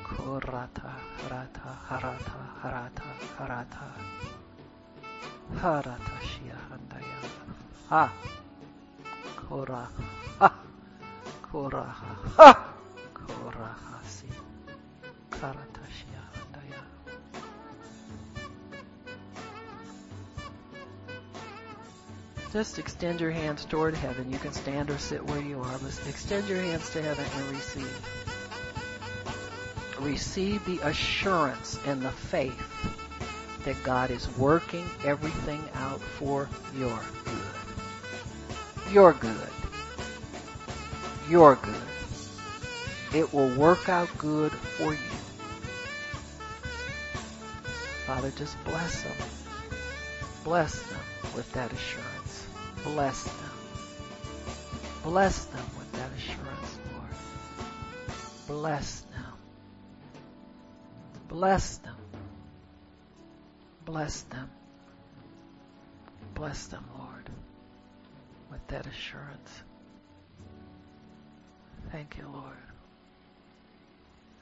Kurata, 0.05 0.93
harata, 1.17 1.69
harata, 1.89 2.39
harata, 2.61 3.09
harata. 3.37 3.87
Haratashia 5.61 6.57
handaya. 6.69 7.21
Ha. 7.89 8.13
Kora. 9.49 9.89
Ha. 10.39 10.49
Koraha. 11.51 12.11
Ha. 12.37 12.49
Korahasi. 13.13 14.29
Karatashia 15.31 15.74
Just 22.55 22.79
extend 22.79 23.19
your 23.19 23.31
hands 23.31 23.65
toward 23.65 23.95
heaven. 23.95 24.31
You 24.31 24.37
can 24.37 24.53
stand 24.53 24.89
or 24.89 24.97
sit 24.97 25.21
where 25.25 25.41
you 25.41 25.59
are, 25.59 25.77
but 25.77 25.99
extend 26.07 26.47
your 26.47 26.61
hands 26.61 26.89
to 26.91 27.01
heaven 27.01 27.25
and 27.35 27.51
receive. 27.51 28.07
Receive 29.99 30.63
the 30.63 30.79
assurance 30.87 31.77
and 31.85 32.01
the 32.01 32.11
faith 32.11 32.57
that 33.65 33.75
God 33.83 34.09
is 34.09 34.29
working 34.37 34.85
everything 35.03 35.61
out 35.73 35.99
for 35.99 36.47
your 36.77 36.97
good. 37.25 38.93
Your 38.93 39.11
good. 39.11 39.49
Your 41.29 41.55
good. 41.57 41.75
It 43.13 43.33
will 43.33 43.53
work 43.57 43.89
out 43.89 44.07
good 44.17 44.53
for 44.53 44.93
you. 44.93 44.99
Father, 48.07 48.31
just 48.37 48.55
bless 48.63 49.01
them. 49.01 49.11
Bless 50.45 50.81
them 50.83 51.01
with 51.35 51.51
that 51.51 51.73
assurance. 51.73 52.24
Bless 52.85 53.23
them. 53.23 53.51
Bless 55.03 55.45
them 55.45 55.65
with 55.75 55.91
that 55.93 56.11
assurance, 56.13 56.79
Lord. 56.93 57.15
Bless 58.45 59.01
them. 59.01 59.33
Bless 61.27 61.77
them. 61.77 61.95
Bless 63.85 64.21
them. 64.21 64.51
Bless 66.35 66.67
them, 66.67 66.83
Lord, 66.99 67.29
with 68.51 68.67
that 68.67 68.85
assurance. 68.85 69.63
Thank 71.91 72.17
you, 72.17 72.27
Lord. 72.31 72.57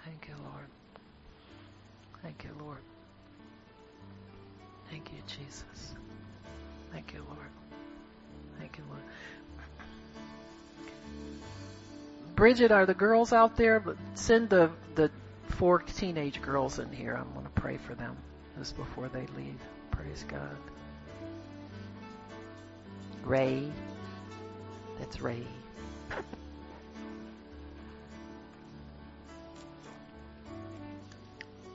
Thank 0.03 0.28
you, 0.28 0.36
Lord. 0.44 0.68
Thank 2.22 2.44
you, 2.44 2.49
Lord. 2.60 2.84
Thank 4.90 5.14
you, 5.14 5.20
Jesus. 5.28 5.94
Thank 6.91 7.14
you, 7.14 7.24
Lord. 7.30 7.62
Thank 8.60 8.78
you, 8.78 8.84
Lord. 8.90 9.02
Bridget, 12.36 12.72
are 12.72 12.86
the 12.86 12.94
girls 12.94 13.32
out 13.34 13.56
there? 13.56 13.84
Send 14.16 14.50
the 14.50 14.72
the 14.96 15.12
four 15.50 15.80
teenage 15.80 16.42
girls 16.42 16.80
in 16.80 16.92
here. 16.92 17.14
I'm 17.14 17.32
going 17.34 17.46
to 17.46 17.52
pray 17.52 17.78
for 17.78 17.96
them 17.96 18.18
just 18.58 18.76
before 18.76 19.08
they 19.10 19.26
leave. 19.38 19.60
Praise 19.92 20.26
God. 20.28 20.58
Ray. 23.24 23.72
That's 25.00 25.22
Ray. 25.22 25.44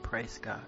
Praise 0.02 0.38
God. 0.42 0.60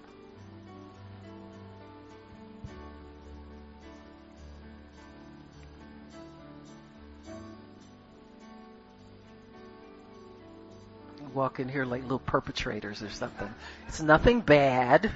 Walk 11.33 11.59
in 11.59 11.69
here 11.69 11.85
like 11.85 12.03
little 12.03 12.19
perpetrators 12.19 13.01
or 13.01 13.09
something. 13.09 13.49
It's 13.87 14.01
nothing 14.01 14.41
bad. 14.41 15.11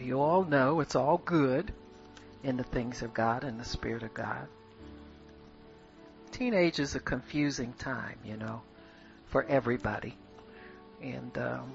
You 0.00 0.20
all 0.20 0.44
know 0.44 0.80
it's 0.80 0.96
all 0.96 1.18
good 1.18 1.72
in 2.42 2.56
the 2.56 2.64
things 2.64 3.02
of 3.02 3.14
God 3.14 3.44
and 3.44 3.58
the 3.58 3.64
Spirit 3.64 4.02
of 4.02 4.14
God. 4.14 4.48
Teenage 6.32 6.78
is 6.80 6.94
a 6.94 7.00
confusing 7.00 7.72
time, 7.74 8.18
you 8.24 8.36
know, 8.36 8.62
for 9.26 9.44
everybody. 9.44 10.16
And 11.00 11.36
um, 11.38 11.72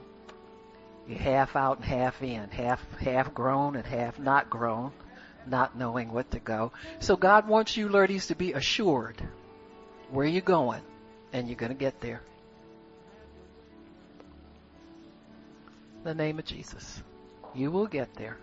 you 1.07 1.15
half 1.15 1.55
out 1.55 1.77
and 1.77 1.85
half 1.85 2.21
in, 2.21 2.49
half 2.49 2.79
half 2.99 3.33
grown 3.33 3.75
and 3.75 3.85
half 3.85 4.19
not 4.19 4.49
grown, 4.49 4.91
not 5.47 5.75
knowing 5.75 6.11
what 6.11 6.31
to 6.31 6.39
go. 6.39 6.71
So 6.99 7.15
God 7.15 7.47
wants 7.47 7.75
you, 7.75 7.89
ladies, 7.89 8.27
to 8.27 8.35
be 8.35 8.53
assured 8.53 9.21
where 10.11 10.25
you're 10.25 10.41
going, 10.41 10.81
and 11.33 11.47
you're 11.47 11.55
going 11.55 11.71
to 11.71 11.77
get 11.77 12.01
there. 12.01 12.21
The 16.03 16.13
name 16.13 16.39
of 16.39 16.45
Jesus. 16.45 17.03
You 17.53 17.71
will 17.71 17.87
get 17.87 18.13
there. 18.15 18.37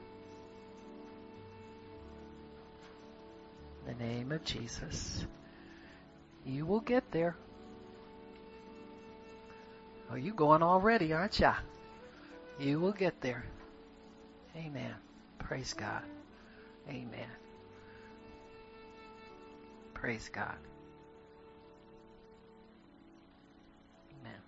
In 3.86 3.98
the 3.98 4.05
name 4.05 4.32
of 4.32 4.44
Jesus. 4.44 5.26
You 6.44 6.66
will 6.66 6.80
get 6.80 7.10
there. 7.10 7.36
Oh, 10.10 10.14
you 10.14 10.32
going 10.32 10.62
already, 10.62 11.12
aren't 11.12 11.39
ya? 11.39 11.55
You 12.59 12.80
will 12.80 12.93
get 12.93 13.20
there. 13.20 13.44
Amen. 14.56 14.94
Praise 15.39 15.74
God. 15.74 16.02
Amen. 16.89 17.28
Praise 19.94 20.30
God. 20.32 20.56
Amen. 24.20 24.40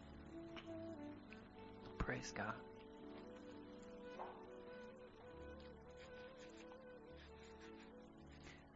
Praise 1.99 2.33
God. 2.35 2.55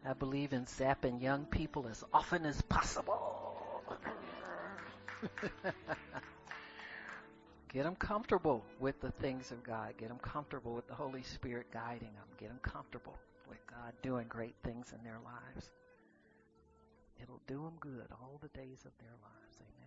I 0.06 0.12
believe 0.12 0.52
in 0.52 0.66
sapping 0.66 1.20
young 1.20 1.46
people 1.46 1.86
as 1.88 2.04
often 2.12 2.44
as 2.44 2.60
possible. 2.62 3.82
Get 7.72 7.84
them 7.84 7.96
comfortable 7.96 8.62
with 8.78 9.00
the 9.00 9.10
things 9.12 9.50
of 9.50 9.64
God. 9.64 9.94
Get 9.98 10.08
them 10.08 10.18
comfortable 10.18 10.74
with 10.74 10.86
the 10.86 10.94
Holy 10.94 11.22
Spirit 11.22 11.66
guiding 11.72 12.12
them. 12.12 12.28
Get 12.38 12.50
them 12.50 12.60
comfortable 12.62 13.16
with 13.48 13.58
God 13.66 13.92
doing 14.02 14.26
great 14.28 14.54
things 14.62 14.92
in 14.96 15.02
their 15.02 15.18
lives. 15.24 15.70
It'll 17.22 17.40
do 17.46 17.62
them 17.62 17.74
good 17.80 18.06
all 18.12 18.38
the 18.42 18.48
days 18.48 18.84
of 18.84 18.92
their 18.98 19.16
lives. 19.22 19.58
Amen. 19.60 19.83